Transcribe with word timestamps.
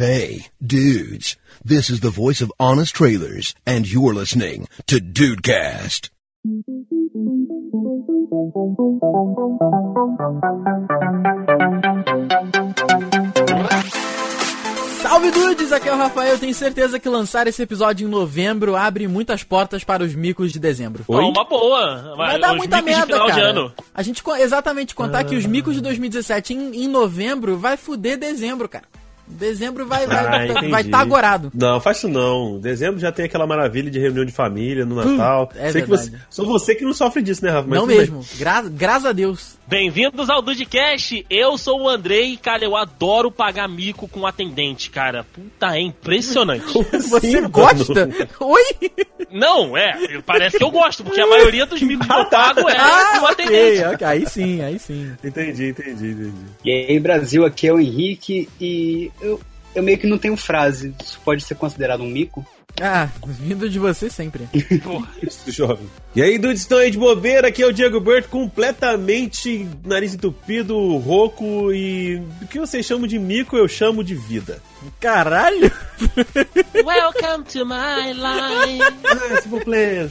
Hey, 0.00 0.46
dudes, 0.66 1.36
this 1.62 1.90
is 1.90 2.00
the 2.00 2.08
voice 2.08 2.40
of 2.40 2.50
Honest 2.58 2.94
Trailers, 2.94 3.54
and 3.66 3.86
you're 3.86 4.14
listening 4.14 4.66
to 4.86 4.98
Dudecast. 4.98 6.08
Salve 15.02 15.30
dudes, 15.32 15.70
aqui 15.70 15.90
é 15.90 15.92
o 15.92 15.98
Rafael. 15.98 16.38
Tenho 16.38 16.54
certeza 16.54 16.98
que 16.98 17.06
lançar 17.10 17.46
esse 17.46 17.60
episódio 17.60 18.08
em 18.08 18.10
novembro 18.10 18.74
abre 18.76 19.06
muitas 19.06 19.42
portas 19.44 19.84
para 19.84 20.02
os 20.02 20.14
micos 20.14 20.50
de 20.50 20.58
dezembro. 20.58 21.04
Oi? 21.06 21.24
uma 21.24 21.44
boa. 21.44 22.16
Vai 22.16 22.40
dar 22.40 22.54
muita 22.54 22.80
merda, 22.80 23.18
cara. 23.26 23.74
A 23.92 24.02
gente 24.02 24.22
exatamente 24.38 24.94
contar 24.94 25.24
que 25.24 25.36
os 25.36 25.44
micos 25.44 25.74
de 25.74 25.82
2017 25.82 26.54
em, 26.54 26.84
em 26.84 26.88
novembro 26.88 27.58
vai 27.58 27.76
fuder 27.76 28.16
dezembro, 28.16 28.66
cara. 28.66 28.86
Dezembro 29.30 29.86
vai 29.86 30.04
estar 30.04 30.22
vai, 30.22 30.50
ah, 30.50 30.68
vai 30.68 30.84
tá 30.84 30.98
agorado. 30.98 31.50
Não, 31.54 31.80
faz 31.80 31.98
isso 31.98 32.08
não. 32.08 32.58
Dezembro 32.58 33.00
já 33.00 33.12
tem 33.12 33.24
aquela 33.24 33.46
maravilha 33.46 33.90
de 33.90 33.98
reunião 33.98 34.24
de 34.24 34.32
família 34.32 34.84
no 34.84 34.96
Natal. 34.96 35.50
Hum, 35.54 35.58
é 35.58 35.70
Sei 35.70 35.82
verdade. 35.82 36.10
que 36.10 36.16
você, 36.16 36.22
só 36.28 36.44
você 36.44 36.74
que 36.74 36.84
não 36.84 36.92
sofre 36.92 37.22
disso, 37.22 37.44
né, 37.44 37.50
Rafa? 37.50 37.68
Mas 37.68 37.78
não 37.78 37.86
mesmo. 37.86 38.24
Gra 38.38 38.62
graças 38.62 39.06
a 39.06 39.12
Deus. 39.12 39.58
Bem-vindos 39.70 40.28
ao 40.28 40.42
Dudcast. 40.42 41.24
Eu 41.30 41.56
sou 41.56 41.82
o 41.82 41.88
Andrei 41.88 42.32
e, 42.32 42.36
cara, 42.36 42.64
eu 42.64 42.76
adoro 42.76 43.30
pagar 43.30 43.68
mico 43.68 44.08
com 44.08 44.26
atendente, 44.26 44.90
cara. 44.90 45.24
Puta, 45.24 45.76
é 45.76 45.80
impressionante. 45.80 46.64
Você 46.90 47.36
assim, 47.38 47.48
gosta? 47.48 48.10
Oi? 48.40 48.64
Não, 49.30 49.76
é. 49.76 50.20
Parece 50.26 50.58
que 50.58 50.64
eu 50.64 50.72
gosto, 50.72 51.04
porque 51.04 51.20
a 51.20 51.26
maioria 51.26 51.64
dos 51.66 51.80
micos 51.82 52.04
que 52.04 52.12
eu 52.12 52.24
pago 52.26 52.68
é 52.68 52.74
ah, 52.76 53.20
com 53.20 53.26
atendente. 53.26 53.78
Okay, 53.78 53.94
okay. 53.94 54.06
Aí 54.06 54.26
sim, 54.26 54.60
aí 54.60 54.78
sim. 54.78 55.12
Entendi, 55.22 55.68
entendi, 55.68 56.10
entendi. 56.10 56.32
E 56.64 56.70
aí, 56.70 56.98
Brasil, 56.98 57.44
aqui 57.44 57.68
é 57.68 57.72
o 57.72 57.78
Henrique 57.78 58.48
e 58.60 59.12
eu, 59.20 59.40
eu 59.74 59.82
meio 59.82 59.98
que 59.98 60.06
não 60.06 60.18
tenho 60.18 60.36
frase. 60.36 60.94
Isso 61.02 61.20
pode 61.24 61.42
ser 61.42 61.54
considerado 61.54 62.02
um 62.02 62.08
mico? 62.08 62.46
Ah, 62.80 63.08
vindo 63.26 63.68
de 63.68 63.78
você 63.78 64.08
sempre. 64.08 64.48
Porra, 64.82 65.08
isso, 65.22 65.50
jovem. 65.50 65.86
E 66.14 66.22
aí, 66.22 66.38
dudes, 66.38 66.62
estão 66.62 66.78
aí 66.78 66.90
de 66.90 66.98
bobeira? 66.98 67.48
Aqui 67.48 67.62
é 67.62 67.66
o 67.66 67.72
Diego 67.72 68.00
Bert, 68.00 68.28
completamente 68.28 69.68
nariz 69.84 70.14
entupido, 70.14 70.96
rouco 70.98 71.72
e... 71.72 72.22
O 72.42 72.46
que 72.46 72.58
vocês 72.58 72.86
chamam 72.86 73.06
de 73.06 73.18
mico, 73.18 73.56
eu 73.56 73.68
chamo 73.68 74.04
de 74.04 74.14
vida. 74.14 74.62
Caralho! 75.00 75.70
Welcome 76.84 77.44
to 77.52 77.66
my 77.66 78.12
life! 78.12 78.82
Ah, 79.04 79.40
s'il 79.40 79.50
vous 79.50 79.64
plaît! 79.64 80.10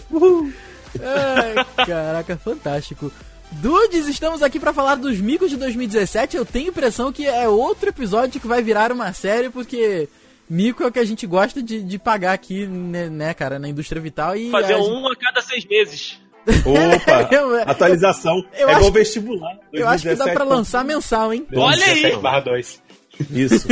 Ai, 1.01 1.85
caraca, 1.85 2.38
fantástico. 2.38 3.11
Dudes, 3.52 4.08
estamos 4.08 4.44
aqui 4.44 4.59
para 4.59 4.73
falar 4.73 4.95
dos 4.95 5.19
micos 5.19 5.50
de 5.50 5.58
2017. 5.58 6.38
Eu 6.38 6.45
tenho 6.45 6.69
impressão 6.69 7.11
que 7.11 7.28
é 7.28 7.47
outro 7.47 7.89
episódio 7.89 8.39
que 8.39 8.47
vai 8.47 8.61
virar 8.61 8.91
uma 8.91 9.11
série, 9.11 9.50
porque 9.50 10.08
mico 10.50 10.83
é 10.83 10.88
o 10.88 10.91
que 10.91 11.00
a 11.00 11.06
gente 11.06 11.25
gosta 11.25 11.61
de, 11.61 11.81
de 11.81 11.97
pagar 11.97 12.33
aqui, 12.33 12.66
né, 12.67 13.09
né, 13.09 13.33
cara, 13.33 13.58
na 13.58 13.67
indústria 13.67 14.02
vital. 14.02 14.36
E 14.36 14.52
Fazer 14.52 14.73
a 14.73 14.78
um 14.78 15.08
a 15.08 15.16
cada 15.16 15.41
seis 15.41 15.66
meses. 15.66 16.19
Opa, 16.66 17.30
atualização. 17.69 18.36
Eu 18.58 18.69
é 18.69 18.73
igual 18.73 18.91
vestibular. 18.91 19.58
2017, 19.72 19.81
eu 19.81 19.88
acho 19.88 20.03
que 20.03 20.16
dá 20.16 20.34
pra 20.34 20.44
lançar 20.44 20.86
mensal, 20.86 21.34
hein? 21.34 21.45
Olha 21.56 21.86
aí! 21.86 22.16
Barra 22.17 22.39
2. 22.41 22.81
Isso. 23.31 23.67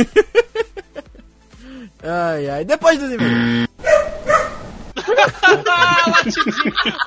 ai, 2.02 2.50
ai. 2.50 2.64
Depois 2.64 2.98
dos 2.98 3.10
e-mails. 5.12 6.36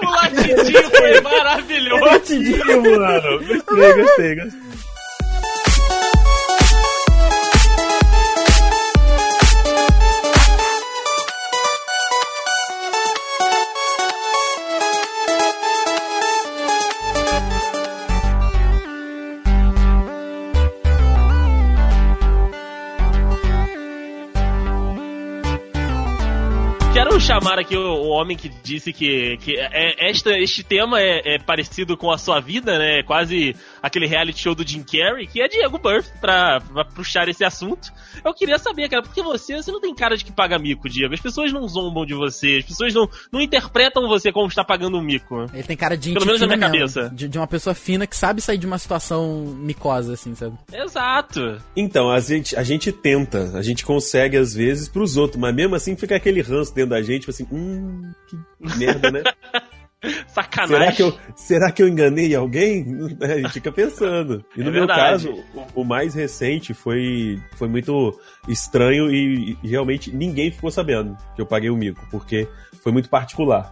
o 0.01 0.05
latidinho 0.05 0.89
foi 0.91 1.21
maravilhoso. 1.21 2.05
Latidinho, 2.05 2.99
mano. 2.99 3.39
Gostei, 3.39 3.93
gostei, 3.93 4.35
gostei. 4.35 4.61
Chamar 27.21 27.59
aqui 27.59 27.77
o, 27.77 27.81
o, 27.81 28.07
homem 28.09 28.35
que 28.35 28.49
disse 28.63 28.91
que, 28.91 29.37
que 29.37 29.55
é, 29.57 30.09
esta, 30.09 30.31
este 30.37 30.63
tema 30.63 30.99
é, 30.99 31.35
é, 31.35 31.39
parecido 31.39 31.95
com 31.95 32.11
a 32.11 32.17
sua 32.17 32.39
vida, 32.39 32.77
né? 32.77 32.99
É 32.99 33.03
quase 33.03 33.55
aquele 33.81 34.07
reality 34.07 34.39
show 34.39 34.55
do 34.55 34.67
Jim 34.67 34.83
Carrey, 34.83 35.27
que 35.27 35.41
é 35.41 35.47
Diego 35.47 35.77
Burff, 35.77 36.09
pra, 36.19 36.59
pra 36.61 36.83
puxar 36.85 37.27
esse 37.29 37.43
assunto. 37.43 37.91
Eu 38.23 38.33
queria 38.33 38.57
saber, 38.57 38.89
cara, 38.89 39.03
porque 39.03 39.21
você, 39.21 39.55
você 39.55 39.71
não 39.71 39.79
tem 39.79 39.93
cara 39.93 40.17
de 40.17 40.25
que 40.25 40.31
paga 40.31 40.57
mico, 40.57 40.89
Diego. 40.89 41.13
As 41.13 41.19
pessoas 41.19 41.51
não 41.51 41.67
zombam 41.67 42.05
de 42.05 42.13
você, 42.13 42.57
as 42.59 42.65
pessoas 42.65 42.93
não, 42.93 43.09
não 43.31 43.41
interpretam 43.41 44.07
você 44.07 44.31
como 44.31 44.47
está 44.47 44.63
pagando 44.63 44.97
um 44.97 45.01
mico. 45.01 45.45
Ele 45.53 45.63
tem 45.63 45.77
cara 45.77 45.95
de 45.95 46.13
Pelo 46.13 46.25
menos 46.25 46.41
na 46.41 46.47
minha 46.47 46.69
mesmo, 46.69 46.77
cabeça. 46.77 47.15
De, 47.15 47.27
de, 47.27 47.37
uma 47.37 47.47
pessoa 47.47 47.73
fina 47.73 48.07
que 48.07 48.15
sabe 48.15 48.41
sair 48.41 48.57
de 48.57 48.65
uma 48.65 48.77
situação 48.77 49.55
micosa, 49.59 50.13
assim, 50.13 50.35
sabe? 50.35 50.55
Exato. 50.71 51.61
Então, 51.75 52.09
a 52.09 52.19
gente, 52.19 52.55
a 52.55 52.63
gente 52.63 52.91
tenta, 52.91 53.51
a 53.55 53.61
gente 53.61 53.85
consegue 53.85 54.37
às 54.37 54.53
vezes 54.53 54.87
pros 54.87 55.17
outros, 55.17 55.39
mas 55.39 55.53
mesmo 55.53 55.75
assim 55.75 55.95
fica 55.95 56.15
aquele 56.15 56.41
ranço 56.41 56.73
dentro 56.73 56.91
da 56.91 57.01
gente, 57.01 57.10
tipo 57.19 57.31
assim, 57.31 57.47
hum, 57.51 58.11
que 58.27 58.37
merda, 58.77 59.11
né? 59.11 59.23
Sacanagem. 60.27 60.77
Será 60.77 60.91
que, 60.91 61.03
eu, 61.03 61.19
será 61.35 61.71
que 61.71 61.83
eu 61.83 61.87
enganei 61.87 62.33
alguém? 62.33 62.85
A 63.21 63.37
gente 63.37 63.51
fica 63.51 63.71
pensando. 63.71 64.43
E 64.57 64.63
no 64.63 64.69
é 64.69 64.71
meu 64.71 64.87
caso, 64.87 65.31
o, 65.53 65.81
o, 65.81 65.85
mais 65.85 66.15
recente 66.15 66.73
foi, 66.73 67.39
foi 67.55 67.67
muito 67.67 68.19
estranho 68.47 69.11
e, 69.11 69.57
e, 69.63 69.67
realmente 69.67 70.11
ninguém 70.11 70.51
ficou 70.51 70.71
sabendo 70.71 71.15
que 71.35 71.41
eu 71.41 71.45
paguei 71.45 71.69
o 71.69 71.77
mico, 71.77 72.05
porque 72.09 72.47
foi 72.81 72.91
muito 72.91 73.09
particular. 73.09 73.71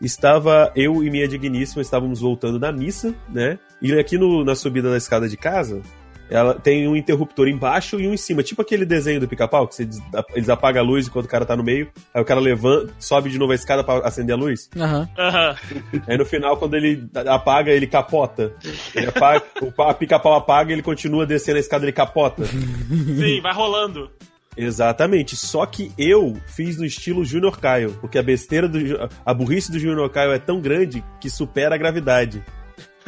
Estava 0.00 0.72
eu 0.74 1.02
e 1.04 1.10
minha 1.10 1.28
digníssima 1.28 1.82
estávamos 1.82 2.20
voltando 2.20 2.58
da 2.58 2.72
missa, 2.72 3.14
né? 3.28 3.58
E 3.80 3.92
aqui 3.98 4.18
no, 4.18 4.44
na 4.44 4.54
subida 4.54 4.90
da 4.90 4.96
escada 4.96 5.28
de 5.28 5.36
casa, 5.36 5.82
ela 6.30 6.54
tem 6.54 6.86
um 6.86 6.96
interruptor 6.96 7.48
embaixo 7.48 8.00
e 8.00 8.06
um 8.06 8.14
em 8.14 8.16
cima, 8.16 8.42
tipo 8.42 8.62
aquele 8.62 8.84
desenho 8.84 9.20
do 9.20 9.28
pica-pau, 9.28 9.66
que 9.66 9.74
você, 9.74 9.88
eles 10.34 10.48
apagam 10.48 10.82
a 10.82 10.86
luz 10.86 11.06
enquanto 11.06 11.26
o 11.26 11.28
cara 11.28 11.44
tá 11.44 11.56
no 11.56 11.64
meio, 11.64 11.90
aí 12.12 12.20
o 12.20 12.24
cara 12.24 12.40
levanta, 12.40 12.92
sobe 12.98 13.30
de 13.30 13.38
novo 13.38 13.52
a 13.52 13.54
escada 13.54 13.82
pra 13.82 13.98
acender 14.06 14.34
a 14.34 14.38
luz. 14.38 14.68
Aham. 14.76 15.08
Uhum. 15.18 16.00
Aí 16.06 16.18
no 16.18 16.24
final, 16.24 16.56
quando 16.56 16.74
ele 16.74 17.08
apaga, 17.26 17.70
ele 17.70 17.86
capota. 17.86 18.52
Ele 18.94 19.06
apaga, 19.06 19.42
o 19.60 19.94
pica-pau 19.94 20.34
apaga, 20.34 20.72
ele 20.72 20.82
continua 20.82 21.26
descendo 21.26 21.56
a 21.56 21.60
escada, 21.60 21.84
ele 21.84 21.92
capota. 21.92 22.44
Sim, 22.44 23.40
vai 23.40 23.54
rolando. 23.54 24.10
Exatamente, 24.56 25.36
só 25.36 25.64
que 25.64 25.92
eu 25.96 26.36
fiz 26.48 26.76
no 26.76 26.84
estilo 26.84 27.24
Junior 27.24 27.60
Caio, 27.60 27.96
porque 28.00 28.18
a 28.18 28.22
besteira 28.22 28.68
do 28.68 28.78
a 29.24 29.32
burrice 29.32 29.70
do 29.70 29.78
Junior 29.78 30.10
Caio 30.10 30.32
é 30.32 30.38
tão 30.38 30.60
grande 30.60 31.04
que 31.20 31.30
supera 31.30 31.76
a 31.76 31.78
gravidade. 31.78 32.42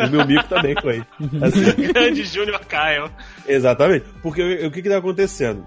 O 0.07 0.11
meu 0.11 0.27
mico 0.27 0.49
também 0.49 0.75
foi. 0.81 1.03
Assim. 1.43 1.65
Grande 1.93 2.25
Júnior 2.25 2.61
Caio. 2.67 3.11
Exatamente. 3.47 4.07
Porque 4.23 4.43
o, 4.43 4.69
o 4.69 4.71
que 4.71 4.83
que 4.83 4.89
tá 4.89 4.99
acontecendo? 4.99 5.67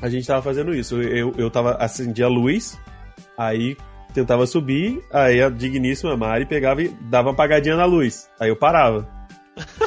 A 0.00 0.08
gente 0.08 0.26
tava 0.26 0.42
fazendo 0.42 0.74
isso. 0.74 1.00
Eu, 1.02 1.34
eu 1.36 1.50
tava, 1.50 1.72
acendia 1.72 2.26
a 2.26 2.28
luz, 2.28 2.78
aí 3.36 3.76
tentava 4.14 4.46
subir, 4.46 5.02
aí 5.12 5.42
a 5.42 5.48
digníssima 5.48 6.16
Mari 6.16 6.46
pegava 6.46 6.82
e 6.82 6.88
dava 7.02 7.28
uma 7.28 7.34
apagadinha 7.34 7.76
na 7.76 7.84
luz. 7.84 8.28
Aí 8.40 8.48
eu 8.48 8.56
parava. 8.56 9.17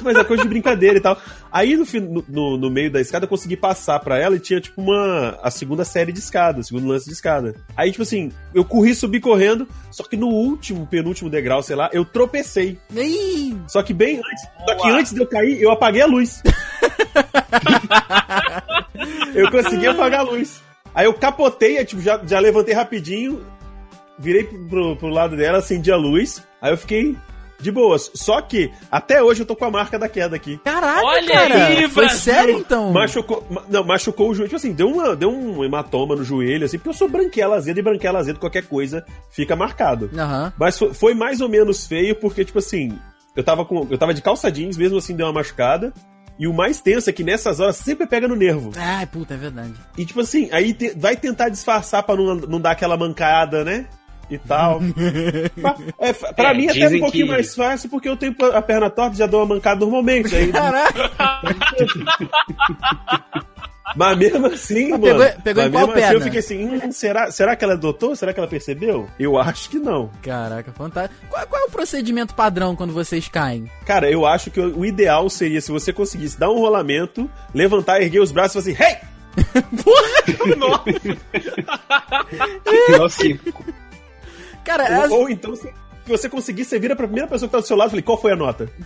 Mas 0.01 0.17
é 0.17 0.23
coisa 0.23 0.43
de 0.43 0.49
brincadeira 0.49 0.97
e 0.97 1.01
tal. 1.01 1.17
Aí 1.51 1.75
no, 1.75 1.85
no, 2.27 2.57
no, 2.57 2.69
meio 2.69 2.91
da 2.91 3.01
escada 3.01 3.25
eu 3.25 3.29
consegui 3.29 3.57
passar 3.57 3.99
pra 3.99 4.17
ela 4.17 4.35
e 4.35 4.39
tinha 4.39 4.61
tipo 4.61 4.81
uma. 4.81 5.37
a 5.41 5.51
segunda 5.51 5.83
série 5.83 6.11
de 6.11 6.19
escada, 6.19 6.59
o 6.59 6.63
segundo 6.63 6.87
lance 6.87 7.05
de 7.05 7.13
escada. 7.13 7.55
Aí, 7.75 7.91
tipo 7.91 8.03
assim, 8.03 8.31
eu 8.53 8.63
corri, 8.63 8.95
subi 8.95 9.19
correndo, 9.19 9.67
só 9.89 10.03
que 10.03 10.15
no 10.15 10.27
último, 10.27 10.87
penúltimo 10.87 11.29
degrau, 11.29 11.61
sei 11.61 11.75
lá, 11.75 11.89
eu 11.91 12.05
tropecei. 12.05 12.79
Ih! 12.95 13.57
Só 13.67 13.83
que 13.83 13.93
bem 13.93 14.17
antes. 14.17 14.47
Só 14.65 14.75
que 14.75 14.89
antes 14.89 15.13
de 15.13 15.21
eu 15.21 15.27
cair, 15.27 15.61
eu 15.61 15.71
apaguei 15.71 16.01
a 16.01 16.05
luz. 16.05 16.41
eu 19.33 19.51
consegui 19.51 19.87
apagar 19.87 20.21
a 20.21 20.23
luz. 20.23 20.61
Aí 20.93 21.05
eu 21.05 21.13
capotei, 21.13 21.83
tipo, 21.85 22.01
já, 22.01 22.19
já 22.25 22.39
levantei 22.39 22.73
rapidinho, 22.73 23.45
virei 24.19 24.43
pro, 24.43 24.95
pro 24.95 25.07
lado 25.07 25.37
dela, 25.37 25.59
acendi 25.59 25.91
a 25.91 25.95
luz. 25.95 26.43
Aí 26.61 26.71
eu 26.71 26.77
fiquei 26.77 27.15
de 27.61 27.71
boas. 27.71 28.11
Só 28.13 28.41
que, 28.41 28.71
até 28.91 29.21
hoje 29.21 29.41
eu 29.41 29.45
tô 29.45 29.55
com 29.55 29.65
a 29.65 29.71
marca 29.71 29.97
da 29.97 30.09
queda 30.09 30.35
aqui. 30.35 30.57
Caraca, 30.63 31.05
Olha 31.05 31.33
cara. 31.33 31.65
Aí, 31.67 31.89
Foi 31.89 32.09
sério, 32.09 32.57
então? 32.57 32.91
Machucou, 32.91 33.45
não, 33.69 33.83
machucou 33.83 34.29
o 34.29 34.35
joelho. 34.35 34.49
Tipo 34.49 34.57
assim, 34.57 34.73
deu, 34.73 34.87
uma, 34.87 35.15
deu 35.15 35.31
um 35.31 35.63
hematoma 35.63 36.15
no 36.15 36.23
joelho, 36.23 36.65
assim, 36.65 36.77
porque 36.77 36.89
eu 36.89 36.93
sou 36.93 37.09
branquela 37.09 37.55
azeda 37.55 37.79
e 37.79 37.83
branquela 37.83 38.19
azeda, 38.19 38.39
qualquer 38.39 38.65
coisa 38.65 39.05
fica 39.29 39.55
marcado. 39.55 40.09
Uhum. 40.13 40.51
Mas 40.57 40.77
foi, 40.77 40.93
foi 40.93 41.13
mais 41.13 41.41
ou 41.41 41.49
menos 41.49 41.85
feio, 41.87 42.15
porque, 42.15 42.43
tipo 42.43 42.59
assim, 42.59 42.97
eu 43.35 43.43
tava, 43.43 43.63
com, 43.65 43.87
eu 43.89 43.97
tava 43.97 44.13
de 44.13 44.21
calça 44.21 44.51
jeans, 44.51 44.77
mesmo 44.77 44.97
assim 44.97 45.15
deu 45.15 45.25
uma 45.27 45.33
machucada. 45.33 45.93
E 46.39 46.47
o 46.47 46.53
mais 46.53 46.81
tenso 46.81 47.07
é 47.07 47.13
que 47.13 47.23
nessas 47.23 47.59
horas 47.59 47.75
sempre 47.75 48.07
pega 48.07 48.27
no 48.27 48.35
nervo. 48.35 48.71
Ai, 48.75 49.05
puta, 49.05 49.35
é 49.35 49.37
verdade. 49.37 49.73
E 49.95 50.03
tipo 50.03 50.21
assim, 50.21 50.49
aí 50.51 50.73
te, 50.73 50.89
vai 50.97 51.15
tentar 51.15 51.49
disfarçar 51.49 52.01
pra 52.01 52.15
não, 52.15 52.33
não 52.35 52.59
dar 52.59 52.71
aquela 52.71 52.97
mancada, 52.97 53.63
né? 53.63 53.85
E 54.31 54.37
tal. 54.39 54.79
é, 55.99 56.13
pra 56.13 56.51
é, 56.51 56.53
mim 56.53 56.69
até 56.69 56.81
é 56.81 56.87
um 56.87 56.99
pouquinho 56.99 57.25
que... 57.25 57.31
mais 57.31 57.53
fácil 57.53 57.89
porque 57.89 58.07
eu 58.07 58.17
tenho 58.17 58.35
a 58.53 58.61
perna 58.61 58.89
torta 58.89 59.15
e 59.15 59.19
já 59.19 59.25
dou 59.25 59.41
uma 59.41 59.55
mancada 59.55 59.81
normalmente. 59.81 60.35
Aí... 60.35 60.51
Caraca! 60.51 61.11
Mas 63.95 64.17
mesmo 64.17 64.47
assim, 64.47 64.89
Mas 64.89 64.99
mano. 64.99 65.19
pegou- 65.19 65.41
pegou 65.43 65.63
em 65.63 65.71
qual 65.71 65.83
assim 65.83 65.93
perna? 65.93 66.13
eu 66.13 66.21
fiquei 66.21 66.39
assim, 66.39 66.65
hum, 66.65 66.91
será, 66.91 67.31
será 67.31 67.55
que 67.55 67.63
ela 67.63 67.73
adotou? 67.73 68.15
Será 68.15 68.33
que 68.33 68.39
ela 68.39 68.47
percebeu? 68.47 69.07
Eu 69.19 69.37
acho 69.37 69.69
que 69.69 69.79
não. 69.79 70.09
Caraca, 70.21 70.71
fantástico. 70.71 71.19
Qual, 71.29 71.45
qual 71.47 71.61
é 71.61 71.65
o 71.65 71.71
procedimento 71.71 72.33
padrão 72.33 72.75
quando 72.75 72.93
vocês 72.93 73.27
caem? 73.27 73.69
Cara, 73.85 74.09
eu 74.09 74.25
acho 74.25 74.49
que 74.49 74.59
o 74.59 74.85
ideal 74.85 75.29
seria 75.29 75.59
se 75.59 75.71
você 75.71 75.91
conseguisse 75.91 76.39
dar 76.39 76.49
um 76.49 76.59
rolamento, 76.59 77.29
levantar, 77.53 78.01
erguer 78.01 78.21
os 78.21 78.31
braços 78.31 78.65
e 78.65 78.73
falar 78.73 78.87
assim, 78.87 79.01
hey! 79.01 79.11
Nossa, 80.57 80.83
Igual 82.89 83.09
circo. 83.09 83.63
Cara, 84.63 84.97
Ou, 84.97 85.03
as- 85.03 85.11
ou 85.11 85.29
então, 85.29 85.55
se 85.55 85.71
você 86.05 86.29
conseguir, 86.29 86.65
você 86.65 86.79
vira 86.79 86.95
pra 86.95 87.05
primeira 87.07 87.27
pessoa 87.29 87.47
que 87.47 87.51
tá 87.53 87.59
do 87.59 87.65
seu 87.67 87.77
lado 87.77 87.89
e 87.89 87.91
fala, 87.91 88.01
qual 88.01 88.19
foi 88.21 88.31
a 88.31 88.35
nota? 88.35 88.69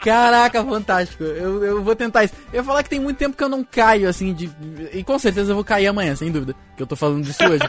Caraca, 0.00 0.64
fantástico. 0.64 1.24
Eu, 1.24 1.64
eu 1.64 1.82
vou 1.82 1.94
tentar 1.96 2.24
isso. 2.24 2.34
Eu 2.52 2.58
ia 2.60 2.64
falar 2.64 2.82
que 2.82 2.90
tem 2.90 3.00
muito 3.00 3.16
tempo 3.18 3.36
que 3.36 3.42
eu 3.42 3.48
não 3.48 3.64
caio, 3.64 4.08
assim, 4.08 4.32
de. 4.32 4.50
E 4.92 5.02
com 5.02 5.18
certeza 5.18 5.50
eu 5.50 5.54
vou 5.56 5.64
cair 5.64 5.86
amanhã, 5.88 6.14
sem 6.14 6.30
dúvida. 6.30 6.54
Que 6.76 6.82
eu 6.82 6.86
tô 6.86 6.94
falando 6.96 7.24
disso 7.24 7.44
hoje. 7.44 7.68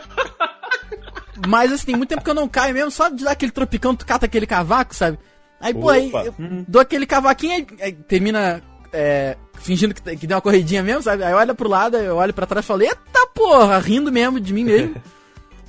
Mas 1.48 1.72
assim, 1.72 1.88
tem 1.88 1.96
muito 1.96 2.10
tempo 2.10 2.24
que 2.24 2.30
eu 2.30 2.36
não 2.36 2.48
caio 2.48 2.74
mesmo, 2.74 2.92
só 2.92 3.10
de 3.10 3.24
dar 3.24 3.32
aquele 3.32 3.52
tropicão, 3.52 3.96
tu 3.96 4.06
cata 4.06 4.26
aquele 4.26 4.46
cavaco, 4.46 4.94
sabe? 4.94 5.18
Aí, 5.60 5.74
pô, 5.74 5.90
aí 5.90 6.08
Opa. 6.10 6.24
eu 6.26 6.34
dou 6.68 6.82
aquele 6.82 7.06
cavaquinho, 7.06 7.54
aí, 7.54 7.68
aí 7.82 7.94
termina 7.94 8.62
é, 8.94 9.36
fingindo 9.60 9.94
que, 9.94 10.02
que 10.18 10.26
deu 10.28 10.36
uma 10.36 10.42
corridinha 10.42 10.82
mesmo, 10.82 11.02
sabe? 11.04 11.24
Aí 11.24 11.34
olha 11.34 11.54
pro 11.54 11.70
lado, 11.70 11.96
eu 11.98 12.16
olho 12.18 12.34
pra 12.34 12.46
trás 12.46 12.66
e 12.66 12.68
falo, 12.68 12.82
eita 12.82 13.28
porra, 13.36 13.78
rindo 13.80 14.12
mesmo 14.12 14.40
de 14.40 14.52
mim 14.54 14.64
mesmo. 14.64 14.96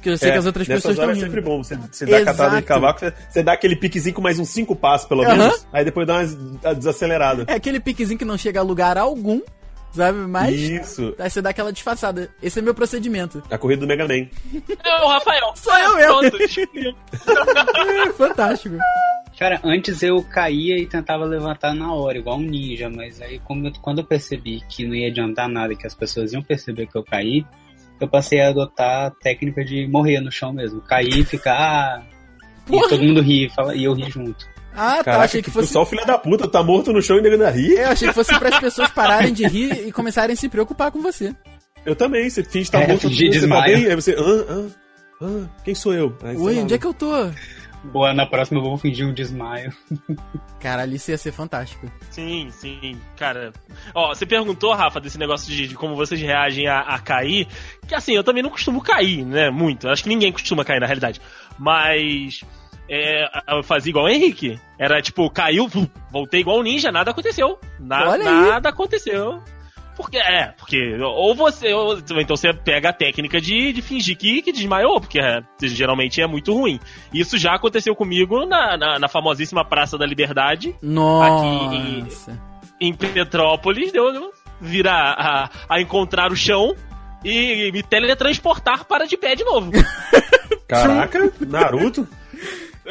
Porque 0.01 0.09
eu 0.09 0.17
sei 0.17 0.33
que 0.33 0.39
as 0.39 0.47
outras 0.47 0.67
É, 0.67 0.75
pessoas 0.77 0.95
estão 0.95 1.11
é 1.11 1.13
rindo. 1.13 1.27
sempre 1.27 1.43
bom. 1.43 1.63
Você, 1.63 1.77
você 1.77 2.07
dá 2.07 2.21
Exato. 2.21 2.39
catada 2.39 2.57
de 2.57 2.63
cavaco, 2.63 3.01
você, 3.01 3.13
você 3.29 3.43
dá 3.43 3.53
aquele 3.53 3.77
piquezinho 3.77 4.15
com 4.15 4.23
mais 4.23 4.39
uns 4.39 4.49
cinco 4.49 4.75
passos, 4.75 5.07
pelo 5.07 5.23
Aham. 5.23 5.37
menos. 5.37 5.67
Aí 5.71 5.85
depois 5.85 6.07
dá 6.07 6.21
uma 6.63 6.75
desacelerada. 6.75 7.45
É 7.47 7.53
aquele 7.53 7.79
piquezinho 7.79 8.19
que 8.19 8.25
não 8.25 8.39
chega 8.39 8.61
a 8.61 8.63
lugar 8.63 8.97
algum, 8.97 9.43
sabe? 9.93 10.17
Mas. 10.21 10.59
Isso. 10.59 11.15
Aí 11.19 11.29
você 11.29 11.43
dá 11.43 11.51
aquela 11.51 11.71
disfarçada. 11.71 12.31
Esse 12.43 12.61
é 12.61 12.63
meu 12.63 12.75
procedimento. 12.75 13.43
A 13.51 13.59
corrida 13.59 13.83
do 13.83 13.87
Mega 13.87 14.09
Man. 14.09 14.27
é 14.83 15.05
o 15.05 15.09
Rafael. 15.09 15.53
Sou 15.55 15.77
eu. 15.77 16.23
É 16.25 18.13
fantástico. 18.17 18.77
Cara, 19.41 19.59
antes 19.65 20.03
eu 20.03 20.23
caía 20.23 20.77
e 20.79 20.87
tentava 20.87 21.25
levantar 21.25 21.75
na 21.75 21.95
hora, 21.95 22.19
igual 22.19 22.37
um 22.37 22.43
ninja, 22.43 22.91
mas 22.91 23.23
aí 23.23 23.39
como 23.39 23.67
eu- 23.69 23.73
quando 23.81 24.01
eu 24.01 24.05
percebi 24.05 24.61
que 24.69 24.87
não 24.87 24.95
ia 24.95 25.09
adiantar 25.09 25.49
nada, 25.49 25.75
que 25.75 25.87
as 25.87 25.95
pessoas 25.95 26.35
iam 26.35 26.43
perceber 26.43 26.87
que 26.87 26.95
eu 26.99 27.03
caí, 27.03 27.43
eu 27.99 28.07
passei 28.07 28.39
a 28.43 28.51
adotar 28.51 29.07
a 29.07 29.11
técnica 29.11 29.65
de 29.65 29.87
morrer 29.89 30.21
no 30.21 30.31
chão 30.31 30.53
mesmo. 30.53 30.83
Cair 30.83 31.21
e 31.21 31.25
ficar. 31.25 31.55
"Ah", 31.57 32.03
E 32.69 32.81
todo 32.89 33.03
mundo 33.03 33.23
ri 33.23 33.47
e 33.47 33.49
fala- 33.49 33.75
e 33.75 33.83
eu 33.85 33.95
ri 33.95 34.11
junto. 34.11 34.47
Ah, 34.75 34.99
tá. 34.99 35.05
Caraca, 35.05 35.25
Achei 35.25 35.43
que 35.43 35.51
fosse. 35.51 35.73
só 35.73 35.83
o 35.83 35.87
filho 35.87 36.05
da 36.07 36.19
puta 36.19 36.47
tá 36.47 36.63
morto 36.63 36.93
no 36.93 37.01
chão 37.03 37.19
e 37.19 37.27
ainda 37.27 37.51
rir. 37.51 37.79
Eu 37.79 37.89
achei 37.89 38.09
que 38.09 38.15
fosse 38.15 38.39
para 38.39 38.51
as 38.51 38.61
pessoas 38.61 38.91
pararem 38.91 39.33
de 39.33 39.47
rir 39.47 39.89
e 39.89 39.91
começarem 39.91 40.35
a 40.35 40.37
se 40.37 40.49
preocupar 40.51 40.91
com 40.93 41.01
você. 41.01 41.35
Eu 41.85 41.97
também, 41.97 42.29
você 42.29 42.45
finge 42.45 42.65
estar 42.65 42.83
É, 42.83 42.89
morto, 42.89 43.09
fingir 43.09 43.33
você 43.41 43.49
tá 43.49 43.61
bem, 43.63 43.87
aí 43.87 43.95
você, 43.95 44.15
ah, 44.17 44.47
ah, 44.51 45.25
ah, 45.25 45.47
quem 45.65 45.75
sou 45.75 45.95
eu? 45.95 46.15
Aí, 46.23 46.37
Oi, 46.37 46.57
lá, 46.57 46.63
onde 46.63 46.75
é 46.75 46.79
que 46.79 46.87
eu 46.87 46.95
tô? 46.95 47.31
Boa, 47.85 48.13
na 48.13 48.27
próxima 48.27 48.59
eu 48.61 48.65
vou 48.65 48.77
fingir 48.77 49.07
um 49.07 49.15
desmaio. 49.15 49.73
Caralho, 50.61 50.95
isso 50.95 51.11
ia 51.11 51.17
ser 51.19 51.33
fantástico. 51.33 51.91
Sim, 52.11 52.49
sim, 52.51 53.01
cara. 53.17 53.53
Ó, 53.95 54.09
você 54.15 54.27
perguntou, 54.27 54.75
Rafa, 54.75 55.01
desse 55.01 55.17
negócio 55.19 55.51
de, 55.51 55.67
de 55.69 55.75
como 55.75 55.97
vocês 55.97 56.21
reagem 56.21 56.67
a, 56.67 56.81
a 56.81 56.99
cair. 56.99 57.49
Que 57.87 57.95
assim, 57.95 58.13
eu 58.13 58.23
também 58.23 58.43
não 58.43 58.51
costumo 58.51 58.83
cair, 58.83 59.25
né? 59.25 59.49
Muito. 59.51 59.89
Acho 59.89 60.03
que 60.03 60.09
ninguém 60.11 60.31
costuma 60.31 60.65
cair, 60.65 60.81
na 60.81 60.87
realidade. 60.87 61.21
Mas. 61.59 62.43
É, 62.93 63.25
eu 63.57 63.63
fazia 63.63 63.91
igual 63.91 64.07
o 64.07 64.09
Henrique. 64.09 64.59
Era 64.79 65.01
tipo, 65.01 65.31
caiu, 65.31 65.69
voltei 66.11 66.41
igual 66.41 66.59
um 66.59 66.63
ninja, 66.63 66.91
nada 66.91 67.13
aconteceu. 67.13 67.59
Na- 67.79 68.09
Olha 68.11 68.29
aí. 68.29 68.51
nada 68.51 68.69
aconteceu. 68.69 69.41
Porque, 70.01 70.19
é, 70.19 70.55
porque 70.57 70.97
ou 71.03 71.35
você, 71.35 71.73
ou 71.73 71.99
então 71.99 72.37
você 72.37 72.53
pega 72.53 72.89
a 72.89 72.93
técnica 72.93 73.41
de, 73.41 73.73
de 73.73 73.83
fingir 73.83 74.17
que, 74.17 74.43
que 74.43 74.53
desmaiou, 74.53 75.01
porque 75.01 75.21
é, 75.21 75.43
geralmente 75.63 76.21
é 76.21 76.27
muito 76.27 76.53
ruim. 76.55 76.81
Isso 77.13 77.39
já 77.39 77.55
aconteceu 77.55 77.95
comigo 77.95 78.47
na, 78.47 78.77
na, 78.77 78.99
na 78.99 79.09
famosíssima 79.09 79.65
Praça 79.65 79.99
da 79.99 80.07
Liberdade, 80.07 80.75
Nossa. 80.83 82.39
em 82.81 82.95
Petrópolis, 82.95 83.93
deu 83.93 84.13
deu 84.13 84.33
virar 84.61 85.15
a, 85.19 85.51
a 85.69 85.81
encontrar 85.81 86.33
o 86.33 86.37
chão 86.37 86.75
e 87.25 87.71
me 87.73 87.83
teletransportar 87.83 88.85
para 88.85 89.07
de 89.07 89.17
pé 89.17 89.35
de 89.35 89.45
novo. 89.45 89.71
Caraca, 90.67 91.33
Naruto. 91.41 92.07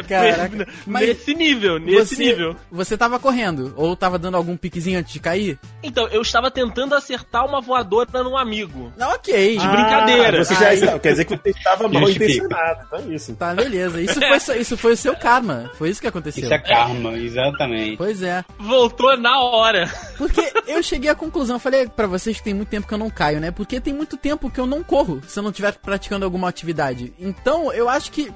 Caraca, 0.08 0.68
mas 0.86 1.08
nesse 1.08 1.34
nível, 1.34 1.80
nesse 1.80 2.16
você, 2.16 2.24
nível. 2.24 2.56
Você 2.72 2.98
tava 2.98 3.20
correndo 3.20 3.74
ou 3.76 3.96
tava 3.96 4.20
dando 4.20 4.38
algum 4.38 4.56
piquezinho 4.56 5.00
antes 5.00 5.12
de 5.12 5.20
cair? 5.20 5.60
Então, 5.82 6.08
eu 6.08 6.22
estava 6.22 6.52
tentando 6.52 6.96
acertar 6.96 7.46
uma 7.46 7.60
voadora 7.62 8.24
num 8.24 8.38
amigo. 8.38 8.92
Não, 8.98 9.10
ok. 9.12 9.58
De 9.58 9.68
brincadeira. 9.68 10.42
Ah, 10.42 10.44
você 10.44 10.56
já 10.56 10.74
está, 10.74 11.00
quer 11.00 11.12
dizer 11.12 11.26
que 11.26 11.36
você 11.36 11.50
estava 11.50 11.88
mal 11.88 12.10
intencionado, 12.10 12.84
então 12.88 13.00
é 13.00 13.16
isso. 13.16 13.36
Tá, 13.36 13.54
beleza. 13.54 14.02
Isso 14.02 14.20
foi, 14.20 14.60
isso 14.60 14.78
foi 14.78 14.94
o 14.94 14.98
seu 14.98 15.16
karma. 15.16 15.72
Foi 15.76 15.90
isso 15.90 16.02
que 16.02 16.08
aconteceu. 16.08 16.44
Isso 16.44 16.54
é 16.54 16.60
karma, 16.60 17.18
exatamente. 17.18 17.98
Pois 17.98 18.22
é. 18.22 18.44
Voltou 18.58 19.18
na 19.18 19.40
hora. 19.40 19.92
Porque 20.18 20.52
eu 20.68 20.82
cheguei 20.84 21.10
à 21.10 21.16
conclusão, 21.16 21.56
eu 21.56 21.60
falei 21.60 21.88
pra 21.88 22.08
vocês 22.08 22.38
que 22.38 22.44
tem 22.44 22.54
muito 22.54 22.70
tempo 22.70 22.88
que 22.88 22.94
eu 22.94 22.98
não 22.98 23.10
caio, 23.10 23.40
né? 23.40 23.52
Porque 23.52 23.80
tem 23.80 23.94
muito 23.94 24.18
tempo 24.18 24.50
que 24.50 24.60
eu 24.60 24.68
não 24.68 24.84
corro 24.84 25.22
se 25.28 25.38
eu 25.40 25.44
não 25.44 25.50
estiver 25.50 25.74
praticando 25.74 26.26
alguma 26.26 26.48
atividade. 26.50 27.14
Então, 27.20 27.72
eu 27.74 27.90
acho 27.90 28.12
que 28.12 28.32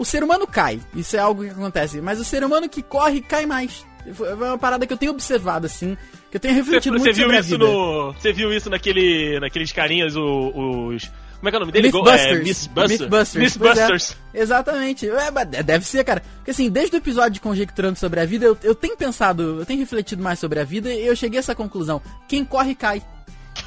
o 0.00 0.04
ser 0.04 0.24
humano 0.24 0.46
cai. 0.46 0.80
Isso 0.96 1.14
é 1.14 1.18
algo 1.18 1.44
que 1.44 1.50
acontece. 1.50 2.00
Mas 2.00 2.18
o 2.18 2.24
ser 2.24 2.42
humano 2.42 2.66
que 2.70 2.82
corre 2.82 3.20
cai 3.20 3.44
mais. 3.44 3.84
É 4.06 4.32
uma 4.34 4.56
parada 4.56 4.86
que 4.86 4.92
eu 4.94 4.96
tenho 4.96 5.12
observado, 5.12 5.66
assim. 5.66 5.94
Que 6.30 6.38
eu 6.38 6.40
tenho 6.40 6.54
Você, 6.54 6.60
refletido 6.62 6.98
você 6.98 7.04
muito 7.04 7.16
viu 7.16 7.24
sobre 7.24 7.36
a 7.36 7.40
isso 7.40 7.50
vida. 7.50 7.64
no. 7.66 8.12
Você 8.14 8.32
viu 8.32 8.50
isso 8.50 8.70
naquele, 8.70 9.38
naqueles 9.38 9.70
carinhas, 9.72 10.16
os. 10.16 11.10
Como 11.36 11.48
é 11.48 11.50
que 11.50 11.54
é 11.54 11.58
o 11.58 11.60
nome 11.60 11.72
dele? 11.72 11.88
Mythbusters. 11.92 12.30
É, 12.30 12.42
Mythbusters. 12.42 13.00
Mythbusters, 13.00 13.56
pois 13.58 13.78
é. 13.78 13.82
Mythbusters. 13.82 14.16
Exatamente. 14.32 15.10
É, 15.10 15.62
deve 15.62 15.84
ser, 15.84 16.02
cara. 16.02 16.22
Porque 16.36 16.50
assim, 16.50 16.70
desde 16.70 16.96
o 16.96 16.98
episódio 16.98 17.32
de 17.32 17.40
Conjecturando 17.40 17.98
sobre 17.98 18.20
a 18.20 18.24
Vida, 18.24 18.46
eu, 18.46 18.56
eu 18.62 18.74
tenho 18.74 18.96
pensado, 18.96 19.60
eu 19.60 19.66
tenho 19.66 19.80
refletido 19.80 20.22
mais 20.22 20.38
sobre 20.38 20.60
a 20.60 20.64
vida 20.64 20.90
e 20.90 21.06
eu 21.06 21.14
cheguei 21.14 21.38
a 21.38 21.40
essa 21.40 21.54
conclusão. 21.54 22.00
Quem 22.26 22.42
corre, 22.42 22.74
cai. 22.74 23.02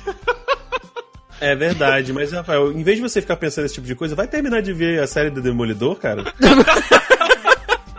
É 1.43 1.55
verdade, 1.55 2.13
mas 2.13 2.31
Rafael, 2.31 2.71
em 2.71 2.83
vez 2.83 2.97
de 2.97 3.03
você 3.03 3.21
ficar 3.21 3.35
pensando 3.35 3.63
nesse 3.63 3.75
tipo 3.75 3.85
de 3.85 3.95
coisa, 3.95 4.15
vai 4.15 4.27
terminar 4.27 4.61
de 4.61 4.71
ver 4.71 5.01
a 5.01 5.07
série 5.07 5.29
do 5.29 5.41
Demolidor, 5.41 5.95
cara. 5.97 6.23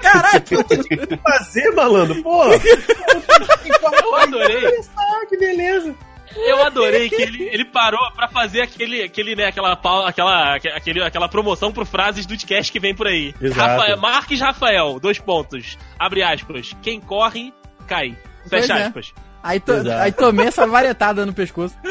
Caraca! 0.00 0.61
O 0.61 0.64
que 0.64 1.17
fazer, 1.19 1.70
malandro? 1.73 2.23
Pô! 2.23 2.44
Eu 2.44 4.14
adorei. 4.17 4.81
Ah, 4.96 5.26
que 5.29 5.37
beleza! 5.37 5.94
Eu 6.37 6.62
adorei 6.64 7.08
que 7.08 7.20
ele, 7.20 7.44
ele 7.52 7.64
parou 7.64 8.11
pra 8.12 8.28
fazer 8.28 8.62
aquele, 8.62 9.02
aquele, 9.02 9.37
né, 9.37 9.47
aquela, 9.47 9.73
aquela, 10.07 10.54
aquele, 10.54 11.02
aquela 11.02 11.28
promoção 11.28 11.71
pro 11.71 11.85
frases 11.85 12.26
do 12.26 12.35
podcast 12.35 12.73
que 12.73 12.80
vem 12.80 12.95
por 12.95 13.07
aí. 13.07 13.35
Exato. 13.40 13.61
Rafael, 13.61 13.97
Marques 13.99 14.40
Rafael, 14.40 14.99
dois 14.99 15.19
pontos. 15.19 15.78
Abre 15.99 16.23
aspas. 16.23 16.75
Quem 16.83 17.00
corre, 17.00 17.52
cai. 17.87 18.16
Pois 18.49 18.66
Fecha 18.66 18.78
é. 18.78 18.83
aspas. 18.85 19.14
Aí, 19.45 19.61
to- 19.61 19.73
aí 20.01 20.11
tomei 20.11 20.47
essa 20.47 20.67
varetada 20.67 21.27
no 21.27 21.35
pescoço. 21.35 21.77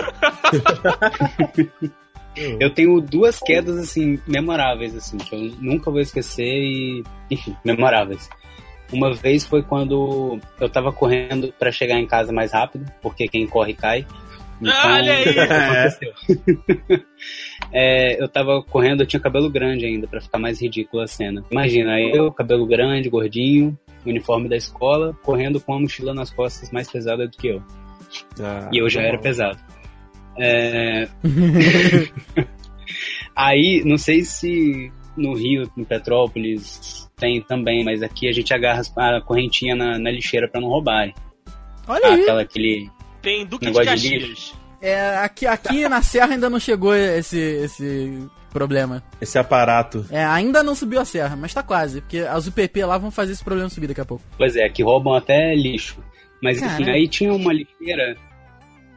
Eu 2.59 2.71
tenho 2.73 2.99
duas 2.99 3.39
quedas, 3.39 3.77
assim, 3.77 4.19
memoráveis, 4.27 4.95
assim, 4.95 5.19
que 5.19 5.35
eu 5.35 5.39
nunca 5.61 5.91
vou 5.91 5.99
esquecer 5.99 6.43
e, 6.43 7.03
enfim, 7.29 7.55
memoráveis. 7.63 8.27
Uma 8.91 9.13
vez 9.13 9.45
foi 9.45 9.61
quando 9.61 10.39
eu 10.59 10.67
tava 10.67 10.91
correndo 10.91 11.53
pra 11.59 11.71
chegar 11.71 11.99
em 11.99 12.07
casa 12.07 12.33
mais 12.33 12.51
rápido, 12.51 12.91
porque 13.03 13.27
quem 13.27 13.45
corre 13.45 13.75
cai. 13.75 14.03
Então, 14.59 14.73
Olha 14.91 15.13
aí! 15.13 15.25
aconteceu? 15.39 16.13
É, 17.71 18.21
eu 18.21 18.27
tava 18.27 18.61
correndo, 18.63 19.01
eu 19.01 19.07
tinha 19.07 19.19
cabelo 19.19 19.49
grande 19.49 19.85
ainda, 19.85 20.07
pra 20.07 20.21
ficar 20.21 20.37
mais 20.37 20.61
ridículo 20.61 21.01
a 21.01 21.07
cena. 21.07 21.43
Imagina, 21.51 21.99
eu, 21.99 22.31
cabelo 22.31 22.65
grande, 22.67 23.09
gordinho, 23.09 23.77
uniforme 24.05 24.49
da 24.49 24.55
escola, 24.55 25.17
correndo 25.23 25.59
com 25.59 25.73
uma 25.73 25.81
mochila 25.81 26.13
nas 26.13 26.29
costas 26.29 26.71
mais 26.71 26.89
pesada 26.91 27.27
do 27.27 27.37
que 27.37 27.47
eu. 27.47 27.63
Ah, 28.39 28.69
E 28.71 28.77
eu 28.77 28.89
já 28.89 29.01
tá 29.01 29.07
era 29.07 29.17
bom. 29.17 29.23
pesado. 29.23 29.59
É... 30.39 31.07
Aí, 33.35 33.81
não 33.85 33.97
sei 33.97 34.23
se 34.23 34.91
no 35.15 35.33
Rio, 35.33 35.69
em 35.77 35.83
Petrópolis, 35.83 37.09
tem 37.17 37.41
também, 37.41 37.83
mas 37.83 38.01
aqui 38.01 38.27
a 38.27 38.31
gente 38.31 38.53
agarra 38.53 38.81
a 38.97 39.21
correntinha 39.21 39.75
na, 39.75 39.97
na 39.97 40.11
lixeira 40.11 40.47
pra 40.47 40.59
não 40.59 40.67
roubarem. 40.67 41.13
Olha 41.87 42.07
aí. 42.07 42.21
Aquela, 42.21 42.41
aquele. 42.41 42.89
Tem 43.21 43.45
Duque 43.45 43.65
de 43.65 43.71
Negócio 43.71 43.97
de 43.97 44.19
Caxias. 44.19 44.53
É, 44.81 45.17
aqui, 45.17 45.45
aqui 45.45 45.87
na 45.87 46.01
Serra 46.01 46.33
ainda 46.33 46.49
não 46.49 46.59
chegou 46.59 46.93
esse, 46.93 47.37
esse 47.39 48.27
problema. 48.53 49.03
Esse 49.19 49.37
aparato. 49.37 50.05
É, 50.09 50.23
ainda 50.23 50.63
não 50.63 50.75
subiu 50.75 51.01
a 51.01 51.05
serra, 51.05 51.35
mas 51.35 51.53
tá 51.53 51.61
quase. 51.61 51.99
Porque 52.01 52.19
as 52.19 52.47
UPP 52.47 52.85
lá 52.85 52.97
vão 52.97 53.11
fazer 53.11 53.33
esse 53.33 53.43
problema 53.43 53.69
subir 53.69 53.87
daqui 53.87 54.01
a 54.01 54.05
pouco. 54.05 54.23
Pois 54.37 54.55
é, 54.55 54.69
que 54.69 54.83
roubam 54.83 55.13
até 55.13 55.53
lixo. 55.55 55.97
Mas 56.41 56.57
enfim, 56.57 56.67
Caramba. 56.67 56.91
aí 56.91 57.07
tinha 57.07 57.33
uma 57.33 57.53
lixeira 57.53 58.15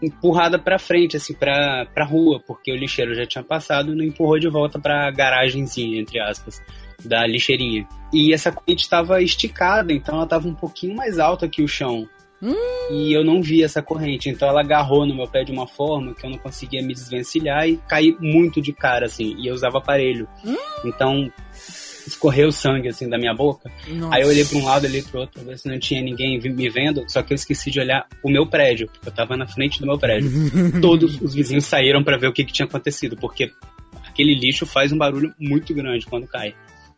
empurrada 0.02 0.58
pra 0.58 0.78
frente, 0.78 1.16
assim, 1.16 1.34
pra, 1.34 1.86
pra 1.94 2.04
rua, 2.04 2.40
porque 2.46 2.70
o 2.70 2.76
lixeiro 2.76 3.14
já 3.14 3.24
tinha 3.24 3.42
passado 3.42 3.92
e 3.92 3.96
não 3.96 4.04
empurrou 4.04 4.38
de 4.38 4.48
volta 4.48 4.78
pra 4.78 5.10
garagenzinha, 5.10 6.00
entre 6.00 6.20
aspas, 6.20 6.60
da 7.04 7.26
lixeirinha. 7.26 7.86
E 8.12 8.32
essa 8.32 8.52
corrente 8.52 8.82
estava 8.82 9.22
esticada, 9.22 9.92
então 9.92 10.16
ela 10.16 10.24
estava 10.24 10.46
um 10.48 10.54
pouquinho 10.54 10.94
mais 10.94 11.18
alta 11.18 11.48
que 11.48 11.62
o 11.62 11.68
chão. 11.68 12.06
Hum. 12.42 12.54
E 12.90 13.12
eu 13.12 13.24
não 13.24 13.42
vi 13.42 13.62
essa 13.62 13.82
corrente. 13.82 14.28
Então 14.28 14.48
ela 14.48 14.60
agarrou 14.60 15.06
no 15.06 15.14
meu 15.14 15.26
pé 15.26 15.44
de 15.44 15.52
uma 15.52 15.66
forma 15.66 16.14
que 16.14 16.24
eu 16.24 16.30
não 16.30 16.38
conseguia 16.38 16.82
me 16.82 16.94
desvencilhar 16.94 17.68
e 17.68 17.78
caí 17.88 18.16
muito 18.20 18.60
de 18.60 18.72
cara, 18.72 19.06
assim. 19.06 19.34
E 19.38 19.46
eu 19.46 19.54
usava 19.54 19.78
aparelho. 19.78 20.28
Hum. 20.44 20.56
Então 20.84 21.30
escorreu 22.06 22.52
sangue 22.52 22.88
assim 22.88 23.08
da 23.08 23.18
minha 23.18 23.34
boca. 23.34 23.70
Nossa. 23.88 24.14
Aí 24.14 24.22
eu 24.22 24.28
olhei 24.28 24.44
para 24.44 24.58
um 24.58 24.64
lado, 24.64 24.86
olhei 24.86 25.02
pro 25.02 25.20
outro, 25.20 25.40
pra 25.40 25.50
ver 25.50 25.58
se 25.58 25.68
não 25.68 25.78
tinha 25.78 26.00
ninguém 26.00 26.40
me 26.40 26.70
vendo, 26.70 27.04
só 27.08 27.22
que 27.22 27.32
eu 27.32 27.34
esqueci 27.34 27.70
de 27.70 27.80
olhar 27.80 28.06
o 28.22 28.30
meu 28.30 28.46
prédio, 28.46 28.86
porque 28.86 29.08
eu 29.08 29.12
tava 29.12 29.36
na 29.36 29.46
frente 29.46 29.80
do 29.80 29.86
meu 29.86 29.98
prédio. 29.98 30.30
Todos 30.80 31.20
os 31.20 31.34
vizinhos 31.34 31.64
saíram 31.64 32.04
para 32.04 32.16
ver 32.16 32.28
o 32.28 32.32
que, 32.32 32.44
que 32.44 32.52
tinha 32.52 32.66
acontecido, 32.66 33.16
porque 33.16 33.50
aquele 34.08 34.34
lixo 34.34 34.64
faz 34.64 34.92
um 34.92 34.98
barulho 34.98 35.34
muito 35.38 35.74
grande 35.74 36.06
quando 36.06 36.26
cai. 36.26 36.54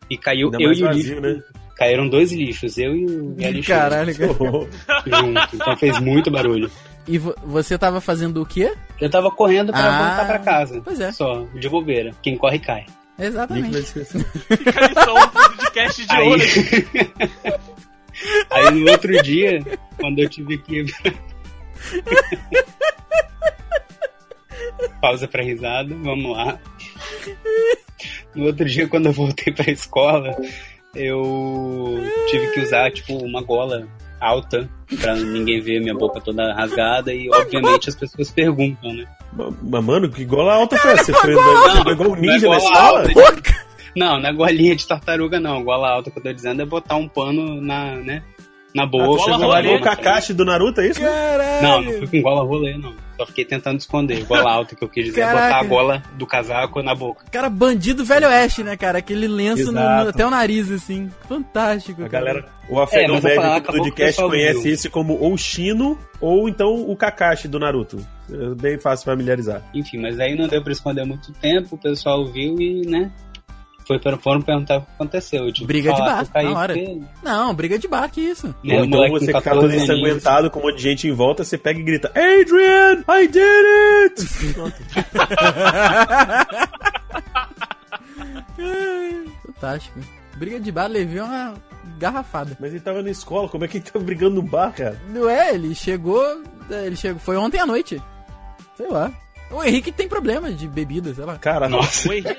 E 0.09 0.17
caiu 0.17 0.47
Ainda 0.47 0.61
eu 0.61 0.73
e 0.73 0.83
o 0.83 0.91
lixo. 0.91 1.19
Né? 1.19 1.41
Caíram 1.79 2.09
dois 2.09 2.33
lixos, 2.33 2.77
eu 2.77 2.93
e 2.93 3.05
o 3.05 3.35
lixeira. 3.39 3.63
Caralho, 3.63 4.13
cara. 4.13 4.33
Junto, 5.07 5.55
então 5.55 5.77
fez 5.77 5.97
muito 6.01 6.29
barulho. 6.29 6.69
E 7.07 7.17
você 7.17 7.77
tava 7.77 8.01
fazendo 8.01 8.41
o 8.41 8.45
quê? 8.45 8.75
Eu 8.99 9.09
tava 9.09 9.31
correndo 9.31 9.71
para 9.71 9.85
ah, 9.85 10.07
voltar 10.07 10.27
para 10.27 10.39
casa. 10.39 10.81
Pois 10.83 10.99
é. 10.99 11.09
Só, 11.13 11.45
de 11.55 11.69
bobeira. 11.69 12.11
Quem 12.21 12.37
corre 12.37 12.59
cai. 12.59 12.85
Exatamente. 13.17 13.81
Fica 13.95 14.85
aí 14.85 14.93
só 14.93 15.15
um 15.15 15.27
podcast 15.29 16.05
de 16.05 16.11
aí... 16.11 16.31
aí 18.51 18.71
no 18.71 18.91
outro 18.91 19.23
dia, 19.23 19.63
quando 19.97 20.19
eu 20.19 20.29
tive 20.29 20.57
que. 20.57 20.85
Pausa 25.01 25.29
pra 25.29 25.43
risada, 25.43 25.95
vamos 25.95 26.35
lá. 26.35 26.59
No 28.35 28.47
outro 28.47 28.65
dia, 28.65 28.87
quando 28.87 29.05
eu 29.07 29.13
voltei 29.13 29.53
pra 29.53 29.71
escola, 29.71 30.35
eu 30.95 32.03
tive 32.29 32.51
que 32.53 32.61
usar, 32.61 32.91
tipo, 32.91 33.17
uma 33.17 33.41
gola 33.41 33.87
alta 34.19 34.69
pra 34.99 35.15
ninguém 35.15 35.61
ver 35.61 35.79
minha 35.79 35.93
boca 35.93 36.19
toda 36.19 36.53
rasgada 36.53 37.13
e, 37.13 37.29
obviamente, 37.29 37.89
as 37.89 37.95
pessoas 37.95 38.31
perguntam, 38.31 38.93
né? 38.93 39.05
Mas, 39.61 39.83
mano, 39.83 40.09
que 40.09 40.25
gola 40.25 40.55
alta 40.55 40.77
foi 40.77 40.91
essa? 40.91 41.05
Você 41.05 41.13
foi 41.13 41.33
igual 41.91 42.11
um 42.11 42.15
ninja 42.15 42.49
na 42.49 42.57
escola? 42.57 43.03
Não, 43.95 44.19
não 44.19 44.29
é 44.29 44.33
golinha 44.33 44.75
de 44.75 44.87
tartaruga, 44.87 45.39
não. 45.39 45.63
Gola 45.63 45.89
alta 45.89 46.11
que 46.11 46.19
eu 46.19 46.23
tô 46.23 46.33
dizendo 46.33 46.61
é 46.61 46.65
botar 46.65 46.95
um 46.95 47.07
pano 47.07 47.59
na, 47.61 47.95
né? 47.95 48.23
Na 48.73 48.85
boca. 48.85 49.23
Você 49.23 49.31
golaria 49.31 49.75
o 49.75 49.81
Kakashi 49.81 50.33
do 50.33 50.45
Naruto, 50.45 50.81
é 50.81 50.87
isso? 50.87 51.01
Caralho. 51.01 51.61
Não, 51.63 51.81
não 51.81 52.07
fui 52.07 52.07
com 52.07 52.21
gola 52.21 52.43
rolê, 52.43 52.77
não. 52.77 52.93
Só 53.17 53.25
fiquei 53.25 53.43
tentando 53.43 53.79
esconder. 53.79 54.23
Gola 54.23 54.49
alta 54.49 54.75
que 54.75 54.83
eu 54.83 54.87
quis 54.87 55.05
dizer 55.05 55.19
Caraca. 55.19 55.39
é 55.39 55.49
botar 55.49 55.59
a 55.59 55.63
gola 55.63 56.03
do 56.13 56.25
casaco 56.25 56.81
na 56.81 56.95
boca. 56.95 57.25
Cara, 57.29 57.49
bandido 57.49 58.05
velho 58.05 58.27
oeste, 58.27 58.63
né, 58.63 58.77
cara? 58.77 58.99
Aquele 58.99 59.27
lenço 59.27 59.71
no, 59.73 59.81
no, 59.81 60.09
até 60.09 60.25
o 60.25 60.29
nariz, 60.29 60.71
assim. 60.71 61.09
Fantástico. 61.27 62.03
A 62.03 62.07
cara. 62.09 62.25
galera, 62.25 62.45
o 62.69 62.79
afegão 62.79 63.17
é, 63.17 63.21
médio 63.21 63.41
falar, 63.41 63.59
do 63.59 63.65
podcast 63.65 64.21
conhece 64.21 64.61
viu. 64.61 64.73
esse 64.73 64.89
como 64.89 65.19
ou 65.19 65.37
Shino 65.37 65.97
ou 66.21 66.47
então 66.47 66.89
o 66.89 66.95
Kakashi 66.95 67.49
do 67.49 67.59
Naruto. 67.59 67.97
É 68.31 68.55
bem 68.55 68.79
fácil 68.79 69.05
familiarizar. 69.05 69.63
Enfim, 69.73 69.97
mas 69.97 70.17
aí 70.19 70.35
não 70.35 70.47
deu 70.47 70.63
pra 70.63 70.71
esconder 70.71 71.03
muito 71.03 71.33
tempo, 71.33 71.75
o 71.75 71.77
pessoal 71.77 72.25
viu 72.25 72.55
e, 72.59 72.85
né, 72.85 73.11
foi 73.89 73.97
para 73.97 74.17
foram 74.17 74.39
perguntar 74.39 74.77
o 74.77 74.81
que 74.81 74.87
aconteceu. 74.93 75.51
Tipo, 75.51 75.65
briga 75.65 75.91
de 75.91 75.99
bar, 75.99 76.27
na 76.31 76.51
hora. 76.51 76.75
Porque... 76.75 77.01
Não, 77.23 77.55
briga 77.55 77.79
de 77.79 77.87
bar, 77.87 78.07
que 78.11 78.21
isso. 78.21 78.53
E 78.63 78.71
Ou 78.71 78.85
então 78.85 79.09
você 79.09 79.33
ficar 79.33 79.55
todo 79.55 79.73
ensanguentado 79.73 80.51
com 80.51 80.59
um 80.59 80.61
monte 80.61 80.75
de 80.75 80.83
gente 80.83 81.07
em 81.07 81.11
volta, 81.11 81.43
você 81.43 81.57
pega 81.57 81.79
e 81.79 81.83
grita, 81.83 82.09
Adrian, 82.09 83.03
I 83.09 83.27
did 83.27 83.65
it! 84.03 84.21
Fantástico. 89.53 89.99
Briga 90.37 90.59
de 90.59 90.71
bar, 90.71 90.85
levei 90.85 91.19
uma 91.19 91.55
garrafada. 91.97 92.55
Mas 92.59 92.69
ele 92.69 92.81
tava 92.81 93.01
na 93.01 93.09
escola, 93.09 93.49
como 93.49 93.65
é 93.65 93.67
que 93.67 93.77
ele 93.77 93.85
tava 93.91 94.05
brigando 94.05 94.35
no 94.35 94.43
bar, 94.43 94.71
cara? 94.71 95.01
Não 95.09 95.27
é, 95.27 95.55
ele 95.55 95.73
chegou, 95.73 96.23
ele 96.69 96.95
chegou, 96.95 97.19
foi 97.19 97.37
ontem 97.37 97.59
à 97.59 97.65
noite. 97.65 97.99
Sei 98.77 98.87
lá. 98.87 99.11
O 99.49 99.63
Henrique 99.63 99.91
tem 99.91 100.07
problema 100.07 100.51
de 100.51 100.67
bebida, 100.67 101.11
sei 101.11 101.25
lá. 101.25 101.39
Cara, 101.39 101.67
nossa. 101.67 102.07
O 102.07 102.13
Henrique... 102.13 102.37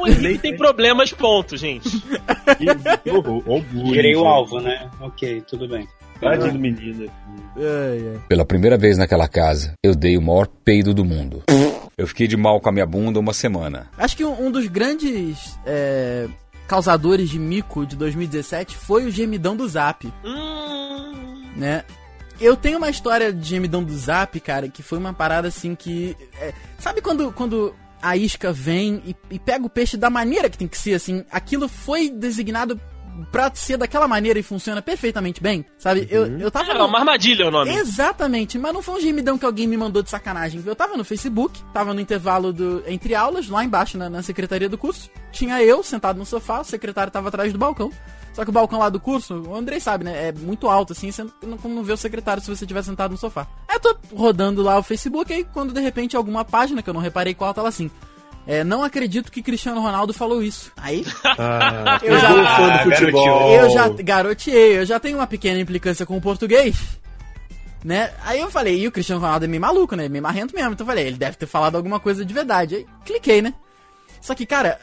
O 0.00 0.06
Henrique 0.06 0.38
tem 0.38 0.56
problemas, 0.56 1.12
ponto, 1.12 1.56
gente. 1.56 2.02
Virei 3.72 4.16
o 4.16 4.24
alvo, 4.24 4.60
né? 4.60 4.90
Ok, 5.00 5.42
tudo 5.46 5.68
bem. 5.68 5.86
Tadinho 6.20 6.58
menino. 6.58 7.10
É, 7.56 8.14
é. 8.14 8.18
Pela 8.28 8.44
primeira 8.44 8.76
vez 8.76 8.96
naquela 8.96 9.28
casa, 9.28 9.74
eu 9.82 9.94
dei 9.94 10.16
o 10.16 10.22
maior 10.22 10.46
peido 10.46 10.94
do 10.94 11.04
mundo. 11.04 11.42
Eu 11.96 12.06
fiquei 12.06 12.26
de 12.26 12.36
mal 12.36 12.60
com 12.60 12.68
a 12.68 12.72
minha 12.72 12.86
bunda 12.86 13.20
uma 13.20 13.32
semana. 13.32 13.88
Acho 13.96 14.16
que 14.16 14.24
um, 14.24 14.46
um 14.46 14.50
dos 14.50 14.66
grandes 14.66 15.58
é, 15.64 16.26
causadores 16.66 17.30
de 17.30 17.38
mico 17.38 17.86
de 17.86 17.96
2017 17.96 18.76
foi 18.76 19.04
o 19.06 19.10
gemidão 19.10 19.56
do 19.56 19.68
Zap. 19.68 20.12
Hum. 20.24 21.44
Né? 21.56 21.84
Eu 22.40 22.56
tenho 22.56 22.78
uma 22.78 22.90
história 22.90 23.32
de 23.32 23.48
gemidão 23.48 23.82
do 23.82 23.96
Zap, 23.96 24.38
cara, 24.40 24.68
que 24.68 24.82
foi 24.82 24.98
uma 24.98 25.12
parada 25.12 25.48
assim 25.48 25.74
que. 25.74 26.16
É, 26.40 26.52
sabe 26.78 27.00
quando, 27.00 27.30
quando 27.32 27.74
a 28.04 28.16
isca 28.18 28.52
vem 28.52 29.02
e, 29.06 29.16
e, 29.30 29.38
pega 29.38 29.64
o 29.64 29.70
peixe 29.70 29.96
da 29.96 30.10
maneira 30.10 30.50
que 30.50 30.58
tem 30.58 30.68
que 30.68 30.76
ser, 30.76 30.92
assim. 30.92 31.24
Aquilo 31.30 31.68
foi 31.68 32.10
designado 32.10 32.78
pra 33.32 33.50
ser 33.54 33.78
daquela 33.78 34.06
maneira 34.06 34.38
e 34.38 34.42
funciona 34.42 34.82
perfeitamente 34.82 35.42
bem, 35.42 35.64
sabe? 35.78 36.00
Uhum. 36.00 36.06
Eu, 36.10 36.38
eu 36.40 36.50
tava. 36.50 36.72
É, 36.72 36.74
no... 36.78 36.84
uma 36.84 36.98
armadilha 36.98 37.48
o 37.48 37.50
nome. 37.50 37.74
Exatamente, 37.74 38.58
mas 38.58 38.74
não 38.74 38.82
foi 38.82 38.96
um 38.96 39.00
gemidão 39.00 39.38
que 39.38 39.46
alguém 39.46 39.66
me 39.66 39.76
mandou 39.76 40.02
de 40.02 40.10
sacanagem. 40.10 40.62
Eu 40.66 40.76
tava 40.76 40.98
no 40.98 41.04
Facebook, 41.04 41.58
tava 41.72 41.94
no 41.94 42.00
intervalo 42.00 42.52
do, 42.52 42.84
entre 42.86 43.14
aulas, 43.14 43.48
lá 43.48 43.64
embaixo 43.64 43.96
na, 43.96 44.10
na 44.10 44.22
secretaria 44.22 44.68
do 44.68 44.76
curso. 44.76 45.08
Tinha 45.32 45.62
eu 45.62 45.82
sentado 45.82 46.18
no 46.18 46.26
sofá, 46.26 46.60
o 46.60 46.64
secretário 46.64 47.10
tava 47.10 47.28
atrás 47.28 47.52
do 47.52 47.58
balcão. 47.58 47.90
Só 48.34 48.42
que 48.44 48.50
o 48.50 48.52
balcão 48.52 48.80
lá 48.80 48.88
do 48.88 48.98
curso, 48.98 49.42
o 49.48 49.54
Andrei 49.54 49.78
sabe, 49.78 50.04
né? 50.04 50.28
É 50.28 50.32
muito 50.32 50.68
alto, 50.68 50.92
assim, 50.92 51.10
você 51.10 51.24
não, 51.40 51.56
não 51.64 51.84
vê 51.84 51.92
o 51.92 51.96
secretário 51.96 52.42
se 52.42 52.48
você 52.48 52.64
estiver 52.64 52.82
sentado 52.82 53.12
no 53.12 53.16
sofá. 53.16 53.46
Aí 53.68 53.76
eu 53.76 53.80
tô 53.80 53.96
rodando 54.12 54.60
lá 54.60 54.76
o 54.76 54.82
Facebook, 54.82 55.32
aí 55.32 55.44
quando 55.44 55.72
de 55.72 55.80
repente 55.80 56.16
alguma 56.16 56.44
página, 56.44 56.82
que 56.82 56.90
eu 56.90 56.94
não 56.94 57.00
reparei 57.00 57.32
qual, 57.32 57.54
tava 57.54 57.68
assim. 57.68 57.88
É, 58.46 58.62
não 58.62 58.82
acredito 58.82 59.32
que 59.32 59.42
Cristiano 59.42 59.80
Ronaldo 59.80 60.12
falou 60.12 60.42
isso. 60.42 60.72
Aí. 60.76 61.04
Ah, 61.36 61.98
eu 62.02 62.18
já. 62.18 62.56
Fã 62.56 62.76
do 62.76 62.94
futebol. 62.94 63.52
Eu 63.52 63.70
já 63.70 63.88
garoteei, 63.88 64.78
eu 64.78 64.86
já 64.86 65.00
tenho 65.00 65.18
uma 65.18 65.26
pequena 65.26 65.58
implicância 65.58 66.06
com 66.06 66.16
o 66.16 66.20
português. 66.20 66.76
Né? 67.84 68.12
Aí 68.24 68.40
eu 68.40 68.50
falei, 68.50 68.80
e 68.80 68.86
o 68.86 68.92
Cristiano 68.92 69.20
Ronaldo 69.20 69.44
é 69.44 69.48
meio 69.48 69.60
maluco, 69.60 69.96
né? 69.96 70.08
Meio 70.08 70.22
marrento 70.22 70.54
mesmo. 70.54 70.72
Então 70.72 70.84
eu 70.84 70.88
falei, 70.88 71.06
ele 71.06 71.16
deve 71.16 71.36
ter 71.36 71.46
falado 71.46 71.76
alguma 71.76 71.98
coisa 71.98 72.24
de 72.24 72.32
verdade. 72.32 72.76
Aí 72.76 72.86
cliquei, 73.04 73.42
né? 73.42 73.52
Só 74.24 74.34
que, 74.34 74.46
cara, 74.46 74.80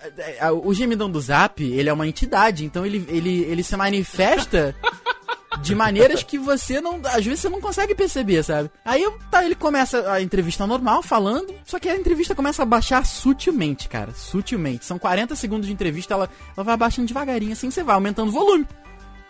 o 0.63 0.71
gemidão 0.71 1.10
do 1.10 1.19
Zap, 1.19 1.63
ele 1.63 1.89
é 1.89 1.93
uma 1.93 2.07
entidade, 2.07 2.63
então 2.63 2.86
ele, 2.86 3.03
ele, 3.10 3.41
ele 3.45 3.63
se 3.63 3.75
manifesta 3.75 4.75
de 5.63 5.74
maneiras 5.74 6.21
que 6.21 6.38
você 6.38 6.79
não. 6.79 7.01
Às 7.05 7.25
vezes 7.25 7.39
você 7.39 7.50
não 7.50 7.60
consegue 7.60 7.95
perceber, 7.95 8.43
sabe? 8.43 8.69
Aí 8.86 9.03
tá, 9.31 9.43
ele 9.43 9.55
começa 9.55 10.12
a 10.12 10.21
entrevista 10.21 10.67
normal, 10.67 11.01
falando, 11.01 11.55
só 11.65 11.79
que 11.79 11.89
a 11.89 11.98
entrevista 11.98 12.36
começa 12.36 12.62
a 12.62 12.65
baixar 12.67 13.03
sutilmente, 13.03 13.89
cara. 13.89 14.13
Sutilmente. 14.13 14.86
São 14.86 15.00
40 15.00 15.36
segundos 15.36 15.65
de 15.65 15.74
entrevista, 15.74 16.13
ela, 16.13 16.29
ela 16.55 16.63
vai 16.63 16.77
baixando 16.77 17.07
devagarinho, 17.07 17.53
assim 17.53 17.71
você 17.71 17.81
vai 17.81 17.95
aumentando 17.95 18.29
o 18.29 18.31
volume. 18.31 18.67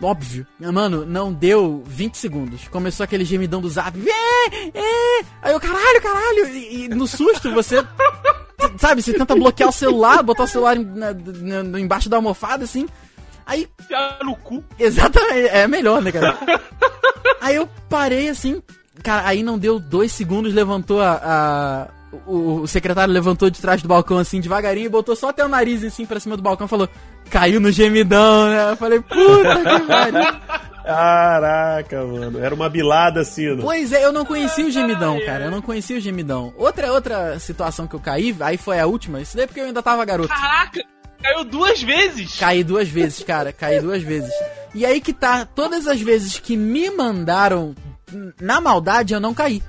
Óbvio. 0.02 0.46
Mano, 0.58 1.06
não 1.06 1.32
deu 1.32 1.82
20 1.86 2.16
segundos. 2.16 2.66
Começou 2.68 3.04
aquele 3.04 3.24
gemidão 3.24 3.60
do 3.60 3.70
zap. 3.70 3.96
É, 3.98 4.68
é. 4.78 5.24
Aí 5.40 5.52
eu, 5.52 5.60
caralho, 5.60 6.02
caralho. 6.02 6.48
E, 6.48 6.84
e 6.84 6.88
no 6.88 7.06
susto 7.06 7.52
você 7.52 7.76
sabe, 8.78 9.02
você 9.02 9.12
tenta 9.12 9.34
bloquear 9.34 9.68
o 9.68 9.72
celular, 9.72 10.22
botar 10.22 10.44
o 10.44 10.48
celular 10.48 10.76
na, 10.76 11.12
na, 11.62 11.80
embaixo 11.80 12.08
da 12.08 12.16
almofada, 12.16 12.64
assim. 12.64 12.88
Aí. 13.46 13.68
no 14.24 14.36
cu. 14.36 14.64
Exatamente, 14.78 15.48
é 15.48 15.66
melhor, 15.68 16.02
né, 16.02 16.12
cara? 16.12 16.38
aí 17.40 17.56
eu 17.56 17.68
parei 17.88 18.28
assim, 18.28 18.62
cara, 19.02 19.26
aí 19.26 19.42
não 19.42 19.58
deu 19.58 19.78
dois 19.78 20.12
segundos, 20.12 20.54
levantou 20.54 21.00
a. 21.00 21.20
a 21.22 22.01
o, 22.26 22.60
o, 22.60 22.66
secretário 22.66 23.12
levantou 23.12 23.48
de 23.48 23.60
trás 23.60 23.80
do 23.80 23.88
balcão 23.88 24.18
assim, 24.18 24.40
devagarinho, 24.40 24.86
e 24.86 24.90
botou 24.90 25.16
só 25.16 25.30
até 25.30 25.44
o 25.44 25.48
nariz 25.48 25.82
assim 25.82 26.04
pra 26.04 26.20
cima 26.20 26.36
do 26.36 26.42
balcão 26.42 26.66
e 26.66 26.70
falou: 26.70 26.88
caiu 27.30 27.60
no 27.60 27.70
gemidão, 27.70 28.48
né? 28.48 28.72
Eu 28.72 28.76
falei, 28.76 29.00
puta 29.00 29.78
que 29.78 29.86
pariu. 29.86 30.62
Caraca, 30.84 32.04
mano. 32.04 32.38
Era 32.38 32.54
uma 32.54 32.68
bilada 32.68 33.20
assim. 33.20 33.56
Pois 33.60 33.92
é, 33.92 34.04
eu 34.04 34.12
não 34.12 34.24
conhecia 34.24 34.66
o 34.66 34.70
gemidão, 34.70 35.18
cara. 35.24 35.44
Eu 35.44 35.50
não 35.50 35.62
conhecia 35.62 35.96
o 35.96 36.00
gemidão. 36.00 36.52
Outra, 36.56 36.92
outra 36.92 37.38
situação 37.38 37.86
que 37.86 37.94
eu 37.94 38.00
caí, 38.00 38.36
aí 38.40 38.56
foi 38.56 38.80
a 38.80 38.86
última. 38.86 39.20
Isso 39.20 39.36
daí 39.36 39.44
é 39.44 39.46
porque 39.46 39.60
eu 39.60 39.66
ainda 39.66 39.82
tava 39.82 40.04
garoto. 40.04 40.28
Caraca! 40.28 40.80
Caiu 41.22 41.44
duas 41.44 41.80
vezes! 41.80 42.36
Caí 42.36 42.64
duas 42.64 42.88
vezes, 42.88 43.22
cara. 43.22 43.52
Caí 43.52 43.80
duas 43.80 44.02
vezes. 44.02 44.32
E 44.74 44.84
aí 44.84 45.00
que 45.00 45.12
tá, 45.12 45.44
todas 45.44 45.86
as 45.86 46.00
vezes 46.00 46.38
que 46.38 46.56
me 46.56 46.90
mandaram 46.90 47.74
na 48.40 48.60
maldade, 48.60 49.14
eu 49.14 49.20
não 49.20 49.32
caí. 49.32 49.62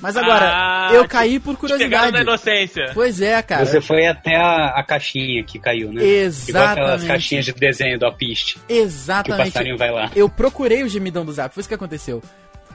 Mas 0.00 0.16
agora, 0.16 0.48
ah, 0.52 0.90
eu 0.92 1.08
caí 1.08 1.40
por 1.40 1.56
curiosidade. 1.56 2.12
na 2.12 2.20
inocência. 2.20 2.92
Pois 2.94 3.20
é, 3.20 3.42
cara. 3.42 3.66
Você 3.66 3.80
foi 3.80 4.06
até 4.06 4.36
a, 4.36 4.68
a 4.78 4.82
caixinha 4.84 5.42
que 5.42 5.58
caiu, 5.58 5.92
né? 5.92 6.04
Exatamente. 6.04 6.50
Igual 6.50 6.66
aquelas 6.66 7.04
caixinhas 7.04 7.44
de 7.44 7.52
desenho 7.52 7.98
do 7.98 8.06
Apiste. 8.06 8.60
Exatamente. 8.68 9.42
Que 9.42 9.48
o 9.48 9.52
passarinho 9.52 9.76
vai 9.76 9.90
lá. 9.90 10.10
Eu 10.14 10.28
procurei 10.28 10.84
o 10.84 10.88
gemidão 10.88 11.24
do 11.24 11.32
Zap, 11.32 11.52
foi 11.52 11.62
isso 11.62 11.68
que 11.68 11.74
aconteceu. 11.74 12.22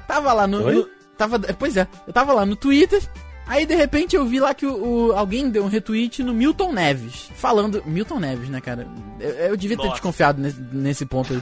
Tava 0.05 0.33
lá 0.33 0.45
no, 0.45 0.69
no 0.69 0.89
tava, 1.17 1.39
pois 1.57 1.77
é, 1.77 1.87
eu 2.05 2.11
tava 2.11 2.33
lá 2.33 2.45
no 2.45 2.57
Twitter, 2.57 3.01
Aí 3.45 3.65
de 3.65 3.75
repente 3.75 4.15
eu 4.15 4.25
vi 4.25 4.39
lá 4.39 4.53
que 4.53 4.65
o, 4.65 5.09
o, 5.09 5.11
alguém 5.11 5.49
deu 5.49 5.65
um 5.65 5.67
retweet 5.67 6.23
no 6.23 6.33
Milton 6.33 6.71
Neves. 6.71 7.29
Falando. 7.35 7.83
Milton 7.85 8.19
Neves, 8.19 8.49
né, 8.49 8.61
cara? 8.61 8.87
Eu, 9.19 9.29
eu 9.29 9.57
devia 9.57 9.75
ter 9.75 9.83
Nossa. 9.83 9.95
desconfiado 9.95 10.41
nesse, 10.41 10.61
nesse 10.71 11.05
ponto 11.05 11.33
aí. 11.33 11.39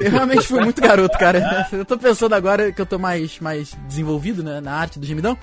Eu 0.00 0.10
realmente 0.10 0.46
fui 0.46 0.60
muito 0.60 0.80
garoto, 0.80 1.16
cara. 1.18 1.68
Eu 1.70 1.84
tô 1.84 1.96
pensando 1.96 2.34
agora 2.34 2.72
que 2.72 2.80
eu 2.80 2.86
tô 2.86 2.98
mais, 2.98 3.38
mais 3.38 3.74
desenvolvido 3.86 4.42
né, 4.42 4.60
na 4.60 4.72
arte 4.72 4.98
do 4.98 5.06
gemidão, 5.06 5.38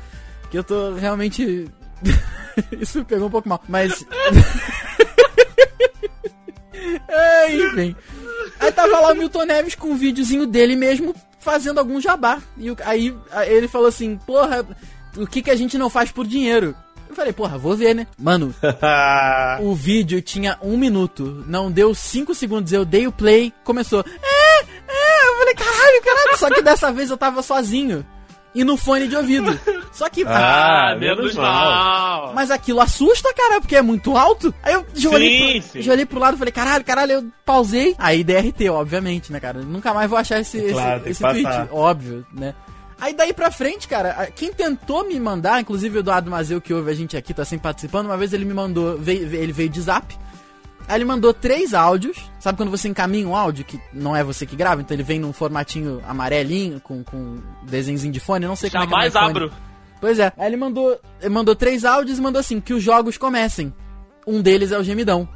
que 0.49 0.57
eu 0.57 0.63
tô 0.63 0.95
realmente. 0.95 1.69
Isso 2.79 2.99
me 2.99 3.05
pegou 3.05 3.27
um 3.27 3.31
pouco 3.31 3.47
mal, 3.47 3.61
mas. 3.67 4.05
é, 7.07 7.55
enfim. 7.55 7.95
Aí 8.59 8.71
tava 8.71 8.99
lá 8.99 9.13
o 9.13 9.15
Milton 9.15 9.45
Neves 9.45 9.75
com 9.75 9.91
um 9.91 9.95
videozinho 9.95 10.45
dele 10.45 10.75
mesmo 10.75 11.15
fazendo 11.39 11.79
algum 11.79 11.99
jabá. 11.99 12.41
E 12.57 12.75
aí 12.83 13.15
ele 13.47 13.67
falou 13.67 13.87
assim: 13.87 14.17
Porra, 14.17 14.65
o 15.17 15.27
que, 15.27 15.41
que 15.41 15.51
a 15.51 15.55
gente 15.55 15.77
não 15.77 15.89
faz 15.89 16.11
por 16.11 16.25
dinheiro? 16.25 16.75
Eu 17.09 17.15
falei, 17.15 17.33
porra, 17.33 17.57
vou 17.57 17.75
ver, 17.75 17.93
né? 17.93 18.07
Mano, 18.17 18.55
o 19.59 19.75
vídeo 19.75 20.21
tinha 20.21 20.57
um 20.61 20.77
minuto, 20.77 21.43
não 21.45 21.69
deu 21.69 21.93
cinco 21.93 22.33
segundos, 22.33 22.71
eu 22.71 22.85
dei 22.85 23.05
o 23.05 23.11
play, 23.11 23.53
começou. 23.65 23.99
É, 23.99 24.61
é, 24.61 25.27
eu 25.27 25.37
falei, 25.39 25.53
caralho, 25.53 26.01
caralho. 26.03 26.37
Só 26.37 26.49
que 26.49 26.61
dessa 26.61 26.91
vez 26.91 27.09
eu 27.09 27.17
tava 27.17 27.41
sozinho. 27.43 28.05
E 28.53 28.63
no 28.65 28.75
fone 28.75 29.07
de 29.07 29.15
ouvido. 29.15 29.57
Só 29.93 30.09
que. 30.09 30.23
Ah, 30.25 30.95
menos 30.99 31.35
mal. 31.35 32.33
Mas 32.33 32.51
aquilo 32.51 32.81
assusta, 32.81 33.33
cara, 33.33 33.61
porque 33.61 33.77
é 33.77 33.81
muito 33.81 34.17
alto. 34.17 34.53
Aí 34.61 34.73
eu 34.73 34.85
já, 34.93 35.09
sim, 35.09 35.15
olhei, 35.15 35.61
pro, 35.61 35.81
já 35.81 35.91
olhei 35.93 36.05
pro 36.05 36.19
lado 36.19 36.35
e 36.35 36.37
falei, 36.37 36.51
caralho, 36.51 36.83
caralho, 36.83 37.11
eu 37.13 37.25
pausei. 37.45 37.95
Aí 37.97 38.23
DRT, 38.23 38.69
obviamente, 38.69 39.31
né, 39.31 39.39
cara? 39.39 39.61
Nunca 39.61 39.93
mais 39.93 40.09
vou 40.09 40.19
achar 40.19 40.39
esse, 40.39 40.61
claro, 40.71 41.01
esse, 41.01 41.11
esse 41.11 41.23
tweet. 41.23 41.69
Óbvio, 41.71 42.25
né? 42.33 42.53
Aí 43.01 43.15
daí 43.15 43.33
pra 43.33 43.49
frente, 43.49 43.87
cara, 43.87 44.29
quem 44.35 44.53
tentou 44.53 45.03
me 45.03 45.19
mandar, 45.19 45.59
inclusive 45.59 45.97
o 45.97 46.01
Eduardo 46.01 46.29
Mazeu, 46.29 46.61
que 46.61 46.71
ouve 46.71 46.91
a 46.91 46.93
gente 46.93 47.17
aqui, 47.17 47.33
tá 47.33 47.43
sempre 47.43 47.63
participando, 47.63 48.05
uma 48.05 48.15
vez 48.15 48.31
ele 48.31 48.45
me 48.45 48.53
mandou, 48.53 48.95
veio, 48.95 49.23
ele 49.33 49.51
veio 49.51 49.69
de 49.69 49.81
zap. 49.81 50.15
Aí 50.87 50.97
ele 50.97 51.05
mandou 51.05 51.33
três 51.33 51.73
áudios. 51.73 52.29
Sabe 52.39 52.57
quando 52.57 52.69
você 52.69 52.87
encaminha 52.87 53.27
um 53.27 53.35
áudio 53.35 53.65
que 53.65 53.81
não 53.91 54.15
é 54.15 54.23
você 54.23 54.45
que 54.45 54.55
grava? 54.55 54.81
Então 54.81 54.95
ele 54.95 55.01
vem 55.01 55.19
num 55.19 55.33
formatinho 55.33 55.99
amarelinho, 56.07 56.79
com, 56.79 57.03
com 57.03 57.39
desenhozinho 57.63 58.13
de 58.13 58.19
fone, 58.19 58.45
não 58.45 58.55
sei 58.55 58.69
Jamais 58.69 58.87
como 58.87 59.01
é 59.01 59.09
que 59.09 59.17
é 59.17 59.21
abro. 59.21 59.51
Pois 59.99 60.19
é. 60.19 60.31
Aí 60.37 60.45
ele 60.45 60.57
mandou, 60.57 60.99
ele 61.19 61.29
mandou 61.29 61.55
três 61.55 61.83
áudios 61.83 62.19
e 62.19 62.21
mandou 62.21 62.39
assim, 62.39 62.61
que 62.61 62.73
os 62.73 62.83
jogos 62.83 63.17
comecem. 63.17 63.73
Um 64.27 64.43
deles 64.43 64.71
é 64.71 64.77
o 64.77 64.83
gemidão. 64.83 65.27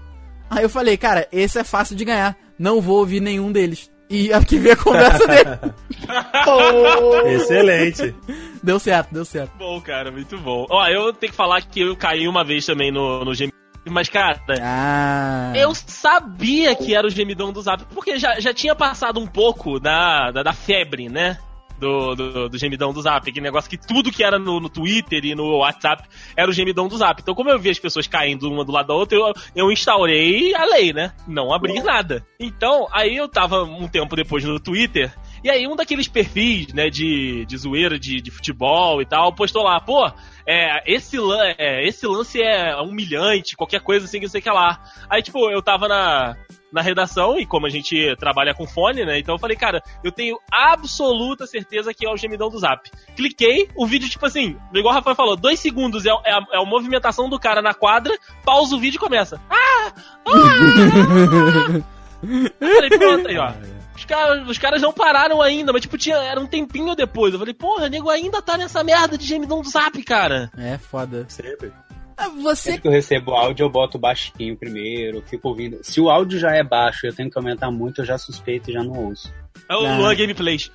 Aí 0.52 0.62
eu 0.62 0.70
falei, 0.70 0.98
cara, 0.98 1.28
esse 1.32 1.58
é 1.58 1.64
fácil 1.64 1.96
de 1.96 2.06
ganhar. 2.06 2.38
Não 2.60 2.80
vou 2.80 3.00
ouvir 3.00 3.22
nenhum 3.22 3.52
deles 3.52 3.90
e 4.10 4.32
arquivei 4.32 4.74
a 4.74 4.78
conversa 4.78 5.28
dele. 5.28 5.74
oh. 6.48 7.28
Excelente. 7.28 8.16
Deu 8.62 8.80
certo, 8.80 9.14
deu 9.14 9.26
certo. 9.26 9.52
Bom, 9.58 9.80
cara, 9.82 10.12
muito 10.12 10.38
bom. 10.38 10.66
Ó, 10.70 10.88
eu 10.88 11.14
tenho 11.14 11.32
que 11.32 11.38
falar 11.38 11.62
que 11.62 11.82
eu 11.82 11.96
caí 11.96 12.28
uma 12.28 12.44
vez 12.44 12.66
também 12.66 12.92
no, 12.92 13.24
no 13.26 13.34
gemidão. 13.34 13.56
Mas, 13.88 14.10
cara, 14.10 14.42
ah. 14.62 15.54
eu 15.56 15.74
sabia 15.76 16.74
que 16.76 16.96
era 16.96 17.06
o 17.06 17.10
gemidão 17.10 17.54
do 17.54 17.62
Zap, 17.62 17.84
porque 17.94 18.18
já, 18.18 18.40
já 18.40 18.52
tinha 18.52 18.74
passado 18.74 19.20
um 19.20 19.28
pouco 19.28 19.80
da, 19.80 20.32
da, 20.32 20.42
da 20.42 20.54
febre, 20.54 21.08
né? 21.08 21.38
Do, 21.80 22.16
do, 22.16 22.50
do, 22.50 22.58
gemidão 22.58 22.94
do 22.94 23.02
Zap. 23.02 23.30
Aquele 23.30 23.44
negócio 23.44 23.70
que 23.70 23.78
tudo 23.78 24.12
que 24.12 24.24
era 24.24 24.40
no, 24.40 24.60
no, 24.60 24.70
Twitter 24.70 25.26
e 25.26 25.36
no 25.36 25.58
WhatsApp 25.58 26.04
era 26.36 26.50
o 26.50 26.54
gemidão 26.54 26.88
do 26.88 26.98
Zap. 26.98 27.22
Então, 27.22 27.36
como 27.36 27.50
eu 27.50 27.60
vi 27.60 27.70
as 27.70 27.80
pessoas 27.80 28.08
caindo 28.08 28.50
uma 28.50 28.64
do 28.64 28.72
lado 28.72 28.88
da 28.88 28.94
outra, 28.94 29.18
eu, 29.18 29.34
eu 29.56 29.72
instaurei 29.72 30.54
a 30.56 30.66
lei, 30.66 30.94
né? 30.94 31.14
Não 31.28 31.54
abrir 31.54 31.82
nada. 31.84 32.26
Então, 32.40 32.88
aí 32.92 33.16
eu 33.16 33.28
tava 33.28 33.64
um 33.64 33.88
tempo 33.88 34.16
depois 34.16 34.44
no 34.44 34.60
Twitter. 34.60 35.14
E 35.46 35.50
aí, 35.52 35.68
um 35.68 35.76
daqueles 35.76 36.08
perfis, 36.08 36.74
né, 36.74 36.90
de, 36.90 37.46
de 37.46 37.56
zoeira 37.56 38.00
de, 38.00 38.20
de 38.20 38.32
futebol 38.32 39.00
e 39.00 39.06
tal, 39.06 39.32
postou 39.32 39.62
lá, 39.62 39.80
pô, 39.80 40.12
é, 40.44 40.82
esse, 40.92 41.18
é, 41.60 41.88
esse 41.88 42.08
lance 42.08 42.42
é 42.42 42.76
humilhante, 42.78 43.56
qualquer 43.56 43.80
coisa 43.80 44.06
assim, 44.08 44.18
que 44.18 44.26
não 44.26 44.32
sei 44.32 44.42
o 44.42 44.44
que 44.44 44.50
lá. 44.50 44.82
Aí, 45.08 45.22
tipo, 45.22 45.48
eu 45.52 45.62
tava 45.62 45.88
na, 45.88 46.36
na 46.74 46.82
redação, 46.82 47.38
e 47.38 47.46
como 47.46 47.68
a 47.68 47.70
gente 47.70 48.16
trabalha 48.16 48.56
com 48.56 48.66
fone, 48.66 49.06
né? 49.06 49.20
Então 49.20 49.36
eu 49.36 49.40
falei, 49.40 49.56
cara, 49.56 49.84
eu 50.04 50.12
tenho 50.12 50.40
absoluta 50.52 51.46
certeza 51.46 51.94
que 51.94 52.08
é 52.08 52.12
o 52.12 52.18
gemidão 52.18 52.50
do 52.50 52.58
zap. 52.58 52.90
Cliquei, 53.16 53.70
o 53.76 53.86
vídeo, 53.86 54.10
tipo 54.10 54.26
assim, 54.26 54.58
igual 54.74 54.94
o 54.94 54.98
Rafael 54.98 55.16
falou, 55.16 55.36
dois 55.36 55.60
segundos 55.60 56.08
é, 56.08 56.10
é, 56.10 56.34
a, 56.34 56.40
é 56.54 56.58
a 56.58 56.66
movimentação 56.66 57.30
do 57.30 57.40
cara 57.40 57.62
na 57.62 57.76
quadra, 57.76 58.18
pausa 58.44 58.76
o 58.76 58.80
vídeo 58.80 58.98
e 58.98 59.00
começa. 59.00 59.40
Ah! 59.48 59.94
ah! 60.26 61.84
eu 62.60 62.76
falei, 62.76 62.90
pronto 62.98 63.28
aí, 63.28 63.38
ó. 63.38 63.85
Os 64.06 64.08
caras, 64.08 64.50
os 64.50 64.58
caras 64.58 64.82
não 64.82 64.94
pararam 64.94 65.42
ainda, 65.42 65.74
mas 65.74 65.82
tipo, 65.82 65.98
tinha, 65.98 66.18
era 66.18 66.40
um 66.40 66.46
tempinho 66.46 66.96
depois. 66.96 67.34
Eu 67.34 67.40
falei, 67.40 67.54
porra, 67.54 67.90
nego 67.90 68.10
ainda 68.10 68.42
tá 68.42 68.56
nessa 68.58 68.84
merda 68.84 69.18
de 69.18 69.26
gemidão 69.26 69.62
do 69.62 69.70
zap, 69.70 70.02
cara. 70.04 70.52
É 70.58 70.78
foda. 70.78 71.26
Sempre. 71.28 71.74
Ah, 72.16 72.30
você... 72.30 72.70
Sempre 72.70 72.82
que 72.82 72.88
eu 72.88 72.92
recebo 72.92 73.32
áudio, 73.32 73.66
eu 73.66 73.70
boto 73.70 73.98
baixinho 73.98 74.56
primeiro, 74.56 75.22
fico 75.24 75.50
ouvindo. 75.50 75.80
Se 75.82 76.00
o 76.00 76.10
áudio 76.10 76.40
já 76.40 76.52
é 76.52 76.64
baixo 76.64 77.06
e 77.06 77.10
eu 77.10 77.16
tenho 77.16 77.30
que 77.30 77.38
aumentar 77.38 77.72
muito, 77.72 78.02
eu 78.02 78.06
já 78.06 78.18
suspeito 78.18 78.70
e 78.70 78.74
já 78.74 78.84
não 78.84 78.94
ouço. 78.94 79.34
É 79.70 79.76
o 79.76 79.86
ah. 79.86 79.98
Luan 79.98 80.16
Gameplays. 80.16 80.72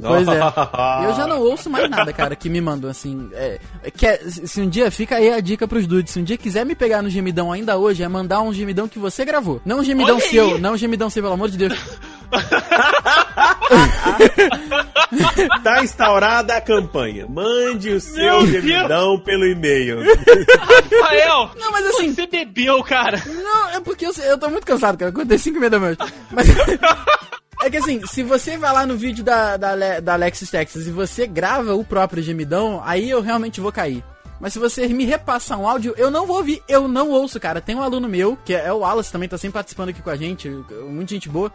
Pois 0.00 0.26
é. 0.26 0.40
Eu 1.06 1.14
já 1.14 1.26
não 1.26 1.40
ouço 1.40 1.68
mais 1.68 1.88
nada, 1.88 2.12
cara, 2.12 2.34
que 2.34 2.48
me 2.48 2.60
mandam, 2.60 2.90
assim. 2.90 3.28
É, 3.34 3.60
é, 3.84 4.18
se 4.28 4.60
um 4.60 4.68
dia, 4.68 4.90
fica 4.90 5.16
aí 5.16 5.30
a 5.30 5.40
dica 5.40 5.68
pros 5.68 5.86
dudes. 5.86 6.12
Se 6.12 6.18
um 6.18 6.24
dia 6.24 6.36
quiser 6.36 6.64
me 6.64 6.74
pegar 6.74 7.02
no 7.02 7.10
gemidão 7.10 7.52
ainda 7.52 7.76
hoje, 7.76 8.02
é 8.02 8.08
mandar 8.08 8.40
um 8.42 8.52
gemidão 8.52 8.88
que 8.88 8.98
você 8.98 9.24
gravou. 9.24 9.60
Não 9.64 9.80
um 9.80 9.84
gemidão 9.84 10.16
Olha 10.16 10.24
seu, 10.24 10.54
aí. 10.54 10.60
não 10.60 10.72
um 10.72 10.76
gemidão 10.76 11.10
seu, 11.10 11.22
pelo 11.22 11.34
amor 11.34 11.50
de 11.50 11.58
Deus. 11.58 11.72
tá 15.62 15.82
instaurada 15.82 16.56
a 16.56 16.60
campanha. 16.60 17.26
Mande 17.28 17.90
o 17.90 18.00
seu 18.00 18.46
gemidão 18.46 19.18
pelo 19.20 19.46
e-mail. 19.46 19.98
Rafael! 20.58 21.50
Não, 21.56 21.72
mas 21.72 21.86
assim. 21.86 22.14
Você 22.14 22.26
bebeu, 22.26 22.82
cara. 22.82 23.22
Não, 23.26 23.70
é 23.70 23.80
porque 23.80 24.06
eu, 24.06 24.12
eu 24.24 24.38
tô 24.38 24.48
muito 24.48 24.66
cansado, 24.66 24.98
cara. 24.98 25.10
Acordei 25.10 25.38
5 25.38 25.56
e 25.56 25.60
meia 25.60 25.70
da 25.70 25.78
manhã. 25.78 25.96
Mas. 26.30 26.46
É 27.64 27.70
que 27.70 27.76
assim, 27.76 28.04
se 28.08 28.24
você 28.24 28.58
vai 28.58 28.72
lá 28.72 28.84
no 28.84 28.96
vídeo 28.96 29.22
da, 29.22 29.56
da, 29.56 30.00
da 30.00 30.14
Alexis 30.14 30.50
Texas 30.50 30.88
e 30.88 30.90
você 30.90 31.28
grava 31.28 31.76
o 31.76 31.84
próprio 31.84 32.20
gemidão, 32.20 32.82
aí 32.84 33.08
eu 33.08 33.20
realmente 33.20 33.60
vou 33.60 33.70
cair. 33.70 34.02
Mas 34.40 34.54
se 34.54 34.58
você 34.58 34.88
me 34.88 35.04
repassar 35.04 35.60
um 35.60 35.68
áudio, 35.68 35.94
eu 35.96 36.10
não 36.10 36.26
vou 36.26 36.38
ouvir, 36.38 36.60
eu 36.66 36.88
não 36.88 37.10
ouço, 37.10 37.38
cara. 37.38 37.60
Tem 37.60 37.76
um 37.76 37.82
aluno 37.82 38.08
meu, 38.08 38.36
que 38.44 38.52
é 38.52 38.72
o 38.72 38.78
Wallace, 38.78 39.12
também 39.12 39.28
tá 39.28 39.38
sempre 39.38 39.54
participando 39.54 39.90
aqui 39.90 40.02
com 40.02 40.10
a 40.10 40.16
gente, 40.16 40.48
muita 40.88 41.14
gente 41.14 41.28
boa. 41.28 41.52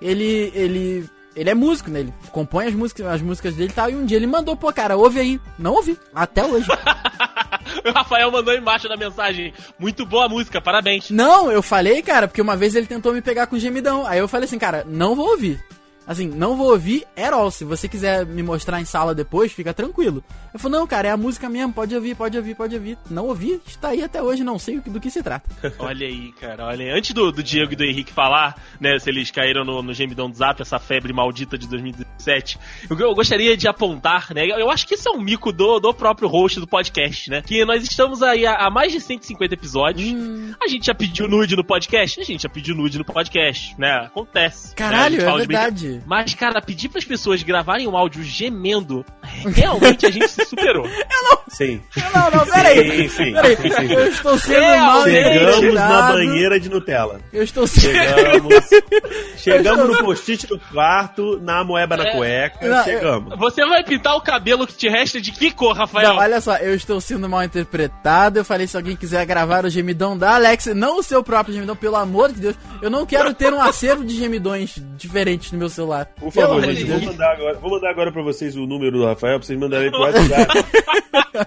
Ele, 0.00 0.52
ele 0.54 1.10
ele 1.34 1.48
é 1.48 1.54
músico, 1.54 1.90
né? 1.90 2.00
Ele 2.00 2.14
compõe 2.32 2.66
as 2.66 2.74
músicas, 2.74 3.06
as 3.06 3.22
músicas 3.22 3.54
dele 3.54 3.70
e 3.70 3.74
tal. 3.74 3.88
E 3.88 3.94
um 3.94 4.04
dia 4.04 4.16
ele 4.16 4.26
mandou, 4.26 4.56
pô, 4.56 4.72
cara, 4.72 4.96
ouve 4.96 5.20
aí. 5.20 5.40
Não 5.58 5.74
ouvi. 5.74 5.98
Até 6.14 6.44
hoje. 6.44 6.66
o 7.86 7.92
Rafael 7.92 8.30
mandou 8.30 8.54
embaixo 8.54 8.88
da 8.88 8.96
mensagem. 8.96 9.54
Muito 9.78 10.04
boa 10.04 10.26
a 10.26 10.28
música, 10.28 10.60
parabéns. 10.60 11.10
Não, 11.10 11.50
eu 11.50 11.62
falei, 11.62 12.02
cara, 12.02 12.26
porque 12.26 12.42
uma 12.42 12.56
vez 12.56 12.74
ele 12.74 12.86
tentou 12.86 13.12
me 13.12 13.22
pegar 13.22 13.46
com 13.46 13.58
gemidão. 13.58 14.04
Aí 14.06 14.18
eu 14.18 14.28
falei 14.28 14.46
assim, 14.46 14.58
cara, 14.58 14.84
não 14.86 15.14
vou 15.14 15.30
ouvir. 15.30 15.62
Assim, 16.10 16.26
não 16.26 16.56
vou 16.56 16.72
ouvir 16.72 17.06
at 17.16 17.32
all. 17.32 17.52
Se 17.52 17.64
você 17.64 17.86
quiser 17.86 18.26
me 18.26 18.42
mostrar 18.42 18.80
em 18.80 18.84
sala 18.84 19.14
depois, 19.14 19.52
fica 19.52 19.72
tranquilo. 19.72 20.24
Eu 20.52 20.58
falei, 20.58 20.80
não, 20.80 20.84
cara, 20.84 21.06
é 21.06 21.10
a 21.12 21.16
música 21.16 21.48
mesmo, 21.48 21.72
pode 21.72 21.94
ouvir, 21.94 22.16
pode 22.16 22.36
ouvir, 22.36 22.56
pode 22.56 22.74
ouvir. 22.74 22.98
Não 23.08 23.26
ouvi, 23.26 23.60
está 23.64 23.90
aí 23.90 24.02
até 24.02 24.20
hoje, 24.20 24.42
não 24.42 24.58
sei 24.58 24.80
do 24.80 24.98
que 24.98 25.08
se 25.08 25.22
trata. 25.22 25.48
olha 25.78 26.04
aí, 26.04 26.32
cara, 26.32 26.66
olha 26.66 26.86
aí. 26.86 26.98
Antes 26.98 27.12
do, 27.12 27.30
do 27.30 27.44
Diego 27.44 27.74
e 27.74 27.76
do 27.76 27.84
Henrique 27.84 28.12
falar, 28.12 28.60
né, 28.80 28.98
se 28.98 29.08
eles 29.08 29.30
caíram 29.30 29.64
no, 29.64 29.84
no 29.84 29.94
gemidão 29.94 30.28
do 30.28 30.36
Zap, 30.36 30.60
essa 30.60 30.80
febre 30.80 31.12
maldita 31.12 31.56
de 31.56 31.68
2017, 31.68 32.58
eu, 32.90 32.98
eu 32.98 33.14
gostaria 33.14 33.56
de 33.56 33.68
apontar, 33.68 34.34
né, 34.34 34.44
eu 34.46 34.68
acho 34.68 34.88
que 34.88 34.94
isso 34.94 35.08
é 35.08 35.12
um 35.12 35.20
mico 35.20 35.52
do, 35.52 35.78
do 35.78 35.94
próprio 35.94 36.28
host 36.28 36.58
do 36.58 36.66
podcast, 36.66 37.30
né, 37.30 37.40
que 37.40 37.64
nós 37.64 37.84
estamos 37.84 38.20
aí 38.20 38.44
há, 38.44 38.66
há 38.66 38.68
mais 38.68 38.90
de 38.90 39.00
150 39.00 39.54
episódios. 39.54 40.10
Hum. 40.10 40.52
A 40.60 40.66
gente 40.66 40.86
já 40.86 40.94
pediu 40.94 41.28
nude 41.28 41.54
no 41.54 41.62
podcast? 41.62 42.20
A 42.20 42.24
gente 42.24 42.42
já 42.42 42.48
pediu 42.48 42.74
nude 42.74 42.98
no 42.98 43.04
podcast, 43.04 43.78
né, 43.78 43.92
acontece. 44.06 44.70
Né, 44.70 44.74
Caralho, 44.74 45.18
né? 45.18 45.30
é 45.30 45.36
verdade. 45.36 45.99
Mas, 46.06 46.34
cara, 46.34 46.60
pedir 46.60 46.88
para 46.88 46.98
as 46.98 47.04
pessoas 47.04 47.42
gravarem 47.42 47.86
um 47.86 47.96
áudio 47.96 48.22
gemendo, 48.22 49.04
realmente 49.22 50.06
a 50.06 50.10
gente 50.10 50.28
se 50.28 50.44
superou. 50.44 50.86
Eu 51.10 51.22
não. 51.30 51.40
Sim. 51.48 51.80
Não, 52.14 52.30
não, 52.30 52.46
peraí. 52.46 53.08
Sim, 53.08 53.24
sim. 53.24 53.32
Peraí. 53.32 53.56
sim, 53.56 53.92
Eu 53.92 54.06
estou 54.06 54.38
sendo 54.38 54.60
é, 54.60 54.80
mal 54.80 55.02
Chegamos 55.02 55.74
na 55.74 56.12
banheira 56.12 56.60
de 56.60 56.68
Nutella. 56.68 57.20
Eu 57.32 57.42
estou 57.42 57.66
sendo. 57.66 57.92
Chegamos. 57.92 58.54
chegamos 59.36 59.88
no 59.88 59.98
post-it 60.04 60.46
do 60.46 60.58
quarto, 60.58 61.40
na 61.40 61.64
moeba 61.64 61.96
na 61.96 62.08
é, 62.08 62.16
cueca. 62.16 62.68
Não, 62.68 62.84
chegamos. 62.84 63.32
Eu... 63.32 63.38
Você 63.38 63.66
vai 63.66 63.82
pintar 63.82 64.16
o 64.16 64.20
cabelo 64.20 64.66
que 64.66 64.74
te 64.74 64.88
resta 64.88 65.20
de 65.20 65.32
que 65.32 65.50
cor, 65.50 65.76
Rafael? 65.76 66.10
Não, 66.10 66.16
olha 66.16 66.40
só, 66.40 66.56
eu 66.56 66.74
estou 66.74 67.00
sendo 67.00 67.28
mal 67.28 67.42
interpretado. 67.42 68.38
Eu 68.38 68.44
falei 68.44 68.66
se 68.66 68.76
alguém 68.76 68.94
quiser 68.96 69.26
gravar 69.26 69.64
o 69.64 69.70
gemidão 69.70 70.16
da 70.16 70.34
Alex, 70.36 70.66
não 70.66 70.98
o 70.98 71.02
seu 71.02 71.22
próprio 71.22 71.54
gemidão, 71.54 71.74
pelo 71.74 71.96
amor 71.96 72.32
de 72.32 72.40
Deus. 72.40 72.56
Eu 72.80 72.90
não 72.90 73.04
quero 73.04 73.34
ter 73.34 73.52
um 73.52 73.60
acervo 73.60 74.04
de 74.04 74.16
gemidões 74.16 74.76
diferentes 74.96 75.50
no 75.52 75.58
meu 75.58 75.68
celular. 75.68 75.89
Por 76.18 76.32
favor, 76.32 76.62
gente, 76.64 76.84
vou 76.84 77.00
mandar, 77.00 77.32
agora, 77.32 77.58
vou 77.58 77.70
mandar 77.70 77.90
agora 77.90 78.12
pra 78.12 78.22
vocês 78.22 78.56
o 78.56 78.66
número 78.66 78.98
do 78.98 79.04
Rafael 79.04 79.38
pra 79.38 79.46
vocês 79.46 79.58
mandarem 79.58 79.90
pro 79.90 80.00
WhatsApp. 80.00 80.64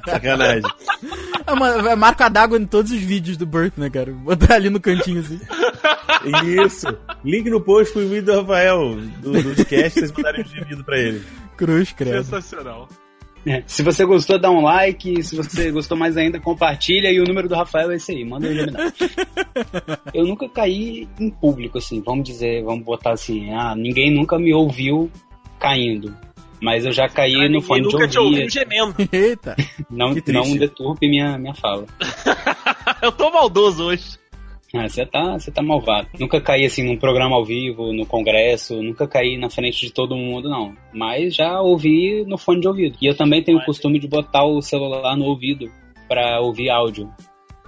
Sacanagem. 0.10 0.69
É 1.89 1.95
marca 1.95 2.29
d'água 2.29 2.58
em 2.58 2.65
todos 2.65 2.91
os 2.91 2.99
vídeos 2.99 3.38
do 3.38 3.45
Burke, 3.45 3.79
né, 3.79 3.89
cara? 3.89 4.12
Botar 4.12 4.56
ali 4.56 4.69
no 4.69 4.79
cantinho 4.79 5.19
assim. 5.19 5.39
Isso. 6.65 6.88
Link 7.23 7.49
no 7.49 7.62
post 7.62 7.93
pro 7.93 8.01
vídeo 8.08 8.23
do 8.23 8.41
Rafael, 8.41 8.95
do, 9.21 9.56
do 9.56 9.65
cast, 9.65 9.99
vocês 9.99 10.12
mandarem 10.12 10.41
o 10.41 10.47
vídeo 10.47 10.84
pra 10.84 10.97
ele. 10.97 11.23
Cruz, 11.58 11.91
credo. 11.91 12.23
Sensacional. 12.23 12.88
É, 13.45 13.62
se 13.65 13.84
você 13.84 14.06
gostou, 14.06 14.39
dá 14.39 14.49
um 14.49 14.62
like. 14.62 15.21
Se 15.21 15.36
você 15.36 15.71
gostou 15.71 15.97
mais 15.97 16.15
ainda, 16.15 16.39
compartilha. 16.39 17.12
E 17.12 17.19
o 17.19 17.25
número 17.25 17.49
do 17.49 17.56
Rafael 17.56 17.91
é 17.91 17.95
esse 17.95 18.12
aí. 18.12 18.23
Manda 18.23 18.47
ele 18.47 18.65
me 18.65 18.71
Eu 20.13 20.25
nunca 20.25 20.47
caí 20.47 21.08
em 21.19 21.29
público, 21.29 21.77
assim. 21.77 22.01
Vamos 22.06 22.23
dizer, 22.23 22.63
vamos 22.63 22.86
botar 22.86 23.12
assim. 23.12 23.51
Ah, 23.53 23.75
ninguém 23.75 24.12
nunca 24.12 24.39
me 24.39 24.53
ouviu 24.53 25.12
caindo. 25.60 26.15
Mas 26.62 26.86
eu 26.86 26.93
já 26.93 27.10
caí 27.10 27.45
ah, 27.45 27.49
no 27.49 27.62
fone 27.62 27.82
de 27.82 27.88
ouvido. 27.88 27.99
nunca 27.99 28.08
te 28.08 28.19
ouviu 28.19 28.49
gemendo. 28.49 28.95
Eita. 29.12 29.56
Não, 29.89 30.13
não 30.27 30.56
deturpe 30.56 31.10
minha, 31.10 31.38
minha 31.38 31.53
fala. 31.53 31.86
eu 33.03 33.12
tô 33.12 33.29
maldoso 33.29 33.84
hoje. 33.86 34.22
Ah, 34.75 34.89
você 34.89 35.05
tá, 35.05 35.38
você 35.38 35.51
tá 35.51 35.62
malvado. 35.62 36.07
Nunca 36.19 36.41
caí 36.41 36.65
assim 36.65 36.83
num 36.83 36.97
programa 36.97 37.36
ao 37.36 37.45
vivo, 37.45 37.93
no 37.93 38.07
congresso, 38.07 38.81
nunca 38.81 39.07
caí 39.07 39.38
na 39.38 39.47
frente 39.47 39.86
de 39.86 39.93
todo 39.93 40.15
mundo, 40.15 40.49
não. 40.49 40.75
Mas 40.91 41.36
já 41.36 41.62
ouvi 41.62 42.25
no 42.25 42.39
fone 42.39 42.62
de 42.62 42.67
ouvido. 42.67 42.97
E 42.99 43.05
eu 43.05 43.15
também 43.15 43.43
tenho 43.43 43.59
o 43.59 43.65
costume 43.65 43.99
de 43.99 44.07
botar 44.07 44.43
o 44.43 44.62
celular 44.63 45.15
no 45.15 45.25
ouvido 45.25 45.71
para 46.07 46.41
ouvir 46.41 46.71
áudio. 46.71 47.13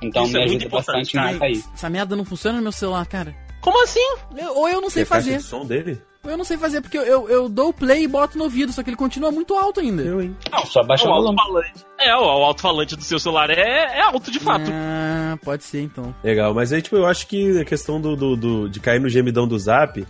Então 0.02 0.24
Isso 0.24 0.34
me 0.34 0.40
é 0.40 0.44
ajuda 0.46 0.70
bastante 0.70 1.18
a 1.18 1.32
não 1.32 1.40
cair. 1.40 1.64
Essa 1.74 1.90
merda 1.92 2.16
não 2.16 2.26
funciona 2.26 2.58
no 2.58 2.64
meu 2.64 2.72
celular, 2.72 3.06
cara. 3.06 3.36
Como 3.62 3.84
assim? 3.84 4.16
Eu, 4.36 4.58
ou 4.58 4.68
eu 4.68 4.82
não 4.82 4.90
sei 4.90 5.04
Você 5.04 5.10
fazer. 5.10 5.38
O 5.38 5.42
som 5.42 5.64
dele? 5.64 6.02
Eu 6.26 6.38
não 6.38 6.46
sei 6.46 6.58
fazer, 6.58 6.82
porque 6.82 6.98
eu, 6.98 7.04
eu, 7.04 7.30
eu, 7.30 7.50
dou 7.50 7.70
o 7.70 7.74
play 7.74 8.04
e 8.04 8.08
boto 8.08 8.38
no 8.38 8.46
ouvido, 8.46 8.72
só 8.72 8.82
que 8.82 8.90
ele 8.90 8.98
continua 8.98 9.32
muito 9.32 9.54
alto 9.54 9.80
ainda. 9.80 10.02
Eu, 10.02 10.22
hein? 10.22 10.36
Não, 10.52 10.66
só 10.66 10.84
baixa 10.84 11.08
o, 11.08 11.12
alto-falante. 11.12 11.86
É, 12.00 12.16
o, 12.16 12.22
o 12.22 12.44
alto-falante 12.44 12.96
do 12.96 13.04
seu 13.04 13.20
celular 13.20 13.50
é, 13.50 14.00
é 14.00 14.02
alto 14.02 14.32
de 14.32 14.40
fato. 14.40 14.70
Ah, 14.72 15.38
pode 15.44 15.64
ser 15.64 15.82
então. 15.82 16.14
Legal, 16.24 16.54
mas 16.54 16.74
aí, 16.74 16.82
tipo, 16.82 16.96
eu 16.96 17.06
acho 17.06 17.28
que 17.28 17.60
a 17.60 17.66
questão 17.66 18.00
do, 18.00 18.16
do, 18.16 18.36
do 18.36 18.70
de 18.70 18.80
cair 18.80 19.00
no 19.00 19.10
gemidão 19.10 19.48
do 19.48 19.58
zap, 19.58 20.06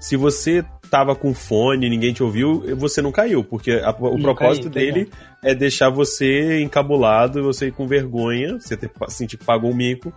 se 0.00 0.16
você 0.16 0.64
tava 0.90 1.16
com 1.16 1.34
fone 1.34 1.86
e 1.86 1.90
ninguém 1.90 2.12
te 2.12 2.22
ouviu, 2.22 2.62
você 2.76 3.00
não 3.00 3.10
caiu, 3.10 3.42
porque 3.42 3.72
a, 3.72 3.90
o 3.98 4.16
não 4.16 4.20
propósito 4.20 4.70
caí, 4.70 4.92
dele 4.92 5.10
é. 5.42 5.52
é 5.52 5.54
deixar 5.54 5.90
você 5.90 6.62
encabulado 6.62 7.38
e 7.38 7.42
você 7.42 7.70
com 7.70 7.86
vergonha, 7.86 8.58
você 8.60 8.76
ter, 8.76 8.90
sentir 9.08 9.36
que 9.36 9.44
pagou 9.44 9.70
um 9.70 9.74
mico, 9.74 10.12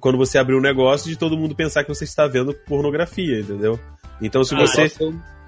quando 0.00 0.18
você 0.18 0.38
abrir 0.38 0.54
um 0.54 0.60
negócio 0.60 1.08
de 1.08 1.16
todo 1.16 1.36
mundo 1.36 1.54
pensar 1.54 1.82
que 1.82 1.88
você 1.88 2.04
está 2.04 2.26
vendo 2.26 2.54
pornografia, 2.66 3.40
entendeu? 3.40 3.80
Então, 4.20 4.42
se 4.44 4.54
ah, 4.54 4.58
você. 4.58 4.88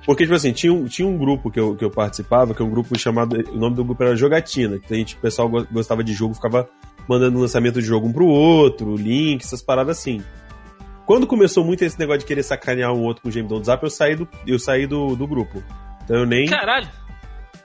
Porque, 0.04 0.24
tipo 0.24 0.34
assim, 0.34 0.52
tinha 0.52 0.72
um, 0.72 0.86
tinha 0.86 1.06
um 1.06 1.18
grupo 1.18 1.50
que 1.50 1.60
eu, 1.60 1.76
que 1.76 1.84
eu 1.84 1.90
participava, 1.90 2.54
que 2.54 2.62
é 2.62 2.64
um 2.64 2.70
grupo 2.70 2.98
chamado. 2.98 3.36
O 3.52 3.58
nome 3.58 3.76
do 3.76 3.84
grupo 3.84 4.02
era 4.02 4.16
Jogatina. 4.16 4.78
Que 4.78 4.94
a 4.94 4.96
gente, 4.96 5.16
o 5.16 5.18
pessoal 5.18 5.48
gostava 5.70 6.02
de 6.02 6.12
jogo, 6.12 6.34
ficava 6.34 6.68
mandando 7.08 7.38
lançamento 7.38 7.80
de 7.80 7.86
jogo 7.86 8.06
um 8.06 8.12
pro 8.12 8.26
outro, 8.26 8.96
link, 8.96 9.42
essas 9.42 9.62
paradas 9.62 9.98
assim. 9.98 10.22
Quando 11.06 11.26
começou 11.26 11.64
muito 11.64 11.82
esse 11.82 11.98
negócio 11.98 12.20
de 12.20 12.26
querer 12.26 12.42
sacanear 12.42 12.92
um 12.92 13.02
outro 13.02 13.22
com 13.22 13.28
o 13.30 13.32
gemidão 13.32 13.58
do 13.58 13.64
zap, 13.64 13.82
eu 13.82 13.90
saí 13.90 14.14
do, 14.14 14.28
eu 14.46 14.58
saí 14.58 14.86
do, 14.86 15.16
do 15.16 15.26
grupo. 15.26 15.62
Então 16.04 16.18
eu 16.18 16.26
nem. 16.26 16.46
Caralho! 16.46 16.88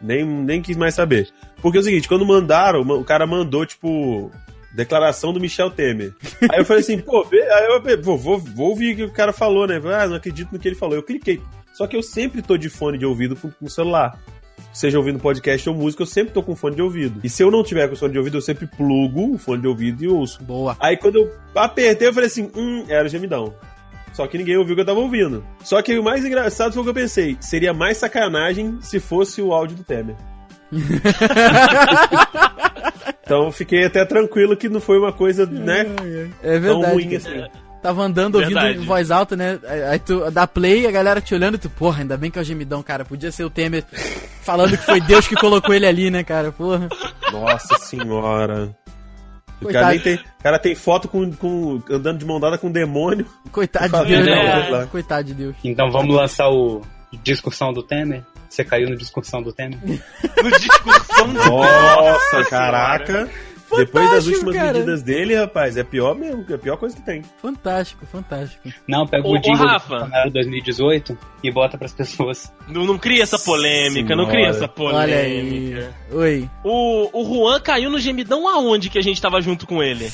Nem, 0.02 0.26
nem 0.26 0.62
quis 0.62 0.76
mais 0.76 0.96
saber. 0.96 1.30
Porque 1.62 1.78
é 1.78 1.82
o 1.82 1.84
seguinte, 1.84 2.08
quando 2.08 2.26
mandaram, 2.26 2.82
o 2.82 3.04
cara 3.04 3.26
mandou, 3.26 3.66
tipo, 3.66 4.32
Declaração 4.74 5.32
do 5.32 5.40
Michel 5.40 5.70
Temer. 5.70 6.14
Aí 6.52 6.60
eu 6.60 6.66
falei 6.66 6.82
assim, 6.82 7.00
pô, 7.00 7.28
aí 7.32 7.66
eu 7.66 8.02
vou, 8.02 8.18
vou, 8.18 8.40
vou 8.40 8.70
ouvir 8.70 8.94
o 8.94 8.96
que 8.96 9.04
o 9.04 9.12
cara 9.12 9.32
falou, 9.32 9.68
né? 9.68 9.80
Ah, 9.86 10.08
não 10.08 10.16
acredito 10.16 10.52
no 10.52 10.60
que 10.60 10.68
ele 10.68 10.76
falou. 10.76 10.96
Eu 10.96 11.04
cliquei. 11.04 11.42
Só 11.74 11.88
que 11.88 11.96
eu 11.96 12.04
sempre 12.04 12.42
tô 12.42 12.58
de 12.58 12.70
fone 12.70 12.98
de 12.98 13.06
ouvido 13.06 13.36
com, 13.36 13.52
o 13.62 13.70
celular. 13.70 14.20
Seja 14.72 14.98
ouvindo 14.98 15.20
podcast 15.20 15.70
ou 15.70 15.76
música, 15.76 16.02
eu 16.02 16.08
sempre 16.08 16.34
tô 16.34 16.42
com 16.42 16.56
fone 16.56 16.76
de 16.76 16.82
ouvido. 16.82 17.20
E 17.24 17.30
se 17.30 17.44
eu 17.44 17.52
não 17.52 17.64
tiver 17.64 17.88
com 17.88 17.96
fone 17.96 18.14
de 18.14 18.18
ouvido, 18.18 18.38
eu 18.38 18.42
sempre 18.42 18.66
plugo 18.66 19.36
o 19.36 19.38
fone 19.38 19.62
de 19.62 19.68
ouvido 19.68 20.04
e 20.04 20.08
ouço. 20.08 20.42
Boa. 20.44 20.76
Aí 20.80 20.98
quando 20.98 21.18
eu 21.18 21.32
apertei, 21.54 22.08
eu 22.08 22.14
falei 22.14 22.28
assim, 22.28 22.50
hum, 22.56 22.86
era 22.88 23.08
gemidão. 23.08 23.54
Só 24.14 24.28
que 24.28 24.38
ninguém 24.38 24.58
ouviu 24.58 24.74
o 24.74 24.76
que 24.76 24.82
eu 24.82 24.86
tava 24.86 25.00
ouvindo. 25.00 25.44
Só 25.64 25.82
que 25.82 25.98
o 25.98 26.04
mais 26.04 26.24
engraçado 26.24 26.74
foi 26.74 26.82
o 26.82 26.84
que 26.84 26.90
eu 26.90 26.96
pensei. 26.96 27.38
Seria 27.40 27.74
mais 27.74 27.98
sacanagem 27.98 28.78
se 28.82 29.00
fosse 29.00 29.42
o 29.42 29.52
áudio 29.54 29.78
do 29.78 29.84
Temer. 29.84 30.16
Então 33.24 33.52
fiquei 33.52 33.86
até 33.86 34.04
tranquilo 34.06 34.56
que 34.56 34.70
não 34.70 34.80
foi 34.80 34.98
uma 34.98 35.12
coisa, 35.12 35.46
né? 35.46 35.86
É 36.42 36.60
verdade. 36.60 36.82
Tão 36.82 36.94
ruim 36.94 37.16
assim. 37.16 37.44
Tava 37.82 38.02
andando 38.02 38.36
ouvindo 38.36 38.60
em 38.60 38.86
voz 38.86 39.12
alta, 39.12 39.36
né? 39.36 39.60
Aí 39.90 40.00
tu 40.00 40.32
dá 40.32 40.48
play, 40.48 40.88
a 40.88 40.92
galera 40.92 41.20
te 41.20 41.36
olhando 41.36 41.56
e 41.56 41.58
tu, 41.58 41.70
porra, 41.70 42.02
ainda 42.02 42.16
bem 42.16 42.32
que 42.32 42.40
é 42.40 42.42
o 42.42 42.46
gemidão, 42.46 42.82
cara. 42.82 43.04
Podia 43.04 43.30
ser 43.30 43.44
o 43.44 43.50
Temer 43.50 43.84
falando 44.42 44.78
que 44.78 44.86
foi 44.86 45.02
Deus 45.02 45.28
que 45.28 45.36
colocou 45.36 45.76
ele 45.76 45.86
ali, 45.86 46.10
né, 46.10 46.24
cara? 46.24 46.52
Porra. 46.52 46.88
Nossa 47.32 47.78
senhora. 47.80 48.74
O 49.62 49.68
cara, 49.68 50.00
tem, 50.00 50.20
cara 50.42 50.60
tem 50.60 50.76
foto 50.76 51.08
com, 51.08 51.32
com 51.34 51.82
andando 51.90 52.20
de 52.20 52.26
mão 52.26 52.40
dada 52.40 52.58
com 52.58 52.68
um 52.68 52.72
demônio. 52.72 53.26
Coitado 53.52 54.06
de 54.06 54.16
Deus, 54.16 54.26
né? 54.26 54.88
Coitado 54.92 55.24
de 55.26 55.34
Deus. 55.34 55.56
Então 55.64 55.92
vamos 55.92 56.16
lançar 56.16 56.50
o 56.50 56.82
discussão 57.22 57.74
do 57.74 57.84
Temer? 57.84 58.24
Você 58.54 58.64
caiu 58.64 58.88
no 58.88 58.96
discussão 58.96 59.42
do 59.42 59.52
Temer? 59.52 59.80
no 59.84 60.52
discussão 60.52 61.28
do 61.28 61.34
Nossa, 61.34 62.46
caraca. 62.48 63.28
Depois 63.76 64.12
das 64.12 64.28
últimas 64.28 64.56
cara. 64.56 64.74
medidas 64.74 65.02
dele, 65.02 65.36
rapaz, 65.36 65.76
é 65.76 65.84
pior 65.84 66.14
mesmo, 66.14 66.46
é 66.48 66.54
a 66.54 66.58
pior 66.60 66.78
coisa 66.78 66.96
que 66.96 67.02
tem. 67.02 67.24
Fantástico, 67.42 68.06
fantástico. 68.06 68.70
Não, 68.88 69.08
pega 69.08 69.28
o, 69.28 69.32
o 69.32 69.40
jingle 69.40 69.66
Rafa. 69.66 70.08
do 70.26 70.30
2018 70.34 71.18
e 71.44 71.52
bota 71.52 71.80
pras 71.80 71.94
pessoas. 71.94 72.54
Não, 72.68 72.86
não 72.86 73.00
cria 73.00 73.24
essa 73.24 73.40
polêmica, 73.40 74.10
Senhora. 74.10 74.16
não 74.16 74.28
cria 74.28 74.48
essa 74.50 74.68
polêmica. 74.68 75.02
Olha 75.02 75.18
aí. 75.18 75.90
Oi. 76.12 76.50
O, 76.64 77.10
o 77.12 77.26
Juan 77.26 77.60
caiu 77.60 77.90
no 77.90 78.00
gemidão 78.00 78.48
aonde 78.48 78.88
que 78.88 79.00
a 79.00 79.04
gente 79.04 79.20
tava 79.20 79.42
junto 79.42 79.66
com 79.66 79.82
ele? 79.82 80.12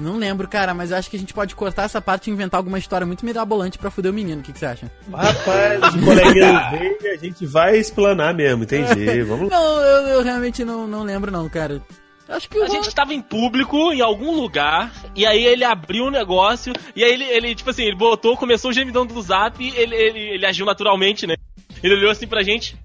Não 0.00 0.16
lembro, 0.16 0.48
cara, 0.48 0.72
mas 0.74 0.92
acho 0.92 1.10
que 1.10 1.16
a 1.16 1.18
gente 1.18 1.34
pode 1.34 1.54
cortar 1.54 1.84
essa 1.84 2.00
parte 2.00 2.28
e 2.28 2.32
inventar 2.32 2.58
alguma 2.58 2.78
história 2.78 3.06
muito 3.06 3.24
mirabolante 3.24 3.78
pra 3.78 3.90
fuder 3.90 4.10
o 4.10 4.14
menino. 4.14 4.40
O 4.40 4.44
que, 4.44 4.52
que 4.52 4.58
você 4.58 4.66
acha? 4.66 4.90
Rapaz, 5.12 5.94
os 5.94 6.04
coleguinhas 6.04 6.70
dele, 6.70 7.08
a 7.08 7.16
gente 7.16 7.46
vai 7.46 7.76
explanar 7.76 8.34
mesmo, 8.34 8.64
entendi. 8.64 9.22
Vamos 9.24 9.50
Não, 9.50 9.80
eu, 9.80 10.08
eu 10.08 10.22
realmente 10.22 10.64
não, 10.64 10.86
não 10.86 11.02
lembro, 11.02 11.30
não, 11.30 11.48
cara. 11.48 11.82
Acho 12.28 12.48
que 12.50 12.58
a 12.58 12.68
gente 12.68 12.88
estava 12.88 13.14
em 13.14 13.22
público, 13.22 13.90
em 13.90 14.02
algum 14.02 14.32
lugar, 14.32 14.92
e 15.16 15.24
aí 15.24 15.46
ele 15.46 15.64
abriu 15.64 16.04
um 16.04 16.10
negócio, 16.10 16.74
e 16.94 17.02
aí 17.02 17.10
ele, 17.10 17.24
ele 17.24 17.54
tipo 17.54 17.70
assim, 17.70 17.84
ele 17.84 17.96
botou, 17.96 18.36
começou 18.36 18.70
o 18.70 18.74
gemidão 18.74 19.06
do 19.06 19.22
zap, 19.22 19.66
ele, 19.66 19.94
ele, 19.94 20.18
ele 20.34 20.46
agiu 20.46 20.66
naturalmente, 20.66 21.26
né? 21.26 21.36
Ele 21.82 21.94
olhou 21.94 22.10
assim 22.10 22.26
pra 22.26 22.42
gente, 22.42 22.76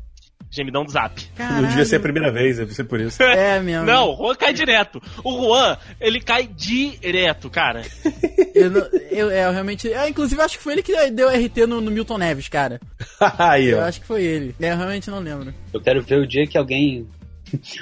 gemidão 0.53 0.85
do 0.85 0.91
zap. 0.91 1.19
Caralho. 1.35 1.63
Não 1.63 1.69
devia 1.69 1.85
ser 1.85 1.95
a 1.95 1.99
primeira 1.99 2.31
vez, 2.31 2.57
deve 2.57 2.73
ser 2.73 2.83
por 2.83 2.99
isso. 2.99 3.21
É 3.33 3.59
mesmo. 3.59 3.85
Não, 3.85 4.11
o 4.11 4.15
Juan 4.15 4.35
cai 4.35 4.53
direto. 4.53 5.01
O 5.23 5.31
Juan, 5.31 5.75
ele 5.99 6.19
cai 6.21 6.47
direto, 6.47 7.49
cara. 7.49 7.81
eu, 8.53 8.71
eu, 9.09 9.31
é, 9.31 9.45
eu 9.45 9.51
realmente. 9.51 9.91
É, 9.91 10.07
inclusive, 10.07 10.39
acho 10.41 10.57
que 10.57 10.63
foi 10.63 10.73
ele 10.73 10.83
que 10.83 11.09
deu 11.09 11.29
RT 11.29 11.65
no, 11.67 11.81
no 11.81 11.89
Milton 11.89 12.17
Neves, 12.19 12.47
cara. 12.47 12.79
Aí, 13.39 13.69
eu 13.69 13.81
acho 13.81 14.01
que 14.01 14.07
foi 14.07 14.23
ele. 14.23 14.55
É, 14.61 14.71
eu 14.71 14.77
realmente 14.77 15.09
não 15.09 15.19
lembro. 15.19 15.53
Eu 15.73 15.81
quero 15.81 16.01
ver 16.03 16.19
o 16.19 16.27
dia 16.27 16.45
que 16.45 16.57
alguém 16.57 17.07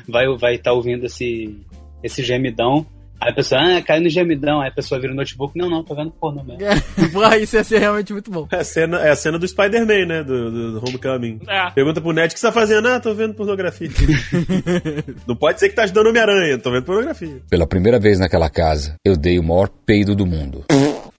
vai 0.08 0.26
estar 0.26 0.38
vai 0.38 0.58
tá 0.58 0.72
ouvindo 0.72 1.06
esse, 1.06 1.58
esse 2.02 2.24
gemidão 2.24 2.86
Aí 3.22 3.30
a 3.30 3.34
pessoa, 3.34 3.62
ah, 3.62 3.82
caiu 3.84 4.02
no 4.02 4.10
gemidão. 4.10 4.60
Aí 4.62 4.70
a 4.70 4.72
pessoa 4.72 5.00
vira 5.00 5.14
o 5.14 5.16
notebook, 5.16 5.56
não, 5.56 5.70
não, 5.70 5.84
tô 5.84 5.94
vendo 5.94 6.10
pornô 6.12 6.44
mesmo. 6.44 6.62
É, 7.32 7.38
isso 7.38 7.56
ia 7.56 7.64
ser 7.64 7.80
realmente 7.80 8.12
muito 8.12 8.32
bom. 8.32 8.48
É 8.52 8.58
a 8.58 8.64
cena, 8.64 9.00
é 9.00 9.12
a 9.12 9.16
cena 9.16 9.38
do 9.38 9.48
Spider-Man, 9.48 10.06
né? 10.06 10.24
Do, 10.24 10.52
do, 10.52 10.80
do 10.80 10.86
Homecoming. 10.86 11.40
É. 11.48 11.70
Pergunta 11.70 12.02
pro 12.02 12.12
Ned, 12.12 12.28
o 12.28 12.34
que 12.34 12.40
você 12.40 12.48
tá 12.48 12.52
fazendo? 12.52 12.88
Ah, 12.88 13.00
tô 13.00 13.14
vendo 13.14 13.36
pornografia. 13.36 13.90
não 15.28 15.36
pode 15.36 15.60
ser 15.60 15.70
que 15.70 15.76
tá 15.76 15.84
ajudando 15.84 16.08
Homem-Aranha, 16.08 16.58
tô 16.58 16.72
vendo 16.72 16.84
pornografia. 16.84 17.42
Pela 17.50 17.68
primeira 17.68 18.00
vez 18.00 18.20
naquela 18.20 18.50
casa, 18.50 18.96
eu 19.06 19.16
dei 19.16 19.38
o 19.40 19.44
maior 19.44 19.70
peido 19.86 20.16
do 20.16 20.26
mundo. 20.26 20.66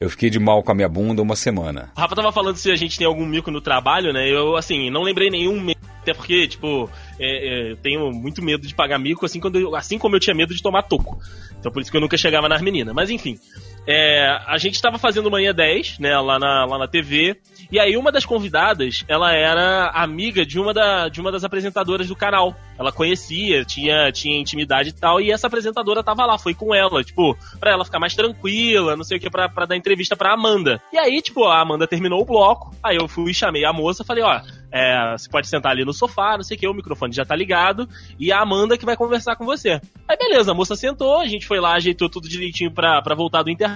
Eu 0.03 0.11
fiquei 0.11 0.29
de 0.29 0.41
mal 0.41 0.65
com 0.65 0.73
a 0.73 0.75
minha 0.75 0.89
bunda 0.89 1.23
uma 1.23 1.37
semana. 1.37 1.93
O 1.97 2.01
Rafa 2.01 2.17
tava 2.17 2.33
falando 2.33 2.57
se 2.57 2.73
a 2.73 2.75
gente 2.75 2.99
tem 2.99 3.07
algum 3.07 3.25
mico 3.25 3.53
no 3.53 3.61
trabalho, 3.61 4.13
né? 4.13 4.29
Eu, 4.29 4.57
assim, 4.57 4.91
não 4.91 5.03
lembrei 5.03 5.31
nenhum 5.31 5.61
mico. 5.61 5.81
Até 6.01 6.13
porque, 6.13 6.49
tipo, 6.49 6.91
é, 7.21 7.69
é, 7.69 7.71
eu 7.71 7.77
tenho 7.77 8.11
muito 8.11 8.43
medo 8.43 8.67
de 8.67 8.75
pagar 8.75 8.99
mico, 8.99 9.25
assim, 9.25 9.39
quando 9.39 9.77
assim 9.77 9.99
como 9.99 10.17
eu 10.17 10.21
tinha 10.21 10.35
medo 10.35 10.53
de 10.53 10.61
tomar 10.61 10.83
toco. 10.83 11.21
Então 11.57 11.71
por 11.71 11.81
isso 11.81 11.89
que 11.89 11.97
eu 11.97 12.01
nunca 12.01 12.17
chegava 12.17 12.49
nas 12.49 12.61
meninas. 12.61 12.93
Mas 12.93 13.11
enfim. 13.11 13.39
É, 13.87 14.39
a 14.47 14.59
gente 14.59 14.75
estava 14.75 14.99
fazendo 14.99 15.31
manhã 15.31 15.53
10, 15.53 15.99
né, 15.99 16.17
lá 16.19 16.39
na, 16.39 16.65
lá 16.65 16.79
na 16.79 16.87
TV, 16.87 17.37
e 17.71 17.81
aí 17.81 17.97
uma 17.97 18.13
das 18.13 18.25
convidadas, 18.25 19.05
ela 19.09 19.33
era 19.33 19.91
amiga 19.95 20.47
de 20.47 20.61
uma, 20.61 20.73
da, 20.73 21.09
de 21.09 21.21
uma 21.21 21.33
das 21.33 21.43
apresentadoras 21.43 22.07
do 22.07 22.15
canal. 22.15 22.55
Ela 22.79 22.93
conhecia, 22.93 23.65
tinha, 23.65 24.11
tinha 24.13 24.39
intimidade 24.39 24.91
e 24.91 24.93
tal, 24.93 25.21
e 25.21 25.31
essa 25.31 25.47
apresentadora 25.47 26.03
tava 26.03 26.25
lá, 26.27 26.39
foi 26.39 26.55
com 26.55 26.75
ela, 26.75 27.03
tipo, 27.03 27.37
pra 27.59 27.71
ela 27.71 27.85
ficar 27.85 27.99
mais 27.99 28.15
tranquila, 28.15 28.97
não 28.97 29.05
sei 29.05 29.19
o 29.19 29.21
que, 29.21 29.31
pra, 29.31 29.49
pra 29.49 29.67
dar 29.67 29.77
entrevista 29.77 30.17
pra 30.17 30.33
Amanda. 30.33 30.81
E 30.93 30.99
aí, 30.99 31.21
tipo, 31.21 31.45
a 31.45 31.61
Amanda 31.61 31.87
terminou 31.87 32.21
o 32.21 32.25
bloco, 32.25 32.75
aí 32.83 32.97
eu 32.97 33.09
fui, 33.09 33.35
chamei 33.35 33.65
a 33.65 33.73
moça, 33.73 34.05
falei, 34.05 34.23
ó, 34.23 34.41
é, 34.73 35.13
você 35.17 35.29
pode 35.29 35.49
sentar 35.49 35.73
ali 35.73 35.85
no 35.85 35.93
sofá, 35.93 36.37
não 36.37 36.43
sei 36.43 36.57
o 36.57 36.61
que, 36.61 36.67
o 36.67 36.75
microfone 36.75 37.13
já 37.13 37.25
tá 37.25 37.37
ligado, 37.37 37.89
e 38.19 38.33
a 38.33 38.41
Amanda 38.41 38.79
que 38.79 38.87
vai 38.87 38.97
conversar 38.97 39.37
com 39.37 39.45
você. 39.45 39.81
Aí 40.09 40.17
beleza, 40.17 40.53
a 40.53 40.55
moça 40.55 40.75
sentou, 40.75 41.21
a 41.21 41.27
gente 41.27 41.47
foi 41.47 41.61
lá, 41.61 41.75
ajeitou 41.75 42.09
tudo 42.09 42.29
direitinho 42.29 42.71
pra, 42.71 43.03
pra 43.03 43.15
voltar 43.15 43.43
do 43.43 43.51
intervalo, 43.51 43.72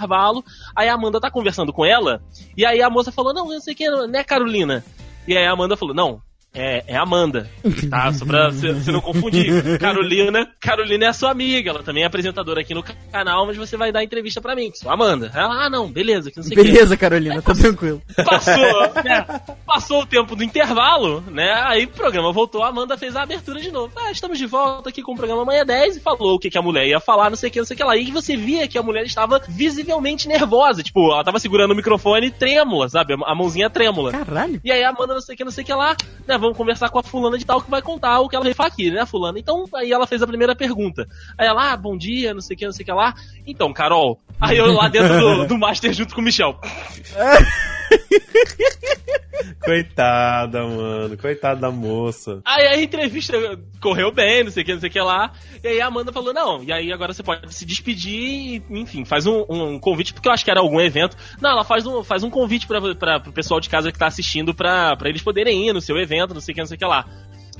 aí 0.74 0.88
a 0.88 0.94
Amanda 0.94 1.20
tá 1.20 1.30
conversando 1.30 1.72
com 1.72 1.84
ela, 1.84 2.22
e 2.56 2.64
aí 2.64 2.82
a 2.82 2.90
moça 2.90 3.12
falou, 3.12 3.32
não, 3.32 3.46
não 3.46 3.60
sei 3.60 3.74
o 3.74 3.76
que, 3.76 3.90
né, 4.06 4.22
Carolina? 4.24 4.84
E 5.26 5.36
aí 5.36 5.44
a 5.44 5.52
Amanda 5.52 5.76
falou, 5.76 5.94
não, 5.94 6.20
é, 6.56 6.84
é 6.86 6.96
Amanda, 6.96 7.48
tá? 7.90 8.10
Só 8.12 8.24
pra 8.24 8.50
você 8.50 8.90
não 8.90 9.00
confundir. 9.00 9.78
Carolina, 9.78 10.48
Carolina 10.58 11.04
é 11.04 11.08
a 11.08 11.12
sua 11.12 11.30
amiga, 11.30 11.70
ela 11.70 11.82
também 11.82 12.02
é 12.02 12.06
apresentadora 12.06 12.62
aqui 12.62 12.74
no 12.74 12.82
canal, 13.12 13.46
mas 13.46 13.56
você 13.56 13.76
vai 13.76 13.92
dar 13.92 14.02
entrevista 14.02 14.40
pra 14.40 14.56
mim, 14.56 14.70
que 14.70 14.78
sou 14.78 14.90
Amanda. 14.90 15.30
Ela, 15.34 15.66
ah, 15.66 15.70
não, 15.70 15.88
beleza, 15.90 16.30
que 16.30 16.38
não 16.38 16.44
sei 16.44 16.56
Beleza, 16.56 16.96
Carolina, 16.96 17.42
tá 17.42 17.54
tranquilo. 17.54 18.00
Passou, 18.24 18.54
né? 19.04 19.26
Passou 19.66 20.02
o 20.02 20.06
tempo 20.06 20.34
do 20.34 20.42
intervalo, 20.42 21.22
né? 21.30 21.52
Aí 21.66 21.84
o 21.84 21.88
programa 21.88 22.32
voltou, 22.32 22.62
a 22.62 22.68
Amanda 22.68 22.96
fez 22.96 23.14
a 23.14 23.22
abertura 23.22 23.60
de 23.60 23.70
novo. 23.70 23.92
Ah, 23.96 24.10
estamos 24.10 24.38
de 24.38 24.46
volta 24.46 24.88
aqui 24.88 25.02
com 25.02 25.12
o 25.12 25.16
programa 25.16 25.42
Amanhã 25.42 25.64
10 25.64 25.96
e 25.98 26.00
falou 26.00 26.36
o 26.36 26.38
que, 26.38 26.48
que 26.48 26.58
a 26.58 26.62
mulher 26.62 26.86
ia 26.86 27.00
falar, 27.00 27.28
não 27.28 27.36
sei 27.36 27.50
o 27.50 27.52
que, 27.52 27.58
não 27.58 27.66
sei 27.66 27.74
o 27.74 27.76
que 27.76 27.84
lá. 27.84 27.96
E 27.96 28.10
você 28.10 28.34
via 28.34 28.66
que 28.66 28.78
a 28.78 28.82
mulher 28.82 29.04
estava 29.04 29.42
visivelmente 29.46 30.26
nervosa, 30.26 30.82
tipo, 30.82 31.12
ela 31.12 31.22
tava 31.22 31.38
segurando 31.38 31.72
o 31.72 31.76
microfone 31.76 32.30
trêmula, 32.30 32.88
sabe? 32.88 33.14
A 33.24 33.34
mãozinha 33.34 33.68
trêmula. 33.68 34.12
Caralho. 34.12 34.60
E 34.64 34.72
aí 34.72 34.82
a 34.82 34.90
Amanda, 34.90 35.14
não 35.14 35.20
sei 35.20 35.34
o 35.34 35.38
que, 35.38 35.44
não 35.44 35.50
sei 35.50 35.62
o 35.64 35.66
que 35.66 35.74
lá, 35.74 35.94
né? 36.26 36.38
Vamos 36.46 36.58
conversar 36.58 36.88
com 36.90 36.98
a 37.00 37.02
fulana 37.02 37.36
de 37.36 37.44
tal 37.44 37.60
que 37.60 37.68
vai 37.68 37.82
contar 37.82 38.20
o 38.20 38.28
que 38.28 38.36
ela 38.36 38.44
veio 38.44 38.54
falar 38.54 38.68
aqui, 38.68 38.88
né, 38.88 39.04
fulana? 39.04 39.36
Então, 39.36 39.64
aí 39.74 39.90
ela 39.90 40.06
fez 40.06 40.22
a 40.22 40.26
primeira 40.26 40.54
pergunta. 40.54 41.04
Aí 41.36 41.46
ela, 41.46 41.72
ah, 41.72 41.76
bom 41.76 41.96
dia, 41.96 42.32
não 42.32 42.40
sei 42.40 42.54
o 42.54 42.58
que, 42.58 42.64
não 42.64 42.72
sei 42.72 42.84
o 42.84 42.86
que 42.86 42.92
lá. 42.92 43.14
Então, 43.44 43.72
Carol, 43.72 44.20
aí 44.40 44.56
eu 44.56 44.72
lá 44.72 44.86
dentro 44.86 45.18
do, 45.18 45.46
do 45.48 45.58
Master 45.58 45.92
junto 45.92 46.14
com 46.14 46.20
o 46.20 46.24
Michel. 46.24 46.56
Coitada, 49.64 50.64
mano. 50.64 51.16
Coitada 51.16 51.60
da 51.60 51.70
moça. 51.70 52.40
Aí 52.44 52.66
a 52.66 52.82
entrevista 52.82 53.36
correu 53.80 54.12
bem, 54.12 54.44
não 54.44 54.50
sei 54.50 54.62
o 54.62 54.66
que, 54.66 54.72
não 54.72 54.80
sei 54.80 54.88
o 54.88 54.92
que 54.92 55.00
lá. 55.00 55.32
E 55.62 55.68
aí 55.68 55.80
a 55.80 55.86
Amanda 55.86 56.12
falou, 56.12 56.32
não, 56.32 56.62
e 56.62 56.72
aí 56.72 56.92
agora 56.92 57.12
você 57.12 57.22
pode 57.22 57.52
se 57.54 57.64
despedir 57.64 58.20
e, 58.20 58.62
enfim, 58.70 59.04
faz 59.04 59.26
um, 59.26 59.44
um 59.48 59.78
convite, 59.78 60.12
porque 60.12 60.28
eu 60.28 60.32
acho 60.32 60.44
que 60.44 60.50
era 60.50 60.60
algum 60.60 60.80
evento. 60.80 61.16
Não, 61.40 61.50
ela 61.50 61.64
faz 61.64 61.86
um, 61.86 62.02
faz 62.02 62.22
um 62.22 62.30
convite 62.30 62.66
pra, 62.66 63.20
pro 63.20 63.32
pessoal 63.32 63.60
de 63.60 63.68
casa 63.68 63.92
que 63.92 63.98
tá 63.98 64.06
assistindo 64.06 64.54
pra, 64.54 64.96
pra 64.96 65.08
eles 65.08 65.22
poderem 65.22 65.68
ir 65.68 65.72
no 65.72 65.80
seu 65.80 65.98
evento, 65.98 66.34
não 66.34 66.40
sei 66.40 66.52
o 66.52 66.54
que, 66.54 66.60
não 66.60 66.68
sei 66.68 66.76
o 66.76 66.78
que 66.78 66.86
lá. 66.86 67.04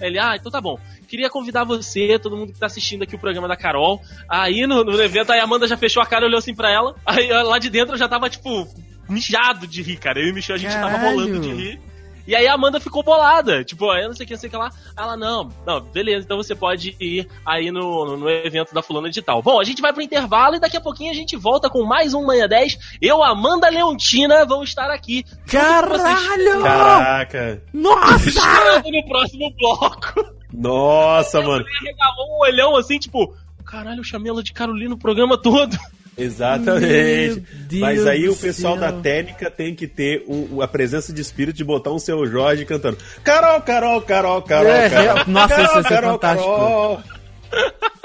Ele, 0.00 0.18
ah, 0.18 0.36
então 0.36 0.52
tá 0.52 0.60
bom. 0.60 0.78
Queria 1.08 1.30
convidar 1.30 1.64
você, 1.64 2.18
todo 2.18 2.36
mundo 2.36 2.52
que 2.52 2.58
tá 2.58 2.66
assistindo 2.66 3.02
aqui 3.02 3.16
o 3.16 3.18
programa 3.18 3.48
da 3.48 3.56
Carol. 3.56 4.00
Aí 4.28 4.66
no, 4.66 4.84
no 4.84 5.02
evento, 5.02 5.32
aí 5.32 5.40
a 5.40 5.44
Amanda 5.44 5.66
já 5.66 5.76
fechou 5.76 6.02
a 6.02 6.06
cara 6.06 6.24
e 6.24 6.28
olhou 6.28 6.38
assim 6.38 6.54
pra 6.54 6.70
ela. 6.70 6.94
Aí 7.04 7.28
lá 7.28 7.58
de 7.58 7.70
dentro 7.70 7.94
eu 7.94 7.98
já 7.98 8.08
tava, 8.08 8.28
tipo, 8.28 8.68
mijado 9.08 9.66
de 9.66 9.82
rir, 9.82 9.96
cara. 9.96 10.20
Eu 10.20 10.28
e 10.28 10.30
o 10.32 10.34
Michel, 10.34 10.56
a 10.56 10.58
gente 10.58 10.72
Caralho. 10.72 10.94
tava 10.94 11.10
rolando 11.10 11.40
de 11.40 11.52
rir. 11.52 11.80
E 12.26 12.34
aí 12.34 12.46
a 12.48 12.54
Amanda 12.54 12.80
ficou 12.80 13.02
bolada. 13.04 13.62
Tipo, 13.62 13.94
eu 13.94 14.08
não 14.08 14.14
sei 14.14 14.24
o 14.24 14.26
que, 14.26 14.34
não 14.34 14.40
sei 14.40 14.48
o 14.48 14.50
que 14.50 14.56
lá. 14.56 14.70
Ela, 14.96 15.16
não, 15.16 15.48
não, 15.64 15.80
beleza, 15.80 16.24
então 16.24 16.36
você 16.36 16.56
pode 16.56 16.96
ir 17.00 17.28
aí 17.44 17.70
no, 17.70 18.04
no, 18.04 18.16
no 18.16 18.28
evento 18.28 18.74
da 18.74 18.82
fulana 18.82 19.08
de 19.08 19.22
tal. 19.22 19.40
Bom, 19.40 19.60
a 19.60 19.64
gente 19.64 19.80
vai 19.80 19.92
pro 19.92 20.02
intervalo 20.02 20.56
e 20.56 20.60
daqui 20.60 20.76
a 20.76 20.80
pouquinho 20.80 21.12
a 21.12 21.14
gente 21.14 21.36
volta 21.36 21.70
com 21.70 21.84
mais 21.84 22.14
um 22.14 22.26
Manhã 22.26 22.48
10. 22.48 22.98
Eu, 23.00 23.22
Amanda 23.22 23.68
Leontina, 23.68 24.44
vou 24.44 24.64
estar 24.64 24.90
aqui. 24.90 25.24
Caralho! 25.46 26.62
Caraca. 26.62 27.62
Nossa! 27.72 28.82
No 28.84 29.04
próximo 29.06 29.54
bloco. 29.56 30.36
Nossa, 30.52 31.40
mano. 31.40 31.64
Ele 31.64 31.90
regalou 31.90 32.36
um 32.36 32.40
olhão 32.40 32.76
assim, 32.76 32.98
tipo, 32.98 33.36
caralho, 33.64 34.00
eu 34.00 34.04
chamei 34.04 34.30
ela 34.30 34.42
de 34.42 34.52
Carolina 34.52 34.94
o 34.94 34.98
programa 34.98 35.36
todo. 35.40 35.76
Exatamente. 36.18 37.42
Mas 37.78 38.06
aí 38.06 38.28
o 38.28 38.36
pessoal 38.36 38.76
da 38.76 38.90
técnica 38.92 39.50
tem 39.50 39.74
que 39.74 39.86
ter 39.86 40.24
o- 40.26 40.62
a 40.62 40.68
presença 40.68 41.12
de 41.12 41.20
espírito 41.20 41.56
de 41.56 41.64
botar 41.64 41.92
um 41.92 41.98
seu 41.98 42.26
Jorge 42.26 42.64
cantando. 42.64 42.96
Carol, 43.22 43.60
Carol, 43.60 44.00
Carol, 44.00 44.42
Carol, 44.42 44.70
É, 44.72 44.88
Carol. 44.88 45.18
é, 45.18 45.24
nossa, 45.26 45.54
Carol, 45.54 45.80
isso 45.80 45.88
Carol, 45.88 46.12
fantástico. 46.12 46.50
Carol. 46.56 47.02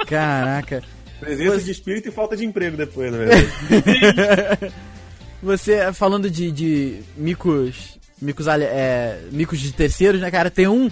Caraca. 0.08 0.84
Presença 1.19 1.62
de 1.62 1.71
espírito 1.71 2.10
e 2.10 2.12
falta 2.12 2.36
de 2.36 2.43
emprego 2.45 2.76
depois, 2.76 3.12
na 3.12 3.17
verdade. 3.19 3.47
Você, 5.41 5.91
falando 5.93 6.30
de, 6.30 6.52
de 6.52 7.00
micos. 7.17 7.97
Micos, 8.21 8.47
ali- 8.47 8.65
é, 8.65 9.19
micos 9.32 9.60
de 9.60 9.71
terceiros, 9.71 10.21
né, 10.21 10.30
cara? 10.30 10.52
Tem 10.52 10.67
um 10.67 10.91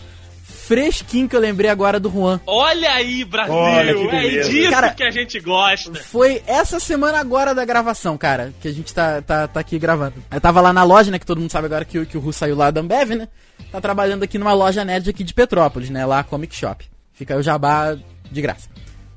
fresquinho 0.70 1.28
que 1.28 1.36
eu 1.36 1.40
lembrei 1.40 1.68
agora 1.68 2.00
do 2.00 2.12
Juan. 2.12 2.40
Olha 2.46 2.92
aí, 2.92 3.26
Brasil! 3.26 3.56
Olha 3.56 3.92
que 3.96 4.16
é 4.16 4.40
disso 4.44 4.70
Cara- 4.70 4.90
que 4.92 5.02
a 5.04 5.10
gente 5.10 5.40
gosta. 5.40 5.96
Foi 5.96 6.44
essa 6.46 6.80
semana 6.80 7.18
agora 7.20 7.56
da 7.56 7.66
gravação, 7.66 8.16
cara, 8.16 8.54
que 8.62 8.68
a 8.68 8.72
gente 8.72 8.94
tá, 8.94 9.20
tá, 9.20 9.48
tá 9.48 9.60
aqui 9.60 9.80
gravando. 9.80 10.14
Eu 10.32 10.40
tava 10.40 10.62
lá 10.62 10.72
na 10.72 10.84
loja, 10.84 11.10
né, 11.10 11.18
que 11.18 11.26
todo 11.26 11.42
mundo 11.42 11.52
sabe 11.52 11.66
agora 11.66 11.84
que, 11.84 11.98
o- 11.98 12.06
que 12.06 12.16
o 12.16 12.22
Ru 12.22 12.32
saiu 12.32 12.56
lá 12.56 12.70
da 12.70 12.82
Ambev, 12.82 13.16
né? 13.16 13.28
Tá 13.72 13.82
trabalhando 13.82 14.22
aqui 14.22 14.38
numa 14.38 14.54
loja 14.54 14.86
nerd 14.86 15.10
aqui 15.10 15.24
de 15.24 15.34
Petrópolis, 15.34 15.90
né, 15.90 16.06
lá 16.06 16.20
a 16.20 16.24
Comic 16.24 16.56
Shop. 16.56 16.86
Fica 17.14 17.34
aí 17.34 17.40
o 17.40 17.44
jabá 17.44 17.98
de 18.32 18.40
graça. 18.40 18.70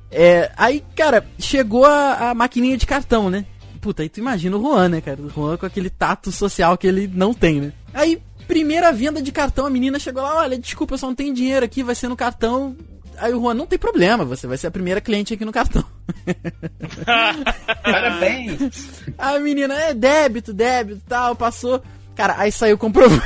É, 0.09 0.51
aí, 0.57 0.83
cara, 0.95 1.23
chegou 1.37 1.85
a, 1.85 2.31
a 2.31 2.33
maquininha 2.33 2.77
de 2.77 2.87
cartão, 2.87 3.29
né? 3.29 3.45
Puta, 3.79 4.01
aí 4.01 4.09
tu 4.09 4.19
imagina 4.19 4.57
o 4.57 4.61
Juan, 4.61 4.89
né, 4.89 5.01
cara? 5.01 5.21
O 5.21 5.29
Juan 5.29 5.55
com 5.57 5.65
aquele 5.67 5.89
tato 5.91 6.31
social 6.31 6.75
que 6.79 6.87
ele 6.87 7.07
não 7.13 7.31
tem, 7.31 7.61
né? 7.61 7.73
Aí, 7.93 8.19
primeira 8.47 8.91
venda 8.91 9.21
de 9.21 9.31
cartão, 9.31 9.65
a 9.65 9.69
menina 9.69 9.99
chegou 9.99 10.21
lá, 10.21 10.37
olha, 10.37 10.57
desculpa, 10.57 10.93
eu 10.93 10.97
só 10.97 11.07
não 11.07 11.15
tenho 11.15 11.33
dinheiro 11.33 11.65
aqui, 11.65 11.83
vai 11.83 11.95
ser 11.95 12.07
no 12.07 12.15
cartão. 12.15 12.75
Aí 13.17 13.33
o 13.33 13.39
Juan, 13.39 13.53
não 13.53 13.67
tem 13.67 13.77
problema, 13.77 14.25
você 14.25 14.47
vai 14.47 14.57
ser 14.57 14.67
a 14.67 14.71
primeira 14.71 14.99
cliente 14.99 15.33
aqui 15.33 15.45
no 15.45 15.51
cartão. 15.51 15.83
Parabéns! 17.83 19.03
A 19.17 19.39
menina, 19.39 19.73
é 19.75 19.93
débito, 19.93 20.53
débito, 20.53 21.01
tal, 21.07 21.35
passou. 21.35 21.81
Cara, 22.15 22.35
aí 22.37 22.51
saiu 22.51 22.75
o 22.75 22.79
comprovante. 22.79 23.23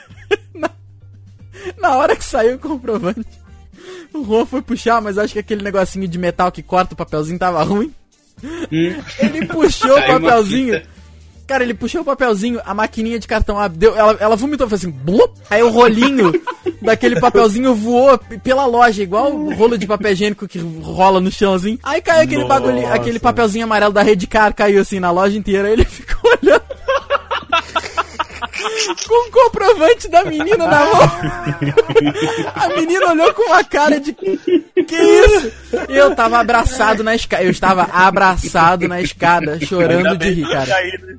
na, 0.54 0.70
na 1.78 1.96
hora 1.96 2.14
que 2.14 2.24
saiu 2.24 2.56
o 2.56 2.58
comprovante, 2.58 3.26
o 4.12 4.24
Juan 4.24 4.44
foi 4.44 4.60
puxar, 4.60 5.00
mas 5.00 5.18
acho 5.18 5.32
que 5.32 5.38
aquele 5.38 5.62
negocinho 5.62 6.06
de 6.06 6.18
metal 6.18 6.52
que 6.52 6.62
corta 6.62 6.94
o 6.94 6.96
papelzinho 6.96 7.38
tava 7.38 7.62
ruim. 7.62 7.92
Ele 8.70 9.46
puxou 9.46 9.98
o 9.98 10.06
papelzinho. 10.06 10.82
Cara, 11.52 11.64
ele 11.64 11.74
puxou 11.74 12.00
o 12.00 12.04
papelzinho, 12.04 12.62
a 12.64 12.72
maquininha 12.72 13.18
de 13.18 13.28
cartão 13.28 13.58
ah, 13.58 13.68
deu, 13.68 13.94
ela, 13.94 14.16
ela 14.18 14.36
vomitou, 14.36 14.66
fez 14.66 14.80
assim, 14.80 14.90
blup, 14.90 15.34
aí 15.50 15.62
o 15.62 15.68
rolinho 15.68 16.32
daquele 16.80 17.20
papelzinho 17.20 17.74
voou 17.74 18.16
pela 18.42 18.64
loja, 18.64 19.02
igual 19.02 19.30
o 19.30 19.54
rolo 19.54 19.76
de 19.76 19.86
papel 19.86 20.12
higiênico 20.12 20.48
que 20.48 20.58
rola 20.58 21.20
no 21.20 21.30
chão 21.30 21.52
assim. 21.52 21.78
Aí 21.82 22.00
caiu 22.00 22.22
aquele 22.22 22.44
Nossa. 22.44 22.48
bagulho, 22.48 22.90
aquele 22.90 23.18
papelzinho 23.18 23.64
amarelo 23.64 23.92
da 23.92 24.00
Redcar, 24.00 24.54
caiu 24.54 24.80
assim 24.80 24.98
na 24.98 25.10
loja 25.10 25.36
inteira, 25.36 25.68
aí 25.68 25.74
ele 25.74 25.84
ficou 25.84 26.32
olhando. 26.42 26.61
Com 29.06 29.28
o 29.28 29.30
comprovante 29.30 30.08
da 30.08 30.24
menina 30.24 30.66
na 30.66 30.84
mão. 30.84 31.10
A 32.54 32.68
menina 32.68 33.10
olhou 33.10 33.34
com 33.34 33.42
uma 33.42 33.64
cara 33.64 34.00
de. 34.00 34.12
Que 34.12 34.96
isso? 34.96 35.52
Eu 35.88 36.14
tava 36.14 36.38
abraçado 36.38 37.02
na 37.02 37.14
escada. 37.14 37.42
Eu 37.42 37.50
estava 37.50 37.82
abraçado 37.92 38.88
na 38.88 39.00
escada, 39.00 39.58
chorando 39.60 40.16
de 40.16 40.30
rir, 40.30 40.48
cara. 40.48 40.72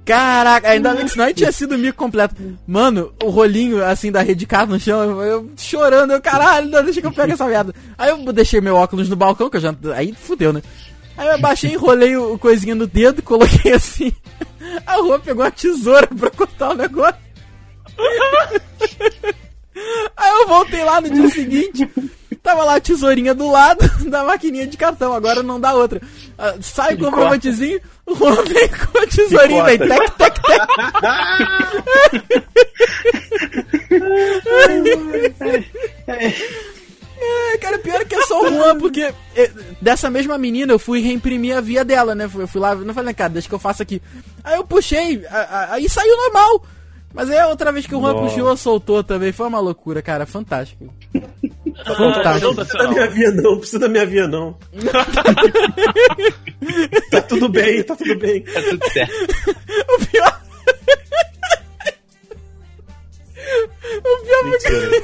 Caraca, 0.05 0.69
ainda 0.69 0.93
bem 0.93 1.05
que 1.05 1.11
senão 1.11 1.33
tinha 1.33 1.51
sido 1.51 1.77
mico 1.77 1.97
completo. 1.97 2.35
Mano, 2.67 3.13
o 3.23 3.29
rolinho 3.29 3.83
assim 3.83 4.11
da 4.11 4.21
rede 4.21 4.45
carro 4.45 4.67
no 4.67 4.79
chão, 4.79 5.21
eu, 5.21 5.49
chorando, 5.57 6.13
eu 6.13 6.21
caralho, 6.21 6.69
não, 6.69 6.83
deixa 6.83 7.01
que 7.01 7.07
eu 7.07 7.11
pego 7.11 7.33
essa 7.33 7.45
merda. 7.45 7.73
Aí 7.97 8.09
eu 8.09 8.33
deixei 8.33 8.61
meu 8.61 8.75
óculos 8.75 9.09
no 9.09 9.15
balcão, 9.15 9.49
que 9.49 9.57
eu 9.57 9.61
já. 9.61 9.73
Aí 9.95 10.13
fudeu, 10.13 10.53
né? 10.53 10.61
Aí 11.17 11.27
eu 11.27 11.35
abaixei, 11.35 11.73
enrolei 11.73 12.15
o, 12.15 12.33
o 12.33 12.39
coisinha 12.39 12.75
no 12.75 12.87
dedo, 12.87 13.21
coloquei 13.21 13.73
assim. 13.73 14.11
A 14.85 14.95
rua 14.95 15.19
pegou 15.19 15.43
a 15.43 15.51
tesoura 15.51 16.07
pra 16.07 16.31
cortar 16.31 16.71
o 16.71 16.75
negócio. 16.75 17.15
Aí 20.15 20.29
eu 20.29 20.47
voltei 20.47 20.83
lá 20.83 21.01
no 21.01 21.09
dia 21.09 21.27
seguinte, 21.29 21.89
tava 22.41 22.63
lá 22.63 22.75
a 22.75 22.79
tesourinha 22.79 23.33
do 23.33 23.49
lado 23.49 23.79
da 24.09 24.23
maquininha 24.23 24.67
de 24.67 24.77
cartão, 24.77 25.13
agora 25.13 25.41
não 25.41 25.59
dá 25.59 25.73
outra. 25.73 26.01
Ah, 26.37 26.55
sai 26.61 26.95
o 26.95 26.99
comprovantezinho, 26.99 27.79
o 28.05 28.15
Juan 28.15 28.43
vem 28.43 28.67
com 28.69 28.97
a 28.97 29.07
tesourinha, 29.07 29.63
vem 29.63 29.77
tec, 29.79 30.11
tec, 30.17 30.41
tec. 30.41 30.61
É, 37.25 37.57
cara, 37.57 37.79
pior 37.79 38.01
é 38.01 38.05
que 38.05 38.15
é 38.15 38.21
só 38.23 38.41
o 38.41 38.49
Juan, 38.49 38.77
porque 38.77 39.13
é, 39.35 39.51
dessa 39.81 40.09
mesma 40.09 40.37
menina 40.37 40.73
eu 40.73 40.79
fui 40.79 41.01
reimprimir 41.01 41.55
a 41.55 41.61
via 41.61 41.85
dela, 41.85 42.13
né? 42.13 42.25
Eu 42.25 42.47
fui 42.47 42.59
lá, 42.59 42.75
não 42.75 42.93
falei, 42.93 43.13
cara, 43.13 43.29
deixa 43.29 43.47
que 43.47 43.55
eu 43.55 43.59
faça 43.59 43.81
aqui. 43.81 44.01
Aí 44.43 44.57
eu 44.57 44.65
puxei, 44.65 45.25
aí 45.69 45.87
saiu 45.87 46.17
normal. 46.17 46.65
Mas 47.13 47.29
aí 47.29 47.37
a 47.37 47.47
outra 47.47 47.71
vez 47.71 47.85
que 47.85 47.93
o 47.95 48.01
Juan 48.01 48.15
puxou, 48.15 48.57
soltou 48.57 49.03
também. 49.03 49.31
Foi 49.31 49.45
uma 49.47 49.59
loucura, 49.59 50.01
cara. 50.01 50.25
Fantástico. 50.25 50.91
Ah, 51.85 51.95
Fantástico. 51.95 52.53
Não 52.53 52.55
precisa 52.55 52.77
da 52.77 52.87
minha 52.91 53.09
via, 53.09 53.31
não. 53.31 53.57
Precisa 53.57 53.79
da 53.79 53.89
minha 53.89 54.05
via, 54.05 54.27
não. 54.27 54.55
tá 57.09 57.21
tudo 57.23 57.49
bem, 57.49 57.81
tá 57.83 57.95
tudo 57.95 58.15
bem. 58.19 58.41
Tá 58.41 58.61
tudo 58.61 58.89
certo. 58.91 59.11
O 59.89 59.97
pior. 60.05 60.39
o 63.97 64.01
pior 64.23 64.43
foi 64.43 64.59
que 64.59 65.03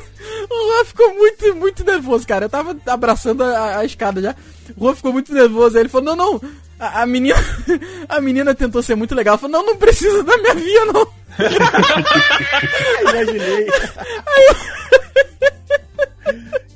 o 0.50 0.68
Juan 0.68 0.86
ficou 0.86 1.14
muito, 1.16 1.56
muito 1.56 1.84
nervoso, 1.84 2.26
cara. 2.28 2.46
Eu 2.46 2.50
tava 2.50 2.78
abraçando 2.86 3.44
a, 3.44 3.80
a 3.80 3.86
escada 3.86 4.22
já. 4.22 4.36
O 4.78 4.86
Juan 4.86 4.96
ficou 4.96 5.12
muito 5.12 5.34
nervoso. 5.34 5.76
Aí 5.76 5.82
ele 5.82 5.90
falou: 5.90 6.16
Não, 6.16 6.16
não. 6.16 6.40
A, 6.80 7.02
a 7.02 7.06
menina. 7.06 7.36
A 8.08 8.22
menina 8.22 8.56
tentou 8.56 8.82
ser 8.84 8.96
muito 8.96 9.14
legal. 9.16 9.38
Falou: 9.38 9.58
Não, 9.58 9.66
não 9.66 9.76
precisa 9.76 10.24
da 10.24 10.38
minha 10.38 10.54
via, 10.54 10.86
não. 10.86 11.19
Imaginei. 13.02 13.68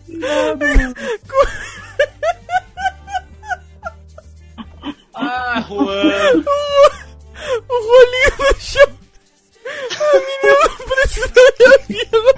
Nada, 0.08 0.66
Ah, 5.16 5.64
Juan. 5.68 6.44
O, 6.46 6.52
o 7.70 7.76
rolinho 7.88 8.38
no 8.40 8.60
chão. 8.60 8.90
A 9.92 10.02
menina 10.20 10.70
precisa 10.88 11.28
de 11.58 11.66
avião. 11.66 12.34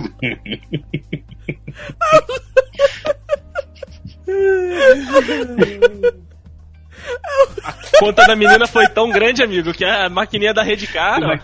A 7.64 7.74
conta 8.00 8.26
da 8.26 8.36
menina 8.36 8.68
foi 8.68 8.88
tão 8.90 9.10
grande, 9.10 9.44
amigo, 9.44 9.74
que 9.74 9.86
a 9.86 10.10
maquininha 10.10 10.54
da 10.54 10.64
rede 10.64 10.88
cara 10.88 11.40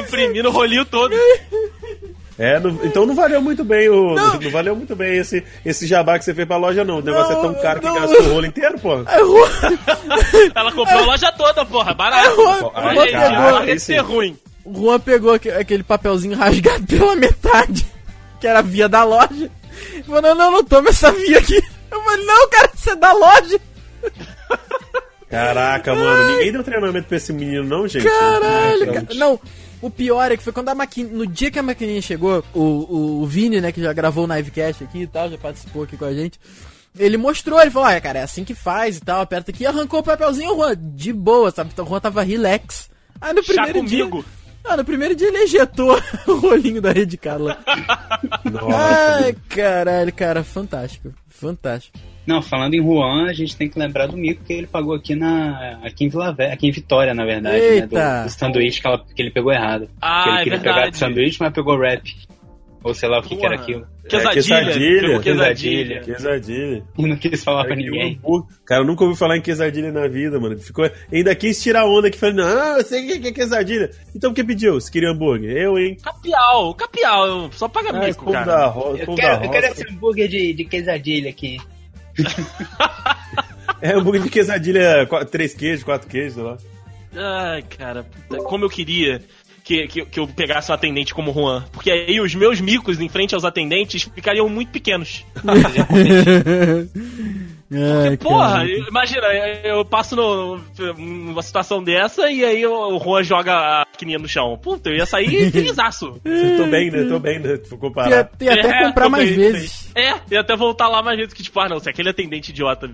imprimir 0.00 0.42
no 0.42 0.50
rolinho 0.50 0.84
todo. 0.84 1.14
É, 2.38 2.60
não- 2.60 2.78
então 2.84 3.06
não 3.06 3.14
valeu 3.14 3.40
muito 3.40 3.64
bem 3.64 3.88
o. 3.88 4.14
Não, 4.14 4.38
valeu 4.50 4.76
muito 4.76 4.94
bem 4.94 5.16
esse, 5.16 5.42
esse 5.64 5.86
jabá 5.86 6.18
que 6.18 6.24
você 6.24 6.34
fez 6.34 6.46
pra 6.46 6.58
loja, 6.58 6.84
não. 6.84 6.98
O 6.98 7.02
negócio 7.02 7.32
Não, 7.32 7.38
é 7.38 7.42
tão 7.42 7.62
caro 7.62 7.80
que 7.80 7.86
não. 7.86 7.94
gastou 7.94 8.20
o 8.20 8.32
rolo 8.34 8.46
inteiro, 8.46 8.78
pô. 8.78 9.02
Aí 9.06 9.22
o 9.22 9.38
Juan, 9.38 9.78
Ela 10.54 10.70
comprou 10.72 10.98
a 10.98 11.06
loja 11.06 11.32
toda, 11.32 11.64
porra, 11.64 11.94
barato. 11.94 12.38
o 12.38 12.72
Ai, 12.74 12.92
o 12.92 12.94
Juan 13.00 13.10
cara, 13.10 13.70
esse- 13.70 13.86
ser 13.86 13.98
ruim. 14.00 14.36
o 14.64 14.74
Juan 14.82 15.00
pegou 15.00 15.32
aque- 15.32 15.50
aquele 15.50 15.82
papelzinho 15.82 16.36
rasgado 16.36 16.84
pela 16.86 17.16
metade, 17.16 17.86
que 18.38 18.46
era 18.46 18.58
a 18.58 18.62
via 18.62 18.86
da 18.88 19.02
loja. 19.02 19.50
E 19.94 20.02
falou, 20.02 20.20
não, 20.22 20.34
não, 20.34 20.50
não, 20.52 20.64
toma 20.64 20.90
essa 20.90 21.10
via 21.12 21.38
aqui. 21.38 21.62
Eu 21.90 22.00
falei, 22.02 22.24
não, 22.26 22.48
cara, 22.50 22.70
isso 22.74 22.90
é 22.90 22.96
da 22.96 23.12
loja. 23.14 23.60
Caraca, 25.30 25.94
mano, 25.94 26.32
ninguém 26.32 26.52
deu 26.52 26.62
treinamento 26.62 27.08
pra 27.08 27.16
esse 27.16 27.32
menino, 27.32 27.64
não, 27.64 27.88
gente. 27.88 28.04
Caralho, 28.04 28.82
Ai, 28.90 28.94
cara. 28.94 29.06
Não, 29.14 29.40
o 29.86 29.90
pior 29.90 30.30
é 30.30 30.36
que 30.36 30.42
foi 30.42 30.52
quando 30.52 30.68
a 30.68 30.74
maquina. 30.74 31.10
No 31.10 31.26
dia 31.26 31.50
que 31.50 31.58
a 31.58 31.62
maquininha 31.62 32.02
chegou, 32.02 32.44
o, 32.54 32.60
o, 32.60 33.22
o 33.22 33.26
Vini, 33.26 33.60
né, 33.60 33.72
que 33.72 33.82
já 33.82 33.92
gravou 33.92 34.26
o 34.26 34.32
Livecast 34.34 34.84
aqui 34.84 35.02
e 35.02 35.06
tal, 35.06 35.30
já 35.30 35.38
participou 35.38 35.82
aqui 35.84 35.96
com 35.96 36.04
a 36.04 36.12
gente. 36.12 36.38
Ele 36.98 37.16
mostrou, 37.16 37.60
ele 37.60 37.70
falou, 37.70 37.88
ah, 37.88 38.00
cara, 38.00 38.20
é 38.20 38.22
assim 38.22 38.42
que 38.44 38.54
faz 38.54 38.96
e 38.96 39.00
tal, 39.00 39.20
aperta 39.20 39.50
aqui, 39.50 39.66
arrancou 39.66 40.00
o 40.00 40.02
papelzinho, 40.02 40.52
o 40.52 40.56
Juan, 40.56 40.74
de 40.78 41.12
boa, 41.12 41.50
sabe? 41.50 41.70
Então 41.72 41.84
o 41.84 41.88
Juan 41.88 42.00
tava 42.00 42.22
relax. 42.22 42.88
Aí 43.20 43.32
no 43.34 43.42
Chá 43.42 43.52
primeiro 43.64 43.86
dia. 43.86 44.04
comigo. 44.06 44.24
Ah, 44.64 44.76
no 44.76 44.84
primeiro 44.84 45.14
dia 45.14 45.28
ele 45.28 45.38
ejetou 45.38 45.96
o 46.26 46.34
rolinho 46.38 46.80
da 46.82 46.90
rede 46.92 47.16
Carla. 47.16 47.58
Nossa, 48.44 49.24
Ai, 49.24 49.36
caralho, 49.48 50.12
cara, 50.12 50.42
fantástico. 50.42 51.12
Fantástico. 51.28 51.98
Não, 52.26 52.42
falando 52.42 52.74
em 52.74 52.82
Juan, 52.82 53.26
a 53.28 53.32
gente 53.32 53.56
tem 53.56 53.68
que 53.68 53.78
lembrar 53.78 54.06
do 54.06 54.16
mico 54.16 54.42
que 54.44 54.52
ele 54.52 54.66
pagou 54.66 54.94
aqui 54.94 55.14
na. 55.14 55.78
aqui 55.82 56.04
em 56.04 56.08
Vila 56.08 56.32
Velha, 56.32 56.52
aqui 56.52 56.66
em 56.66 56.72
Vitória, 56.72 57.14
na 57.14 57.24
verdade, 57.24 57.56
né? 57.58 57.74
Eita. 57.76 57.86
Do, 58.22 58.24
do 58.24 58.30
sanduíche 58.30 58.80
que, 58.80 58.86
ela- 58.86 59.04
que 59.14 59.22
ele 59.22 59.30
pegou 59.30 59.52
errado. 59.52 59.88
Ah, 60.00 60.22
que 60.24 60.28
ele 60.28 60.36
é 60.38 60.42
queria 60.44 60.58
verdade. 60.58 60.74
pegar 60.80 60.90
do 60.90 60.96
sanduíche, 60.96 61.36
mas 61.40 61.52
pegou 61.52 61.78
rap. 61.78 62.14
Ou 62.82 62.94
sei 62.94 63.08
lá 63.08 63.18
o 63.18 63.22
que, 63.22 63.34
que 63.34 63.44
era 63.44 63.56
aquilo. 63.56 63.84
Quesadilha. 64.08 64.32
quesadilha, 64.34 65.00
pegou 65.00 65.20
quesadilha. 65.20 66.00
Quesadilha. 66.02 66.84
E 66.96 67.06
não 67.06 67.16
quis 67.16 67.42
falar 67.42 67.64
pra 67.64 67.70
Cara, 67.74 67.80
que 67.82 67.90
ninguém. 67.90 68.14
hambúrguer. 68.14 68.48
Cara, 68.64 68.80
eu 68.82 68.86
nunca 68.86 69.02
ouvi 69.04 69.16
falar 69.16 69.36
em 69.36 69.40
quesadilha 69.40 69.90
na 69.90 70.06
vida, 70.06 70.38
mano. 70.38 70.56
Ficou... 70.58 70.88
Ainda 71.12 71.34
quis 71.34 71.60
tirar 71.60 71.84
onda 71.84 72.06
aqui, 72.06 72.16
falando, 72.16 72.36
não, 72.36 72.78
eu 72.78 72.84
sei 72.84 73.04
o 73.16 73.20
que 73.20 73.26
é 73.28 73.32
quesadilha. 73.32 73.90
Então 74.14 74.30
por 74.30 74.36
que 74.36 74.44
pediu? 74.44 74.74
Você 74.74 74.90
queria 74.92 75.10
hambúrguer? 75.10 75.50
Eu, 75.56 75.76
hein? 75.76 75.96
Capial, 76.00 76.74
capial, 76.74 77.26
eu 77.26 77.50
só 77.52 77.66
paga 77.66 77.90
Ah, 77.90 78.06
mico, 78.06 78.30
cara. 78.30 78.44
da 78.46 78.66
ro... 78.66 78.96
Eu 78.96 79.14
quero, 79.16 79.38
da 79.40 79.44
eu 79.46 79.50
quero 79.50 79.66
esse 79.66 79.88
hambúrguer 79.90 80.28
de, 80.28 80.52
de 80.52 80.64
quesadilha 80.64 81.30
aqui. 81.30 81.58
É 83.80 83.92
hambúrguer 83.92 84.22
de 84.22 84.30
quesadilha, 84.30 85.06
três 85.30 85.54
queijos, 85.54 85.84
quatro 85.84 86.08
queijos, 86.08 86.34
sei 86.34 86.42
lá. 86.42 86.56
Ai, 87.14 87.62
cara, 87.62 88.04
puta, 88.04 88.42
como 88.42 88.64
eu 88.64 88.70
queria 88.70 89.22
que, 89.66 89.86
que, 89.88 90.06
que 90.06 90.20
eu 90.20 90.28
pegasse 90.28 90.70
um 90.70 90.74
atendente 90.74 91.12
como 91.12 91.32
Juan. 91.32 91.64
Porque 91.72 91.90
aí 91.90 92.20
os 92.20 92.34
meus 92.34 92.60
micos 92.60 93.00
em 93.00 93.08
frente 93.08 93.34
aos 93.34 93.44
atendentes 93.44 94.08
ficariam 94.14 94.48
muito 94.48 94.70
pequenos. 94.70 95.24
Ai, 97.72 98.16
Porra, 98.16 98.52
cara. 98.58 98.68
imagina, 98.68 99.26
eu 99.64 99.84
passo 99.84 100.14
no, 100.14 100.60
numa 100.96 101.42
situação 101.42 101.82
dessa 101.82 102.30
e 102.30 102.44
aí 102.44 102.64
o 102.66 102.98
Juan 103.00 103.24
joga 103.24 103.52
a 103.54 103.86
maquininha 103.92 104.18
no 104.18 104.28
chão. 104.28 104.56
Puta, 104.56 104.88
eu 104.90 104.96
ia 104.96 105.06
sair 105.06 105.50
felizaço. 105.50 106.20
Tô 106.56 106.66
bem, 106.66 106.90
né? 106.90 107.04
Tô 107.08 107.18
bem, 107.18 107.38
né? 107.40 107.56
Vou 107.68 107.72
Ia, 107.72 107.78
comparar. 107.78 108.30
ia 108.40 108.52
até 108.52 108.68
É, 108.68 108.84
comprar 108.86 109.08
mais 109.08 109.28
também, 109.30 109.52
vezes. 109.52 109.90
É, 109.96 110.14
e 110.30 110.36
até 110.36 110.56
voltar 110.56 110.88
lá 110.88 111.02
mais 111.02 111.18
vezes 111.18 111.34
que, 111.34 111.42
tipo, 111.42 111.58
ah, 111.58 111.68
não, 111.68 111.80
se 111.80 111.90
aquele 111.90 112.10
atendente 112.10 112.50
idiota 112.50 112.88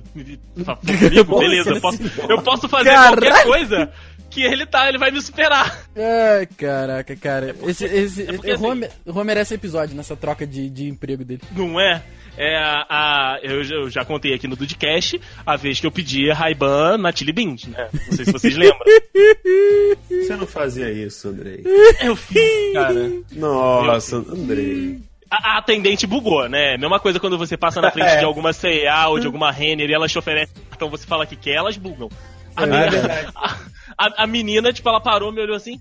for 0.64 0.76
comigo, 0.80 1.38
beleza, 1.38 1.70
eu 1.70 1.80
posso, 1.80 1.98
eu 2.28 2.42
posso 2.42 2.68
fazer 2.68 2.90
Caralho. 2.90 3.20
qualquer 3.20 3.44
coisa 3.44 3.90
que 4.32 4.42
ele 4.42 4.64
tá, 4.66 4.88
ele 4.88 4.98
vai 4.98 5.10
me 5.10 5.20
superar. 5.20 5.84
Ai, 5.96 6.46
caraca, 6.56 7.14
cara. 7.16 7.54
Esse, 7.66 7.84
esse, 7.84 8.24
porque 8.24 8.52
o, 8.52 8.56
Juan, 8.58 8.70
assim- 8.72 8.80
me- 8.80 8.88
o 9.06 9.12
Juan 9.12 9.24
merece 9.24 9.54
episódio 9.54 9.94
nessa 9.96 10.16
troca 10.16 10.46
de, 10.46 10.70
de 10.70 10.88
emprego 10.88 11.24
dele. 11.24 11.42
Não 11.52 11.78
é? 11.80 12.02
É 12.36 12.56
a. 12.56 12.86
a- 12.88 13.38
eu, 13.42 13.62
já- 13.62 13.74
eu 13.74 13.90
já 13.90 14.04
contei 14.06 14.32
aqui 14.32 14.48
no 14.48 14.56
Dudcast 14.56 15.20
a 15.44 15.54
vez 15.56 15.78
que 15.78 15.86
eu 15.86 15.92
pedi 15.92 16.30
a 16.30 16.34
Ray-Ban 16.34 16.96
na 16.96 17.12
Chili 17.12 17.30
Beans, 17.32 17.66
né? 17.66 17.88
Não 17.92 18.12
sei 18.16 18.24
se 18.24 18.32
vocês 18.32 18.56
lembram. 18.56 18.78
Você 20.08 20.36
não 20.36 20.46
fazia 20.46 20.90
isso, 20.90 21.28
Andrei. 21.28 21.62
Eu 22.02 22.16
fiz, 22.16 22.72
cara. 22.72 23.10
Nossa, 23.32 24.16
Andrei. 24.16 24.98
A, 25.30 25.54
a 25.54 25.58
atendente 25.58 26.06
bugou, 26.06 26.48
né? 26.48 26.76
Mesma 26.76 27.00
coisa 27.00 27.18
quando 27.18 27.38
você 27.38 27.56
passa 27.56 27.80
na 27.80 27.90
frente 27.90 28.08
É. 28.10 28.18
de 28.18 28.24
alguma 28.24 28.52
C&A 28.52 29.08
ou 29.08 29.18
de 29.18 29.26
alguma 29.26 29.50
Renner 29.50 29.88
e 29.88 29.94
elas 29.94 30.12
te 30.12 30.18
oferecem 30.18 30.54
então 30.74 30.90
você 30.90 31.06
fala 31.06 31.24
que 31.26 31.36
quer, 31.36 31.54
elas 31.54 31.76
bugam. 31.76 32.10
A, 32.56 32.64
É 32.64 32.66
verdade. 32.90 33.28
a, 33.36 33.56
a- 33.98 34.24
a 34.24 34.26
menina, 34.26 34.72
tipo, 34.72 34.88
ela 34.88 35.00
parou, 35.00 35.32
me 35.32 35.40
olhou 35.40 35.56
assim. 35.56 35.80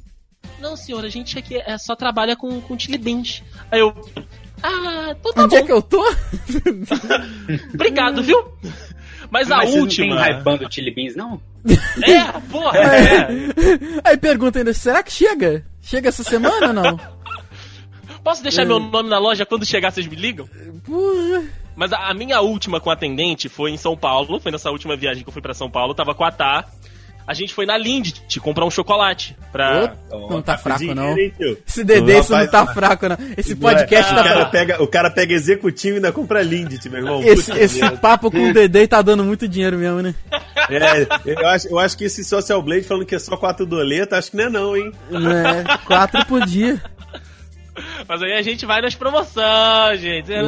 Não, 0.60 0.76
senhora, 0.76 1.08
a 1.08 1.10
gente 1.10 1.38
aqui 1.38 1.56
é, 1.58 1.78
só 1.78 1.96
trabalha 1.96 2.36
com, 2.36 2.62
com 2.62 2.78
chili 2.78 2.98
beans. 2.98 3.44
Aí 3.72 3.80
eu. 3.80 3.94
Ah, 4.64 5.16
então 5.20 5.34
tá 5.34 5.44
Onde 5.44 5.56
bom. 5.56 5.62
é 5.62 5.64
que 5.66 5.72
eu 5.72 5.82
tô? 5.82 6.04
Obrigado, 7.74 8.22
viu? 8.24 8.44
Mas 9.30 9.50
a 9.50 9.58
Mas 9.58 9.70
vocês 9.70 9.82
última. 9.82 10.16
não 10.16 10.22
tem 10.24 10.34
Ray-Ban 10.34 10.58
do 10.58 10.72
Chili 10.74 10.92
Beans, 10.94 11.16
não? 11.16 11.42
É, 12.04 12.24
porra, 12.52 12.78
é. 12.78 13.28
Aí 14.04 14.18
pergunta 14.18 14.60
ainda, 14.60 14.74
será 14.74 15.02
que 15.02 15.12
chega? 15.12 15.66
Chega 15.82 16.10
essa 16.10 16.24
semana 16.24 16.68
ou 16.68 16.74
não? 16.74 17.00
Posso 18.24 18.44
deixar 18.44 18.66
meu 18.66 18.80
nome 18.80 19.10
na 19.10 19.18
loja 19.18 19.46
quando 19.46 19.66
chegar, 19.66 19.90
vocês 19.92 20.06
me 20.06 20.16
ligam? 20.16 20.48
Porra. 20.86 21.44
Mas 21.76 21.94
a, 21.94 22.10
a 22.10 22.14
minha 22.14 22.42
última 22.42 22.80
com 22.82 22.92
atendente 22.92 23.48
foi 23.48 23.72
em 23.72 23.78
São 23.78 23.96
Paulo. 23.96 24.40
Foi 24.40 24.52
nessa 24.52 24.70
última 24.70 24.96
viagem 24.98 25.24
que 25.24 25.30
eu 25.30 25.34
fui 25.34 25.42
pra 25.42 25.54
São 25.54 25.72
Paulo. 25.72 25.96
Tava 25.96 26.14
com 26.14 26.24
a 26.26 26.32
Tá. 26.32 26.66
A 27.26 27.34
gente 27.34 27.54
foi 27.54 27.66
na 27.66 27.78
Lindt 27.78 28.22
comprar 28.42 28.66
um 28.66 28.72
chocolate. 28.72 29.36
Pra. 29.52 29.96
Não 30.10 30.42
tá 30.42 30.58
fraco, 30.58 30.96
não. 30.96 31.16
Esse 31.18 31.84
Dedê, 31.84 32.20
isso 32.20 32.32
não 32.32 32.48
tá 32.48 32.66
fraco, 32.74 33.10
não. 33.10 33.18
Esse 33.38 33.54
não 33.54 33.62
podcast 33.62 34.14
é. 34.14 34.16
tá 34.16 34.22
o, 34.22 34.24
cara 34.24 34.36
fraco. 34.36 34.52
pega, 34.52 34.84
o 34.84 34.88
cara 34.88 35.10
pega 35.10 35.34
executivo 35.34 35.96
e 35.96 35.98
ainda 35.98 36.12
compra 36.12 36.42
Lindt, 36.42 36.90
meu 36.90 37.00
irmão. 37.00 37.22
Esse, 37.24 37.52
esse 37.52 37.92
papo 37.98 38.32
com 38.32 38.50
o 38.50 38.54
Dedê 38.54 38.88
tá 38.88 39.02
dando 39.02 39.24
muito 39.24 39.48
dinheiro 39.48 39.78
mesmo, 39.78 40.02
né? 40.02 40.16
É, 40.70 41.06
eu 41.26 41.48
acho, 41.48 41.68
eu 41.68 41.80
acho 41.80 41.98
que 41.98 42.06
esse 42.06 42.24
Social 42.24 42.62
Blade 42.62 42.84
falando 42.84 43.06
que 43.06 43.16
é 43.16 43.20
só 43.20 43.36
quatro 43.36 43.66
doletas, 43.66 44.20
acho 44.20 44.32
que 44.32 44.38
não 44.38 44.44
é 44.46 44.50
não, 44.50 44.78
hein? 44.78 44.92
É, 45.12 45.78
quatro 45.86 46.26
por 46.26 46.46
dia. 46.46 46.82
Mas 48.08 48.22
aí 48.22 48.34
a 48.34 48.42
gente 48.42 48.66
vai 48.66 48.82
nas 48.82 48.96
promoções, 48.96 50.02
gente. 50.02 50.32
É, 50.32 50.40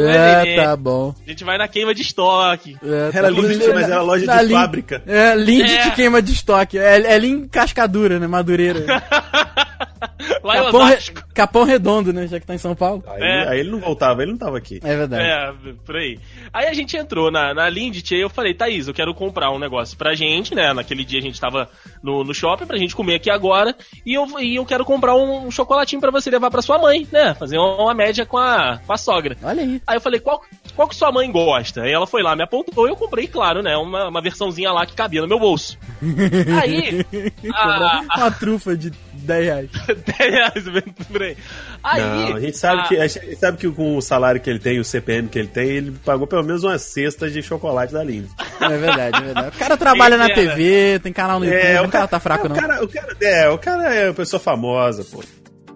entender. 0.42 0.56
tá 0.62 0.76
bom. 0.76 1.16
A 1.26 1.30
gente 1.30 1.44
vai 1.44 1.58
na 1.58 1.68
queima 1.68 1.94
de 1.96 2.02
estoque. 2.02 2.78
É, 2.84 3.12
tá 3.12 3.18
Era. 3.20 3.30
Lindt, 3.30 3.68
mas 3.74 3.90
era 3.90 4.02
loja 4.02 4.26
de 4.28 4.44
Lin- 4.46 4.54
fábrica. 4.54 5.02
É, 5.08 5.34
Lindt 5.36 5.72
É. 5.72 5.84
de 5.84 5.92
queima 5.92 6.22
de 6.22 6.34
estoque. 6.34 6.78
É, 6.78 7.00
é 7.14 7.18
Lin 7.18 7.48
cascadura, 7.48 8.20
né? 8.20 8.28
Madureira. 8.28 8.84
Lá 10.44 10.58
em 10.58 10.64
Capão, 10.66 10.82
re- 10.86 10.94
Osasco. 10.94 11.24
Capão 11.34 11.64
redondo, 11.64 12.12
né? 12.14 12.28
Já 12.28 12.40
que 12.40 12.46
tá 12.46 12.54
em 12.54 12.58
São 12.58 12.76
Paulo. 12.76 13.02
Aí, 13.08 13.22
É. 13.22 13.48
aí 13.50 13.60
ele 13.62 13.72
não 13.72 13.80
voltava, 13.80 14.22
ele 14.22 14.32
não 14.32 14.38
tava 14.38 14.58
aqui. 14.58 14.80
É 14.84 14.96
verdade. 14.96 15.24
É, 15.24 15.54
por 15.86 15.96
aí. 15.96 16.20
Aí 16.52 16.68
a 16.68 16.74
gente 16.74 16.98
entrou 16.98 17.32
na, 17.32 17.54
na 17.54 17.70
Lindt 17.70 18.14
e 18.16 18.20
eu 18.20 18.30
falei, 18.30 18.54
Thaís, 18.54 18.88
eu 18.88 18.94
quero 18.94 19.14
comprar 19.14 19.52
um 19.52 19.60
negócio 19.60 19.98
pra 19.98 20.16
gente, 20.16 20.54
né? 20.56 20.74
Naquele 20.74 21.04
dia 21.04 21.20
a 21.20 21.22
gente 21.22 21.40
tava 21.40 21.70
no, 22.02 22.24
no 22.24 22.34
shopping 22.34 22.66
pra 22.66 22.78
gente 22.78 22.96
comer 22.96 23.16
aqui 23.16 23.30
agora. 23.30 23.76
E 24.06 24.14
eu, 24.14 24.28
e 24.40 24.56
eu 24.56 24.66
quero 24.66 24.84
comprar 24.86 25.16
um 25.16 25.50
chocolatinho 25.52 26.02
pra 26.02 26.12
você 26.12 26.30
levar 26.30 26.50
pra 26.52 26.62
sua 26.62 26.78
mãe, 26.78 27.08
né? 27.12 27.34
Fazer 27.36 27.58
uma, 27.58 27.76
uma 27.84 27.94
média 27.94 28.26
com 28.26 28.38
a, 28.38 28.80
com 28.86 28.94
a 28.94 28.98
sogra. 28.98 29.38
Olha 29.44 29.62
aí. 29.62 29.82
Aí 29.86 29.98
eu 29.98 30.02
falei, 30.02 30.20
qual, 30.20 30.42
qual 30.76 30.88
que 30.88 30.96
sua 30.96 31.12
mãe 31.12 31.32
gosta? 31.32 31.84
Aí 31.84 31.92
ela 31.92 32.08
foi 32.08 32.22
lá, 32.24 32.36
me 32.36 32.44
apontou 32.44 32.88
e 32.88 32.90
eu 32.90 32.96
comprei, 32.96 33.28
claro, 33.28 33.62
né? 33.62 33.76
Uma, 33.78 34.08
uma 34.10 34.22
versãozinha 34.22 34.72
lá 34.72 34.86
que 34.86 34.94
cabia 34.96 35.22
no 35.22 35.28
meu 35.28 35.40
bolso. 35.40 35.78
Aí. 36.62 37.06
a, 37.54 38.02
a, 38.10 38.18
Uma 38.18 38.32
trufa 38.32 38.76
de 38.76 38.92
10 39.14 39.46
reais. 39.46 39.70
10 40.20 40.32
reais, 40.32 40.64
por 41.12 41.24
aí. 41.24 41.38
Aí. 41.84 42.02
Não, 42.02 42.36
a 42.36 42.40
gente 42.40 42.58
sabe, 42.58 42.82
a- 42.82 42.84
que, 42.86 42.98
a 42.98 43.08
gente 43.08 43.36
sabe 43.36 43.58
que 43.58 43.70
com 43.72 43.98
o 43.98 44.02
salário 44.02 44.40
que 44.42 44.50
ele 44.50 44.60
tem, 44.60 44.80
o 44.80 44.84
CPM 44.84 45.28
que 45.28 45.40
ele 45.40 45.48
tem, 45.48 45.68
ele 45.70 45.92
pagou 46.06 46.28
pelo 46.34 46.43
menos 46.43 46.63
umas 46.63 46.82
cestas 46.82 47.32
de 47.32 47.43
chocolate 47.43 47.93
da 47.93 48.04
Lindt. 48.04 48.28
É 48.60 48.76
verdade, 48.76 49.17
é 49.17 49.22
verdade. 49.22 49.56
O 49.56 49.60
cara 49.60 49.78
trabalha 49.78 50.17
na. 50.17 50.34
TV, 50.34 51.00
tem 51.04 51.13
canal 51.13 51.39
no 51.39 51.46
YouTube, 51.46 51.86
o 51.86 51.91
cara 51.91 52.08
tá 52.08 52.19
fraco, 52.19 52.48
é, 52.48 52.50
não. 52.50 52.56
O 52.56 52.60
cara, 52.60 52.84
o 52.84 52.88
cara, 52.88 53.17
é, 53.22 53.50
o 53.50 53.58
cara 53.60 53.93
é 53.93 54.08
uma 54.08 54.15
pessoa 54.15 54.39
famosa, 54.39 55.04
pô. 55.04 55.24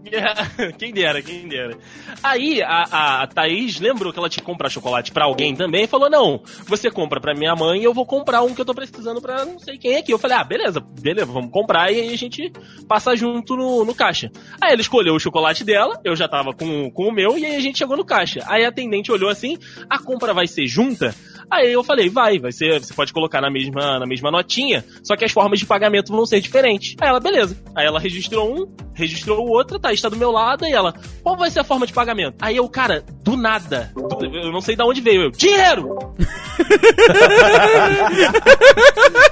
quem 0.78 0.92
dera, 0.92 1.22
quem 1.22 1.48
dera. 1.48 1.78
Aí 2.24 2.62
a, 2.62 3.22
a 3.24 3.28
Thaís 3.28 3.80
lembrou 3.80 4.12
que 4.12 4.20
ela 4.20 4.30
tinha 4.30 4.42
que 4.42 4.46
comprar 4.46 4.70
chocolate 4.70 5.12
pra 5.12 5.26
alguém 5.26 5.56
também 5.56 5.84
e 5.84 5.88
falou: 5.88 6.10
Não, 6.10 6.42
você 6.66 6.90
compra 6.90 7.20
pra 7.20 7.34
minha 7.34 7.56
mãe 7.56 7.82
e 7.82 7.84
eu 7.84 7.94
vou 7.94 8.06
comprar 8.06 8.42
um 8.42 8.54
que 8.54 8.62
eu 8.62 8.66
tô 8.66 8.74
precisando 8.74 9.22
pra 9.22 9.46
não 9.46 9.60
sei 9.60 9.78
quem 9.78 9.98
aqui. 9.98 10.12
Eu 10.12 10.20
falei: 10.20 10.38
Ah, 10.38 10.44
beleza, 10.44 10.80
beleza, 10.80 11.32
vamos 11.32 11.52
comprar 11.52 11.92
e 11.92 12.00
aí 12.00 12.14
a 12.14 12.18
gente 12.18 12.52
passa 12.88 13.16
junto 13.16 13.56
no, 13.56 13.86
no 13.86 13.96
caixa. 13.96 14.32
Aí 14.62 14.74
ela 14.74 14.82
escolheu 14.82 15.16
o 15.16 15.20
chocolate 15.20 15.64
dela, 15.64 16.00
eu 16.04 16.16
já 16.16 16.28
tava 16.28 16.54
com, 16.54 16.90
com 16.92 17.08
o 17.08 17.12
meu 17.12 17.38
e 17.38 17.46
aí 17.46 17.56
a 17.56 17.62
gente 17.62 17.78
chegou 17.78 17.98
no 17.98 18.06
caixa. 18.06 18.44
Aí 18.48 18.66
a 18.66 18.70
atendente 18.70 19.12
olhou 19.12 19.30
assim: 19.30 19.58
A 19.90 20.00
compra 20.00 20.34
vai 20.34 20.48
ser 20.48 20.68
junta? 20.68 21.14
Aí 21.50 21.72
eu 21.72 21.84
falei, 21.84 22.10
vai, 22.10 22.38
vai 22.40 22.52
ser, 22.52 22.80
você 22.80 22.94
pode 22.94 23.14
colocar 23.14 23.40
na 23.42 23.50
mesma, 23.50 24.00
na 24.00 24.06
mesma 24.06 24.30
notinha, 24.30 24.84
só 25.04 25.16
que 25.16 25.24
as 25.24 25.32
formas 25.32 25.60
de 25.60 25.66
pagamento 25.66 26.12
vão 26.12 26.26
ser 26.26 26.42
diferentes. 26.42 26.96
Aí 27.00 27.08
ela, 27.08 27.20
beleza. 27.20 27.58
Aí 27.76 27.86
ela 27.86 28.00
registrou 28.00 28.54
um, 28.54 28.68
registrou 28.94 29.46
o 29.46 29.50
outro, 29.50 29.80
tá, 29.80 29.94
está 29.94 30.10
do 30.10 30.18
meu 30.18 30.32
lado, 30.32 30.66
e 30.66 30.74
ela, 30.74 30.94
qual 31.24 31.38
vai 31.38 31.50
ser 31.50 31.62
a 31.62 31.64
forma 31.64 31.88
de 31.88 31.94
pagamento? 31.94 32.36
Aí 32.42 32.58
eu, 32.58 32.68
cara, 32.68 33.04
do 33.24 33.38
nada, 33.38 33.94
eu 33.96 34.52
não 34.52 34.62
sei 34.62 34.76
de 34.76 34.84
onde 34.84 35.00
veio, 35.02 35.24
eu, 35.24 35.32
dinheiro! 35.32 35.98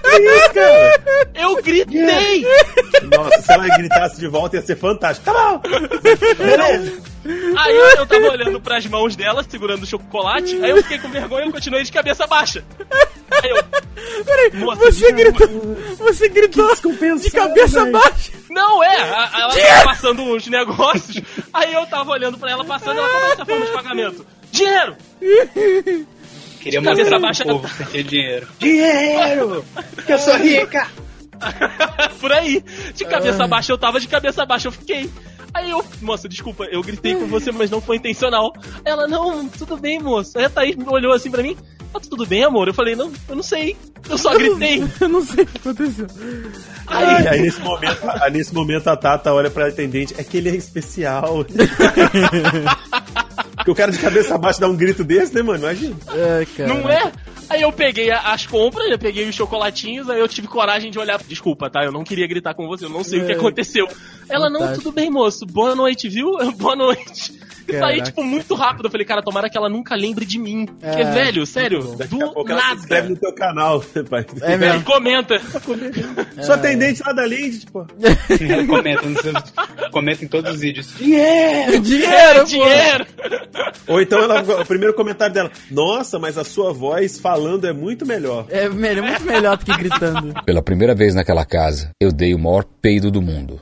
que 0.06 0.22
isso, 0.22 0.54
cara? 0.54 1.32
Eu 1.34 1.62
gritei! 1.62 2.46
Nossa, 3.18 3.42
se 3.42 3.52
ela 3.52 3.68
gritasse 3.78 4.20
de 4.20 4.28
volta 4.28 4.56
ia 4.58 4.62
ser 4.62 4.76
fantástico. 4.78 5.26
Tá 5.26 5.34
bom! 5.34 5.62
Beleza! 6.38 7.02
Aí 7.58 7.76
eu, 7.76 8.06
tava 8.06 8.28
olhando 8.30 8.62
pras 8.62 8.86
mãos 8.86 9.16
dela, 9.16 9.44
segurando 9.50 9.82
o 9.82 9.86
chocolate, 9.88 10.56
aí 10.64 10.70
eu 10.70 10.78
fiquei 10.84 11.00
com 11.00 11.10
vergonha 11.10 11.48
e 11.48 11.52
continuei 11.52 11.84
de 11.84 11.92
cabeça 11.92 12.28
baixa. 12.28 12.64
Aí 13.42 13.50
eu. 13.50 13.64
Peraí, 14.24 14.52
Moça, 14.54 14.92
você 14.92 15.12
gritou, 15.12 15.48
você 15.98 16.30
gritou 16.30 16.70
de 17.20 17.32
cabeça 17.32 17.80
velho. 17.82 17.92
baixa. 17.94 18.32
Não, 18.50 18.84
é, 18.84 18.96
a- 19.02 19.30
a- 19.34 19.40
ela 19.42 19.54
tava 19.56 19.86
passando 19.86 20.22
uns 20.24 20.48
negócios, 20.48 21.20
aí 21.52 21.74
eu 21.74 21.86
tava 21.88 22.12
olhando 22.12 22.38
pra 22.38 22.52
ela 22.52 22.64
passando, 22.64 23.00
ela 23.00 23.10
como 23.10 23.26
é 23.26 23.32
essa 23.32 23.46
forma 23.46 23.66
de 23.66 23.72
pagamento? 23.72 24.26
Dinheiro! 24.52 24.96
Queria 26.62 26.82
Cabeça 26.82 27.02
mostrar 27.02 27.20
baixa. 27.20 27.44
pro 27.46 27.60
povo 27.60 27.68
que 27.68 27.76
você 27.78 27.84
tinha 27.92 28.04
dinheiro. 28.04 28.48
Dinheiro! 28.60 29.66
Que 30.06 30.14
eu 30.14 30.20
sou 30.20 30.36
rica! 30.38 30.88
Por 32.20 32.32
aí. 32.32 32.64
De 32.94 33.06
cabeça 33.06 33.48
baixa 33.48 33.72
eu 33.72 33.78
tava, 33.78 34.00
de 34.00 34.08
cabeça 34.08 34.46
baixa 34.46 34.68
eu 34.68 34.72
fiquei. 34.72 35.10
Aí 35.54 35.72
eu, 35.72 35.84
moça, 36.02 36.28
desculpa, 36.28 36.66
eu 36.66 36.82
gritei 36.82 37.16
com 37.16 37.28
você, 37.28 37.50
mas 37.50 37.70
não 37.70 37.80
foi 37.80 37.96
intencional. 37.96 38.54
Ela, 38.84 39.08
não, 39.08 39.48
tudo 39.48 39.78
bem, 39.78 40.00
moço. 40.00 40.38
Aí 40.38 40.44
a 40.44 40.50
Thaís 40.50 40.76
olhou 40.86 41.14
assim 41.14 41.32
pra 41.32 41.42
mim, 41.42 41.56
tá 41.94 42.00
tudo 42.10 42.26
bem, 42.26 42.44
amor? 42.44 42.68
Eu 42.68 42.74
falei, 42.74 42.94
não, 42.94 43.10
eu 43.30 43.36
não 43.38 43.44
sei. 43.44 43.78
Eu 44.10 44.18
só 44.18 44.38
gritei. 44.38 44.84
Eu 45.00 45.10
não 45.10 45.26
sei 45.26 45.46
o 45.46 45.48
que 45.48 45.58
aconteceu. 45.58 46.08
Aí, 46.88 47.28
aí 47.28 47.42
nesse, 47.48 47.62
momento, 47.62 48.00
aí 48.04 48.32
nesse 48.32 48.54
momento 48.54 48.88
a 48.88 48.98
Tata 48.98 49.34
olha 49.34 49.50
pra 49.50 49.68
atendente, 49.68 50.14
é 50.18 50.24
que 50.24 50.38
ele 50.38 50.50
é 50.50 50.56
especial. 50.56 51.46
Porque 53.56 53.72
o 53.72 53.76
cara 53.76 53.92
de 53.92 53.98
cabeça 53.98 54.38
baixa 54.38 54.60
dá 54.60 54.68
um 54.68 54.76
grito 54.76 55.04
desse, 55.04 55.34
né, 55.34 55.42
mano? 55.42 55.64
Imagina. 55.64 55.96
Ai, 56.08 56.46
cara. 56.46 56.74
Não 56.74 56.90
é? 56.90 57.12
Aí 57.50 57.62
eu 57.62 57.72
peguei 57.72 58.12
as 58.12 58.46
compras, 58.46 58.90
eu 58.90 58.98
peguei 59.00 59.28
os 59.30 59.36
chocolatinhos, 59.36 60.10
aí 60.10 60.20
eu 60.20 60.28
tive 60.28 60.48
coragem 60.48 60.90
de 60.92 60.98
olhar. 61.00 61.20
Desculpa, 61.28 61.70
tá? 61.70 61.84
Eu 61.84 61.92
não 61.92 62.04
queria 62.04 62.28
gritar 62.28 62.54
com 62.54 62.68
você, 62.68 62.86
eu 62.86 62.90
não 62.90 63.04
sei 63.04 63.20
o 63.22 63.26
que 63.26 63.32
É. 63.34 63.36
aconteceu. 63.36 63.88
Ela, 64.30 64.50
não, 64.50 64.60
Fantástico. 64.62 64.84
tudo 64.86 64.96
bem, 64.96 65.10
moço. 65.12 65.46
Boa 65.46 65.76
noite, 65.76 66.10
viu? 66.10 66.32
Boa 66.58 66.76
noite. 66.76 67.40
E 67.68 67.80
saí, 67.80 68.00
tipo, 68.02 68.24
muito 68.24 68.54
rápido. 68.54 68.86
Eu 68.86 68.92
falei, 68.92 69.06
cara, 69.08 69.24
tomara 69.24 69.50
que 69.50 69.58
ela 69.58 69.68
nunca 69.68 69.96
lembre 69.96 70.24
de 70.24 70.38
mim. 70.38 70.68
Porque, 70.68 71.02
É, 71.02 71.04
velho, 71.12 71.46
sério, 71.48 71.96
Daqui 71.98 72.14
a 72.22 72.26
do 72.28 72.32
pouco 72.32 72.52
ela 72.52 72.62
se 72.62 72.76
inscreve 72.76 73.02
nada. 73.02 73.10
no 73.10 73.16
teu 73.20 73.34
canal, 73.34 73.84
pai. 74.08 74.24
É 74.44 74.54
E 74.54 74.58
mesmo. 74.58 74.84
comenta. 74.84 75.42
Sou 76.46 76.54
atendente 76.54 77.02
lá 77.04 77.12
da 77.12 77.26
Lindy, 77.26 77.60
tipo. 77.62 77.88
Comenta, 78.68 79.02
seus, 79.22 79.90
comenta 79.92 80.24
em 80.24 80.28
todos 80.28 80.54
os 80.54 80.60
vídeos. 80.62 80.96
Dinheiro! 80.96 81.80
Dinheiro, 81.80 82.40
pô. 82.42 82.44
dinheiro! 82.46 83.08
Ou 83.88 84.02
então 84.02 84.20
ela, 84.20 84.42
o 84.62 84.66
primeiro 84.66 84.94
comentário 84.94 85.34
dela, 85.34 85.52
nossa, 85.70 86.18
mas 86.20 86.38
a 86.38 86.44
sua 86.44 86.74
voz 86.74 87.20
falando 87.20 87.66
é 87.66 87.74
muito 87.74 88.06
melhor. 88.06 88.46
É 88.50 88.68
melhor, 88.70 89.08
muito 89.08 89.24
melhor 89.24 89.58
do 89.58 89.66
que 89.66 89.78
gritando. 89.78 90.34
Pela 90.46 90.62
primeira 90.62 90.96
vez 90.96 91.14
naquela 91.14 91.46
casa, 91.46 91.92
eu 92.00 92.12
dei 92.12 92.34
o 92.34 92.40
maior 92.40 92.64
peido 92.82 93.12
do 93.12 93.22
mundo. 93.22 93.60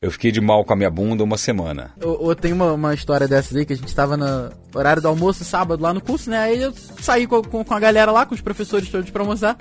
Eu 0.00 0.10
fiquei 0.10 0.32
de 0.32 0.40
mal 0.40 0.64
com 0.64 0.72
a 0.72 0.76
minha 0.76 0.90
bunda 0.90 1.22
uma 1.22 1.38
semana. 1.38 1.92
Ou, 2.02 2.24
ou 2.24 2.34
tem 2.34 2.52
uma, 2.52 2.72
uma 2.72 2.92
história 2.92 3.28
dessas 3.28 3.56
aí 3.56 3.64
que 3.64 3.72
a 3.72 3.76
gente 3.76 3.94
tava 3.94 4.16
no 4.16 4.50
horário 4.74 5.00
do 5.00 5.08
almoço 5.08 5.44
sábado 5.44 5.82
lá 5.82 5.94
no 5.94 6.00
curso, 6.00 6.28
né? 6.28 6.38
Aí 6.38 6.60
eu 6.60 6.74
saí 7.00 7.26
com, 7.26 7.40
com, 7.42 7.64
com 7.64 7.74
a 7.74 7.78
galera 7.78 8.10
lá, 8.10 8.26
com 8.26 8.34
os 8.34 8.40
professores 8.40 8.88
todos 8.88 9.10
pra 9.10 9.22
almoçar. 9.22 9.56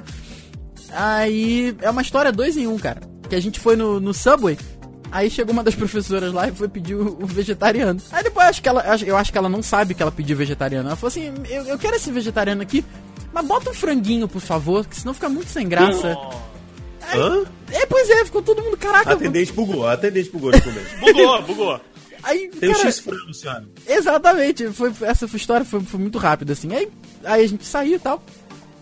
Aí 0.91 1.75
é 1.81 1.89
uma 1.89 2.01
história 2.01 2.31
dois 2.31 2.57
em 2.57 2.67
um, 2.67 2.77
cara. 2.77 3.01
Que 3.29 3.35
a 3.35 3.39
gente 3.39 3.59
foi 3.59 3.75
no, 3.75 3.99
no 3.99 4.13
Subway. 4.13 4.57
Aí 5.11 5.29
chegou 5.29 5.51
uma 5.53 5.63
das 5.63 5.75
professoras 5.75 6.31
lá 6.31 6.47
e 6.47 6.51
foi 6.53 6.69
pedir 6.69 6.95
o, 6.95 7.17
o 7.21 7.25
vegetariano. 7.25 7.99
Aí 8.11 8.23
depois 8.23 8.47
acho 8.47 8.61
que 8.61 8.69
ela, 8.69 8.81
acho- 8.81 9.03
eu 9.05 9.17
acho 9.17 9.31
que 9.31 9.37
ela 9.37 9.49
não 9.49 9.61
sabe 9.61 9.93
que 9.93 10.01
ela 10.01 10.11
pediu 10.11 10.37
vegetariano. 10.37 10.87
Ela 10.87 10.95
falou 10.95 11.09
assim: 11.09 11.33
eu, 11.49 11.63
eu 11.65 11.77
quero 11.77 11.95
esse 11.97 12.09
vegetariano 12.11 12.61
aqui, 12.61 12.85
mas 13.33 13.45
bota 13.45 13.69
um 13.69 13.73
franguinho, 13.73 14.27
por 14.27 14.39
favor, 14.41 14.85
que 14.85 14.95
senão 14.95 15.13
fica 15.13 15.27
muito 15.27 15.49
sem 15.49 15.67
graça. 15.67 16.17
Hã? 17.13 17.43
É, 17.71 17.85
pois 17.85 18.09
é, 18.09 18.23
ficou 18.25 18.41
todo 18.41 18.61
mundo, 18.63 18.75
A 18.75 18.77
caraca. 18.77 19.13
atendente 19.13 19.51
bugou, 19.51 19.85
a 19.85 19.93
atendente 19.93 20.29
bugou 20.29 20.51
no 20.51 20.61
começo. 20.61 20.95
Bugou, 21.01 21.41
bugou. 21.43 21.81
Aí, 22.23 22.47
Tem 22.49 22.69
um 22.69 22.73
cara, 22.73 22.85
X 22.85 22.99
frango, 22.99 23.33
senhora. 23.33 23.65
Exatamente, 23.87 24.67
foi, 24.71 24.93
essa 25.01 25.25
história 25.35 25.65
foi, 25.65 25.81
foi 25.81 25.99
muito 25.99 26.17
rápida, 26.19 26.53
assim. 26.53 26.73
Aí, 26.73 26.87
aí 27.25 27.43
a 27.43 27.47
gente 27.47 27.65
saiu 27.65 27.95
e 27.95 27.99
tal. 27.99 28.23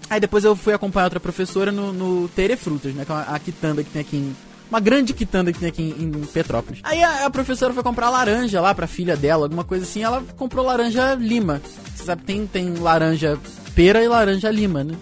Aí 0.09 0.19
depois 0.19 0.43
eu 0.43 0.55
fui 0.55 0.73
acompanhar 0.73 1.05
outra 1.05 1.19
professora 1.19 1.71
no, 1.71 1.93
no 1.93 2.27
Tere 2.29 2.57
Frutas, 2.57 2.93
né? 2.93 3.05
Que 3.05 3.11
é 3.11 3.15
uma, 3.15 3.21
a 3.23 3.39
quitanda 3.39 3.83
que 3.83 3.89
tem 3.91 4.01
aqui 4.01 4.17
em. 4.17 4.35
Uma 4.69 4.79
grande 4.79 5.13
quitanda 5.13 5.51
que 5.51 5.59
tem 5.59 5.69
aqui 5.69 5.95
em, 5.97 6.03
em 6.03 6.11
Petrópolis. 6.25 6.79
Aí 6.83 7.01
a, 7.01 7.25
a 7.25 7.29
professora 7.29 7.73
foi 7.73 7.81
comprar 7.81 8.09
laranja 8.09 8.61
lá 8.61 8.73
pra 8.75 8.85
filha 8.85 9.17
dela, 9.17 9.45
alguma 9.45 9.63
coisa 9.63 9.83
assim. 9.83 10.03
Ela 10.03 10.23
comprou 10.37 10.63
laranja 10.65 11.15
lima. 11.15 11.59
Você 11.95 12.03
sabe, 12.03 12.23
tem, 12.23 12.45
tem 12.45 12.75
laranja 12.75 13.37
pera 13.73 14.03
e 14.03 14.07
laranja 14.07 14.51
lima, 14.51 14.83
né? 14.83 14.93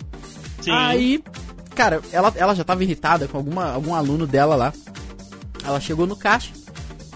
Sim. 0.61 0.71
Aí, 0.71 1.23
cara, 1.75 1.99
ela, 2.13 2.31
ela 2.37 2.55
já 2.55 2.63
tava 2.63 2.81
irritada 2.83 3.27
com 3.27 3.37
alguma, 3.37 3.71
algum 3.73 3.93
aluno 3.93 4.25
dela 4.25 4.55
lá. 4.55 4.73
Ela 5.65 5.81
chegou 5.81 6.07
no 6.07 6.15
caixa 6.15 6.51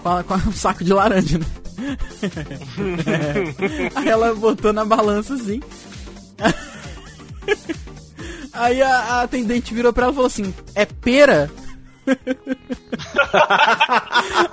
com, 0.02 0.08
a- 0.10 0.22
com 0.22 0.34
um 0.48 0.52
saco 0.52 0.84
de 0.84 0.92
laranja, 0.92 1.38
né? 1.38 1.46
Aí 3.96 4.08
ela 4.08 4.34
botou 4.34 4.72
na 4.74 4.84
balança 4.84 5.34
assim. 5.34 5.60
Aí 8.52 8.82
a, 8.82 8.88
a 8.98 9.22
atendente 9.22 9.72
virou 9.72 9.90
pra 9.92 10.04
ela 10.04 10.12
e 10.12 10.14
falou 10.14 10.26
assim: 10.28 10.54
É 10.74 10.84
pera? 10.84 11.50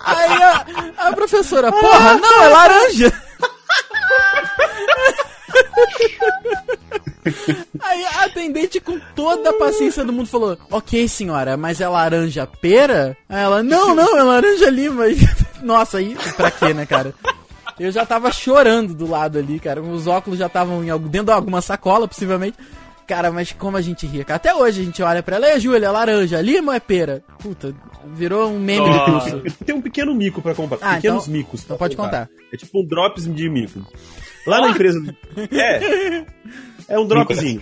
Aí 0.04 0.44
a, 0.44 0.66
a 1.08 1.14
professora, 1.14 1.72
porra, 1.72 2.16
não, 2.18 2.44
é 2.44 2.48
laranja! 2.50 3.14
Aí 7.82 8.06
a 8.06 8.26
atendente, 8.26 8.80
com 8.80 9.00
toda 9.16 9.50
a 9.50 9.54
paciência 9.54 10.04
do 10.04 10.14
mundo, 10.14 10.28
falou: 10.28 10.58
Ok, 10.70 11.08
senhora, 11.08 11.58
mas 11.58 11.82
é 11.82 11.88
laranja 11.88 12.48
pera? 12.48 13.18
Aí 13.28 13.44
ela: 13.44 13.62
Não, 13.64 13.94
não, 13.94 14.18
é 14.18 14.24
laranja 14.24 14.70
lima. 14.70 15.04
Nossa, 15.62 15.98
aí 15.98 16.16
pra 16.36 16.50
quê, 16.52 16.74
né, 16.74 16.86
cara? 16.86 17.14
Eu 17.80 17.92
já 17.92 18.06
tava 18.06 18.32
chorando 18.32 18.94
do 18.94 19.10
lado 19.10 19.40
ali, 19.40 19.60
cara. 19.60 19.82
Os 19.82 20.06
óculos 20.06 20.38
já 20.40 20.48
estavam 20.48 20.82
dentro 21.00 21.28
de 21.28 21.32
alguma 21.32 21.62
sacola, 21.62 22.08
possivelmente. 22.08 22.58
Cara, 23.10 23.32
mas 23.32 23.52
como 23.52 23.76
a 23.76 23.82
gente 23.82 24.06
ria, 24.06 24.24
cara. 24.24 24.36
Até 24.36 24.54
hoje 24.54 24.82
a 24.82 24.84
gente 24.86 25.02
olha 25.02 25.24
pra 25.24 25.38
ela, 25.38 25.50
e 25.56 25.60
Júlia, 25.60 25.88
é 25.88 25.90
laranja, 25.90 26.40
lima 26.42 26.74
ou 26.74 26.76
é 26.76 26.80
pera? 26.80 27.24
Puta, 27.40 27.74
virou 28.14 28.48
um 28.52 28.60
meme 28.60 28.88
do 28.88 29.00
curso. 29.04 29.42
Tem 29.66 29.74
um 29.74 29.82
pequeno 29.82 30.14
mico 30.14 30.44
pra 30.44 30.54
comprar. 30.54 30.78
Ah, 30.80 30.96
pequenos 30.98 31.24
então- 31.24 31.34
micos. 31.34 31.64
então 31.64 31.76
pode 31.76 31.96
contar. 31.96 32.30
É 32.54 32.56
tipo 32.56 32.80
um 32.80 32.86
drops 32.86 33.26
de 33.26 33.50
mico. 33.50 33.84
Lá 34.46 34.62
na 34.62 34.70
empresa. 34.70 35.00
É. 35.52 36.24
É 36.88 37.00
um 37.00 37.08
dropzinho. 37.08 37.60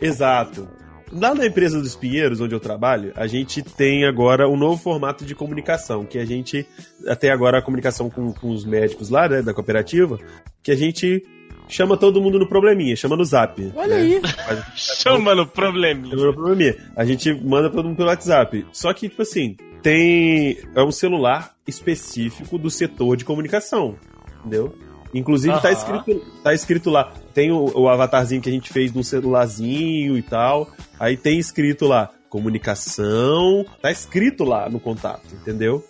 Exato. 0.00 0.68
Lá 1.12 1.32
na 1.36 1.46
empresa 1.46 1.80
dos 1.80 1.94
Pinheiros, 1.94 2.40
onde 2.40 2.52
eu 2.52 2.58
trabalho, 2.58 3.12
a 3.14 3.28
gente 3.28 3.62
tem 3.62 4.04
agora 4.04 4.48
um 4.48 4.56
novo 4.56 4.82
formato 4.82 5.24
de 5.24 5.36
comunicação, 5.36 6.04
que 6.04 6.18
a 6.18 6.24
gente, 6.24 6.66
até 7.06 7.30
agora 7.30 7.58
a 7.58 7.62
comunicação 7.62 8.10
com, 8.10 8.32
com 8.32 8.50
os 8.50 8.64
médicos 8.64 9.08
lá, 9.08 9.28
né, 9.28 9.40
da 9.40 9.54
cooperativa, 9.54 10.18
que 10.64 10.72
a 10.72 10.76
gente 10.76 11.22
chama 11.68 11.96
todo 11.96 12.20
mundo 12.20 12.38
no 12.38 12.48
probleminha, 12.48 12.94
chama 12.96 13.16
no 13.16 13.24
zap. 13.24 13.72
Olha 13.74 13.96
né? 13.96 14.02
aí. 14.02 14.22
Chama 14.76 15.34
no 15.34 15.46
probleminha. 15.46 16.16
chama 16.16 16.26
no 16.26 16.34
probleminha. 16.34 16.76
A 16.96 17.04
gente 17.04 17.32
manda 17.32 17.70
todo 17.70 17.86
mundo 17.86 17.96
pelo 17.96 18.08
WhatsApp. 18.08 18.66
Só 18.72 18.92
que, 18.92 19.08
tipo 19.08 19.22
assim, 19.22 19.56
tem. 19.82 20.58
É 20.74 20.82
um 20.82 20.90
celular 20.90 21.54
específico 21.66 22.58
do 22.58 22.70
setor 22.70 23.16
de 23.16 23.24
comunicação. 23.24 23.96
Entendeu? 24.40 24.74
Inclusive 25.14 25.60
tá 25.60 25.70
escrito, 25.70 26.26
tá 26.42 26.52
escrito 26.52 26.90
lá. 26.90 27.12
Tem 27.32 27.52
o, 27.52 27.70
o 27.78 27.88
avatarzinho 27.88 28.42
que 28.42 28.48
a 28.48 28.52
gente 28.52 28.72
fez 28.72 28.92
no 28.92 29.04
celularzinho 29.04 30.18
e 30.18 30.22
tal. 30.22 30.68
Aí 30.98 31.16
tem 31.16 31.38
escrito 31.38 31.86
lá, 31.86 32.10
comunicação. 32.28 33.64
Tá 33.80 33.92
escrito 33.92 34.42
lá 34.42 34.68
no 34.68 34.80
contato, 34.80 35.32
entendeu? 35.32 35.84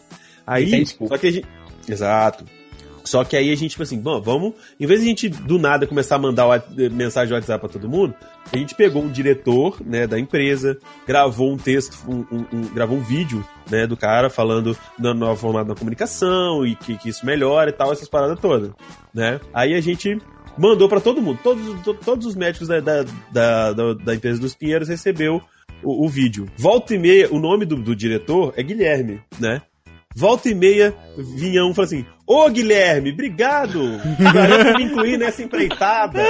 Aí. 0.46 0.84
Só 0.86 1.16
que 1.16 1.26
a 1.26 1.32
gente. 1.32 1.46
Exato. 1.88 2.44
Só 3.04 3.22
que 3.22 3.36
aí 3.36 3.52
a 3.52 3.54
gente, 3.54 3.72
tipo 3.72 3.82
assim, 3.82 3.98
bom, 4.00 4.20
vamos. 4.20 4.54
Em 4.80 4.86
vez 4.86 5.00
de 5.00 5.06
a 5.06 5.08
gente 5.10 5.28
do 5.28 5.58
nada 5.58 5.86
começar 5.86 6.16
a 6.16 6.18
mandar 6.18 6.46
o, 6.46 6.52
mensagem 6.90 7.28
de 7.28 7.34
WhatsApp 7.34 7.60
pra 7.60 7.68
todo 7.68 7.88
mundo, 7.88 8.14
a 8.50 8.56
gente 8.56 8.74
pegou 8.74 9.02
um 9.02 9.10
diretor, 9.10 9.76
né, 9.84 10.06
da 10.06 10.18
empresa, 10.18 10.78
gravou 11.06 11.52
um 11.52 11.56
texto, 11.58 11.98
um, 12.08 12.24
um- 12.34 12.46
um- 12.52 12.74
gravou 12.74 12.96
um 12.96 13.02
vídeo, 13.02 13.44
né, 13.70 13.86
do 13.86 13.94
cara 13.96 14.30
falando 14.30 14.74
no 14.98 15.12
novo 15.12 15.38
formato 15.38 15.68
da 15.68 15.74
comunicação 15.74 16.64
e 16.66 16.74
que, 16.74 16.96
que 16.96 17.08
isso 17.10 17.26
melhora 17.26 17.68
e 17.70 17.72
tal, 17.74 17.92
essas 17.92 18.08
paradas 18.08 18.38
todas, 18.40 18.70
né? 19.12 19.38
Aí 19.52 19.74
a 19.74 19.80
gente 19.82 20.18
mandou 20.56 20.88
pra 20.88 21.00
todo 21.00 21.20
mundo, 21.20 21.38
todos, 21.42 21.82
to- 21.82 21.94
todos 21.94 22.26
os 22.26 22.34
médicos 22.34 22.68
da, 22.68 22.80
da, 22.80 23.02
da, 23.30 23.72
da- 23.72 23.94
da 23.94 24.14
empresa 24.14 24.40
dos 24.40 24.54
Pinheiros 24.54 24.88
recebeu 24.88 25.42
o, 25.82 26.06
o 26.06 26.08
vídeo. 26.08 26.46
Volta 26.56 26.94
e 26.94 26.98
meia, 26.98 27.28
o 27.30 27.38
nome 27.38 27.66
do, 27.66 27.76
do 27.76 27.94
diretor 27.94 28.54
é 28.56 28.62
Guilherme, 28.62 29.20
né? 29.38 29.60
Volta 30.16 30.48
e 30.48 30.54
meia, 30.54 30.94
vinha 31.18 31.64
um 31.64 31.74
e 31.74 31.80
assim: 31.80 32.06
Ô 32.26 32.48
Guilherme, 32.48 33.12
obrigado! 33.12 33.80
Por 34.16 34.76
me 34.78 34.84
incluir 34.84 35.18
nessa 35.18 35.42
empreitada. 35.42 36.22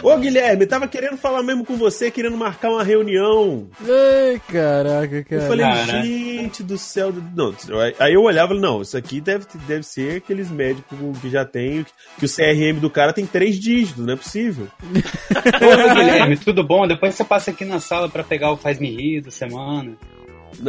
Ô 0.00 0.16
Guilherme, 0.16 0.64
tava 0.64 0.86
querendo 0.86 1.16
falar 1.16 1.42
mesmo 1.42 1.64
com 1.64 1.76
você, 1.76 2.08
querendo 2.10 2.36
marcar 2.36 2.70
uma 2.70 2.84
reunião. 2.84 3.68
Ai, 3.80 4.40
caraca, 4.48 5.16
Eu 5.16 5.24
cara. 5.24 5.42
falei, 5.48 5.66
Cara. 5.66 6.02
gente. 6.02 6.62
Do 6.62 6.78
céu. 6.78 7.12
Não, 7.34 7.52
aí 7.98 8.14
eu 8.14 8.22
olhava 8.22 8.54
e 8.54 8.56
falei, 8.56 8.62
não, 8.62 8.80
isso 8.82 8.96
aqui 8.96 9.20
deve, 9.20 9.44
deve 9.66 9.82
ser 9.82 10.18
aqueles 10.18 10.48
médicos 10.50 10.96
que 11.20 11.28
já 11.28 11.44
tem, 11.44 11.84
que 12.18 12.24
o 12.24 12.28
CRM 12.28 12.78
do 12.80 12.88
cara 12.88 13.12
tem 13.12 13.26
três 13.26 13.58
dígitos, 13.58 14.04
não 14.06 14.14
é 14.14 14.16
possível. 14.16 14.68
Oi, 14.94 15.94
Guilherme, 15.94 16.36
tudo 16.36 16.62
bom? 16.62 16.86
Depois 16.86 17.16
você 17.16 17.24
passa 17.24 17.50
aqui 17.50 17.64
na 17.64 17.80
sala 17.80 18.08
para 18.08 18.22
pegar 18.22 18.52
o 18.52 18.56
Faz 18.56 18.78
Me 18.78 18.90
Rir 18.90 19.22
da 19.22 19.30
semana. 19.32 19.94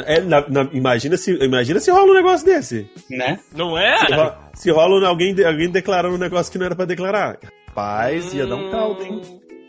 É, 0.06 0.22
na, 0.22 0.48
na, 0.48 0.70
imagina, 0.74 1.18
se, 1.18 1.32
imagina 1.44 1.80
se 1.80 1.92
rola 1.92 2.12
um 2.12 2.16
negócio 2.16 2.46
desse. 2.46 2.90
Né? 3.10 3.40
Não 3.56 3.78
é? 3.78 3.98
Se, 3.98 4.14
ro, 4.14 4.32
se 4.54 4.72
rola 4.72 5.08
alguém, 5.08 5.36
alguém 5.44 5.70
declarando 5.70 6.16
um 6.16 6.20
negócio 6.20 6.52
que 6.52 6.58
não 6.58 6.66
era 6.66 6.76
pra 6.76 6.86
declarar. 6.86 7.38
Rapaz, 7.68 8.34
ia 8.34 8.46
dar 8.46 8.56
um 8.56 8.72
caldo, 8.72 9.04
hein? 9.04 9.22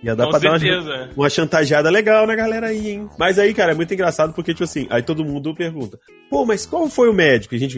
Ia 0.02 0.16
dar 0.16 0.24
Com 0.24 0.30
pra 0.30 0.38
dar 0.38 0.58
certeza. 0.58 0.94
uma, 0.94 1.08
uma 1.14 1.30
chantageada 1.30 1.90
legal 1.90 2.26
na 2.26 2.34
galera 2.34 2.68
aí, 2.68 2.90
hein? 2.92 3.10
Mas 3.18 3.38
aí, 3.38 3.52
cara, 3.52 3.72
é 3.72 3.74
muito 3.74 3.92
engraçado 3.92 4.32
porque, 4.32 4.52
tipo 4.54 4.64
assim, 4.64 4.86
aí 4.88 5.02
todo 5.02 5.24
mundo 5.24 5.54
pergunta: 5.54 5.98
pô, 6.30 6.46
mas 6.46 6.64
qual 6.64 6.88
foi 6.88 7.10
o 7.10 7.12
médico? 7.12 7.54
A 7.54 7.58
gente, 7.58 7.76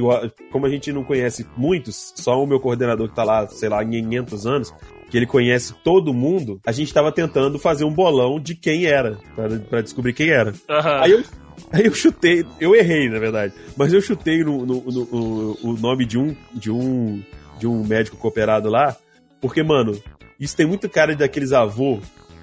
como 0.53 0.67
a 0.67 0.69
gente 0.69 0.93
não 0.93 1.03
conhece 1.03 1.45
muitos, 1.57 2.13
só 2.17 2.41
o 2.41 2.47
meu 2.47 2.61
coordenador 2.61 3.09
que 3.09 3.17
tá 3.17 3.25
lá, 3.25 3.49
sei 3.49 3.69
lá, 3.69 3.85
500 3.85 4.47
anos, 4.47 4.75
que 5.11 5.17
ele 5.17 5.27
conhece 5.27 5.75
todo 5.83 6.15
mundo, 6.15 6.61
a 6.65 6.71
gente 6.71 6.95
tava 6.95 7.11
tentando 7.11 7.59
fazer 7.59 7.85
um 7.85 7.93
bolão 7.93 8.39
de 8.39 8.55
quem 8.55 8.87
era, 8.87 9.19
pra, 9.35 9.49
pra 9.59 9.81
descobrir 9.83 10.13
quem 10.13 10.31
era. 10.31 10.55
Aí 11.01 11.11
eu, 11.11 11.25
aí 11.73 11.85
eu 11.87 11.95
chutei, 11.95 12.45
eu 12.61 12.75
errei, 12.75 13.09
na 13.09 13.19
verdade, 13.19 13.53
mas 13.77 13.93
eu 13.93 14.01
chutei 14.01 14.43
no, 14.43 14.65
no- 14.67 14.83
no- 14.83 15.03
o- 15.13 15.59
o 15.63 15.73
nome 15.79 16.05
de 16.05 16.19
um, 16.19 16.35
de 16.53 16.71
um, 16.71 17.23
de 17.59 17.67
um 17.67 17.85
médico 17.85 18.17
cooperado 18.17 18.69
lá, 18.69 18.97
porque, 19.41 19.63
mano, 19.63 19.97
isso 20.41 20.57
tem 20.57 20.67
muito 20.67 20.89
cara 20.89 21.15
daqueles 21.15 21.53
avô, 21.53 22.01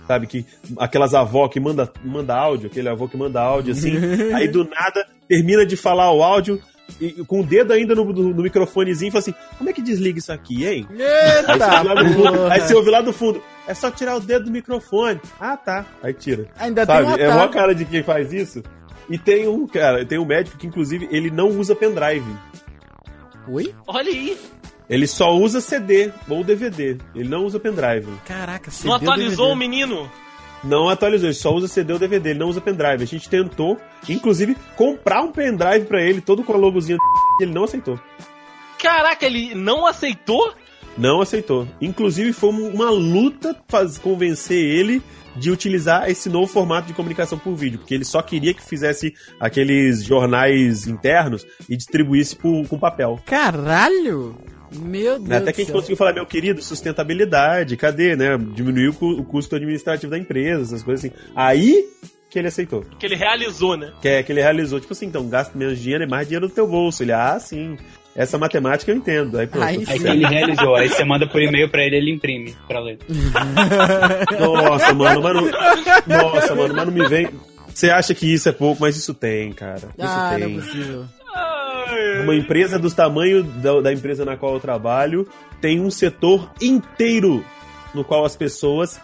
sabe, 0.08 0.28
que 0.28 0.46
aquelas 0.78 1.14
avó 1.14 1.48
que 1.48 1.60
manda, 1.60 1.92
manda 2.04 2.36
áudio, 2.36 2.68
aquele 2.68 2.90
avô 2.90 3.08
que 3.08 3.18
manda 3.18 3.42
áudio 3.42 3.74
assim, 3.74 3.94
aí 4.34 4.48
do 4.48 4.64
nada 4.64 5.06
termina 5.28 5.66
de 5.66 5.76
falar 5.76 6.12
o 6.12 6.24
áudio 6.24 6.60
e, 7.00 7.12
com 7.26 7.42
o 7.42 7.46
dedo 7.46 7.72
ainda 7.72 7.94
no, 7.94 8.04
no, 8.06 8.34
no 8.34 8.42
microfonezinho 8.42 9.10
e 9.10 9.12
fala 9.12 9.20
assim: 9.20 9.34
como 9.60 9.70
é 9.70 9.74
que 9.74 9.82
desliga 9.82 10.18
isso 10.18 10.32
aqui, 10.34 10.66
hein? 10.66 10.88
Aí 11.48 11.60
você, 11.60 11.64
ouve 11.76 11.88
lá 11.88 11.94
do 12.02 12.10
fundo, 12.14 12.46
aí 12.52 12.60
você 12.62 12.74
ouve 12.76 12.90
lá 12.90 13.02
do 13.02 13.14
fundo, 13.14 13.44
é 13.68 13.74
só 13.76 13.92
tirar 13.92 14.16
o 14.16 14.20
dedo 14.20 14.46
do 14.46 14.52
microfone. 14.52 15.20
Ah, 15.40 15.56
tá. 15.56 15.86
Aí 16.02 16.14
tira. 16.14 16.48
Ainda 16.58 16.88
tem 16.88 16.96
um 16.96 17.10
Sabe? 17.10 17.22
É 17.22 17.26
atalho. 17.28 17.52
cara 17.52 17.76
de 17.76 17.86
quem 17.86 18.02
faz 18.02 18.34
isso. 18.34 18.64
E 19.10 19.18
tem 19.18 19.48
um, 19.48 19.66
cara, 19.68 20.06
tem 20.06 20.20
um 20.20 20.26
médico 20.26 20.58
que, 20.58 20.68
inclusive, 20.68 21.08
ele 21.12 21.32
não 21.32 21.50
usa 21.50 21.76
pendrive. 21.76 22.26
Oi? 23.48 23.74
Olha 23.88 24.10
aí. 24.12 24.38
Ele 24.90 25.08
só 25.08 25.36
usa 25.36 25.62
CD 25.62 26.12
ou 26.28 26.44
DVD. 26.44 26.98
Ele 27.16 27.30
não 27.30 27.46
usa 27.46 27.60
pendrive. 27.60 28.08
Caraca, 28.26 28.70
você 28.72 28.88
Não 28.88 28.96
atualizou 28.96 29.52
o 29.52 29.56
menino? 29.56 30.10
Não 30.64 30.90
atualizou, 30.90 31.28
ele 31.28 31.36
só 31.36 31.54
usa 31.54 31.68
CD 31.68 31.94
ou 31.94 32.00
DVD, 32.00 32.32
ele 32.32 32.40
não 32.40 32.50
usa 32.50 32.60
pendrive. 32.60 33.02
A 33.04 33.08
gente 33.08 33.30
tentou, 33.30 33.78
inclusive, 34.10 34.58
comprar 34.76 35.22
um 35.22 35.32
pendrive 35.32 35.86
pra 35.86 36.02
ele, 36.02 36.20
todo 36.22 36.44
com 36.44 36.54
a 36.54 36.58
logozinha 36.58 36.98
ele 37.40 37.54
não 37.54 37.64
aceitou. 37.64 37.98
Caraca, 38.78 39.26
ele 39.26 39.56
não 39.56 39.86
aceitou? 39.86 40.54
Não 40.98 41.22
aceitou. 41.22 41.66
Inclusive, 41.80 42.34
foi 42.34 42.50
um- 42.50 42.74
uma 42.74 42.90
luta 42.90 43.56
faz, 43.70 43.98
convencer 43.98 44.58
ele 44.58 45.02
de 45.36 45.52
utilizar 45.52 46.10
esse 46.10 46.30
novo 46.30 46.48
formato 46.48 46.88
de 46.88 46.94
comunicação 46.94 47.38
por 47.38 47.56
vídeo, 47.56 47.80
porque 47.80 47.94
ele 47.94 48.06
só 48.06 48.22
queria 48.22 48.54
que 48.54 48.64
fizesse 48.64 49.14
aqueles 49.40 50.04
jornais 50.04 50.88
internos 50.88 51.46
e 51.70 51.76
distribuísse 51.78 52.36
por, 52.36 52.68
com 52.68 52.78
papel. 52.80 53.20
Caralho! 53.26 54.36
Meu 54.72 55.18
Deus 55.18 55.42
Até 55.42 55.52
que 55.52 55.62
a 55.62 55.64
do 55.64 55.68
gente 55.68 55.72
conseguiu 55.76 55.98
falar, 55.98 56.14
meu 56.14 56.26
querido, 56.28 56.62
sustentabilidade, 56.62 57.76
cadê, 57.76 58.16
né? 58.16 58.38
Diminuiu 58.38 58.92
o 58.92 58.94
cu- 58.94 59.12
o 59.20 59.24
custo 59.24 59.56
administrativo 59.56 60.12
da 60.12 60.18
empresa, 60.18 60.62
essas 60.62 60.84
coisas 60.84 61.06
assim. 61.06 61.16
Aí 61.36 61.88
que 62.30 62.38
ele 62.38 62.50
aceitou. 62.50 62.86
Que 63.00 63.08
ele 63.08 63.16
realizou, 63.16 63.76
né? 63.76 63.92
Que, 64.00 64.08
é, 64.08 64.22
que 64.22 64.32
ele 64.32 64.42
realizou, 64.42 64.80
tipo 64.80 64.94
assim, 64.94 65.08
então, 65.08 65.28
gasta 65.28 65.58
menos 65.58 65.80
dinheiro 65.80 66.04
e 66.04 66.08
mais 66.08 66.28
dinheiro 66.28 66.48
no 66.48 66.54
teu 66.54 66.68
bolso. 66.68 67.02
Ele, 67.02 67.12
ah, 67.12 67.40
sim. 67.40 67.76
Essa 68.20 68.38
matemática 68.38 68.92
eu 68.92 68.98
entendo. 68.98 69.40
Aí 69.40 69.48
pronto. 69.48 69.66
Aí 69.66 69.84
Aí 69.88 69.96
ele 70.08 70.26
realizou, 70.28 70.76
aí 70.76 70.90
você 70.90 71.06
manda 71.06 71.26
por 71.26 71.42
e-mail 71.42 71.70
pra 71.70 71.84
ele, 71.86 71.96
ele 71.96 72.12
imprime 72.12 72.54
pra 72.68 72.82
ler. 72.82 72.98
Nossa, 74.40 74.94
mano, 74.94 75.22
mano. 75.22 75.42
Nossa, 76.06 76.54
mano, 76.56 76.74
mas 76.76 76.86
não 76.86 76.94
me 76.94 77.08
vem. 77.08 77.30
Você 77.74 77.90
acha 77.90 78.14
que 78.14 78.32
isso 78.34 78.50
é 78.50 78.52
pouco, 78.52 78.82
mas 78.82 78.98
isso 78.98 79.14
tem, 79.14 79.54
cara. 79.54 79.78
Isso 79.78 79.94
Ah, 80.02 80.32
não 80.32 80.36
é 80.38 80.40
tem. 80.40 80.56
possível. 80.60 81.06
Uma 82.24 82.36
empresa 82.36 82.78
dos 82.78 82.94
tamanhos 82.94 83.46
da, 83.62 83.80
da 83.82 83.94
empresa 83.94 84.24
na 84.26 84.36
qual 84.38 84.54
eu 84.54 84.60
trabalho 84.60 85.28
tem 85.62 85.80
um 85.80 85.90
setor 85.90 86.52
inteiro 86.62 87.44
no 87.96 88.04
qual 88.04 88.26
as 88.26 88.36
pessoas 88.36 89.00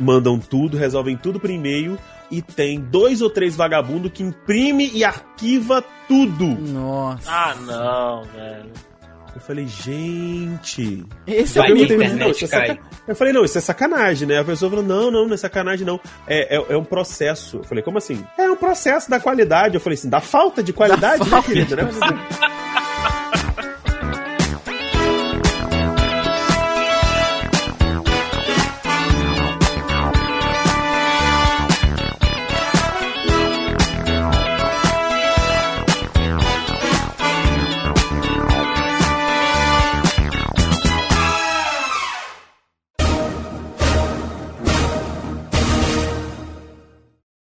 mandam 0.00 0.38
tudo, 0.38 0.76
resolvem 0.76 1.16
tudo 1.16 1.38
por 1.40 1.50
e-mail 1.50 1.98
e 2.30 2.42
tem 2.42 2.80
dois 2.80 3.22
ou 3.22 3.30
três 3.30 3.56
vagabundos 3.56 4.12
que 4.12 4.22
imprime 4.22 4.90
e 4.92 5.04
arquiva 5.04 5.84
tudo. 6.06 6.46
Nossa. 6.46 7.30
Ah, 7.30 7.54
não, 7.54 8.24
velho. 8.24 8.70
Eu 9.34 9.40
falei, 9.40 9.66
gente. 9.68 11.06
Esse 11.26 11.58
é 11.58 11.62
o 11.62 11.74
né? 11.74 11.82
internet 11.82 12.16
Não, 12.18 12.28
é 12.28 12.48
cai. 12.48 12.80
Eu 13.06 13.14
falei, 13.14 13.32
não, 13.32 13.44
isso 13.44 13.56
é 13.56 13.60
sacanagem, 13.60 14.26
né? 14.26 14.38
A 14.38 14.44
pessoa 14.44 14.68
falou, 14.68 14.84
não, 14.84 15.10
não, 15.10 15.26
não 15.26 15.34
é 15.34 15.36
sacanagem, 15.36 15.86
não. 15.86 16.00
É, 16.26 16.56
é, 16.56 16.64
é 16.70 16.76
um 16.76 16.84
processo. 16.84 17.58
Eu 17.58 17.64
falei, 17.64 17.84
como 17.84 17.98
assim? 17.98 18.24
É 18.36 18.50
um 18.50 18.56
processo 18.56 19.08
da 19.08 19.20
qualidade. 19.20 19.76
Eu 19.76 19.80
falei 19.80 19.96
assim, 19.96 20.08
da 20.08 20.20
falta 20.20 20.60
de 20.62 20.72
qualidade, 20.72 21.22
né, 21.22 21.30
falta 21.30 21.54
de 21.54 21.64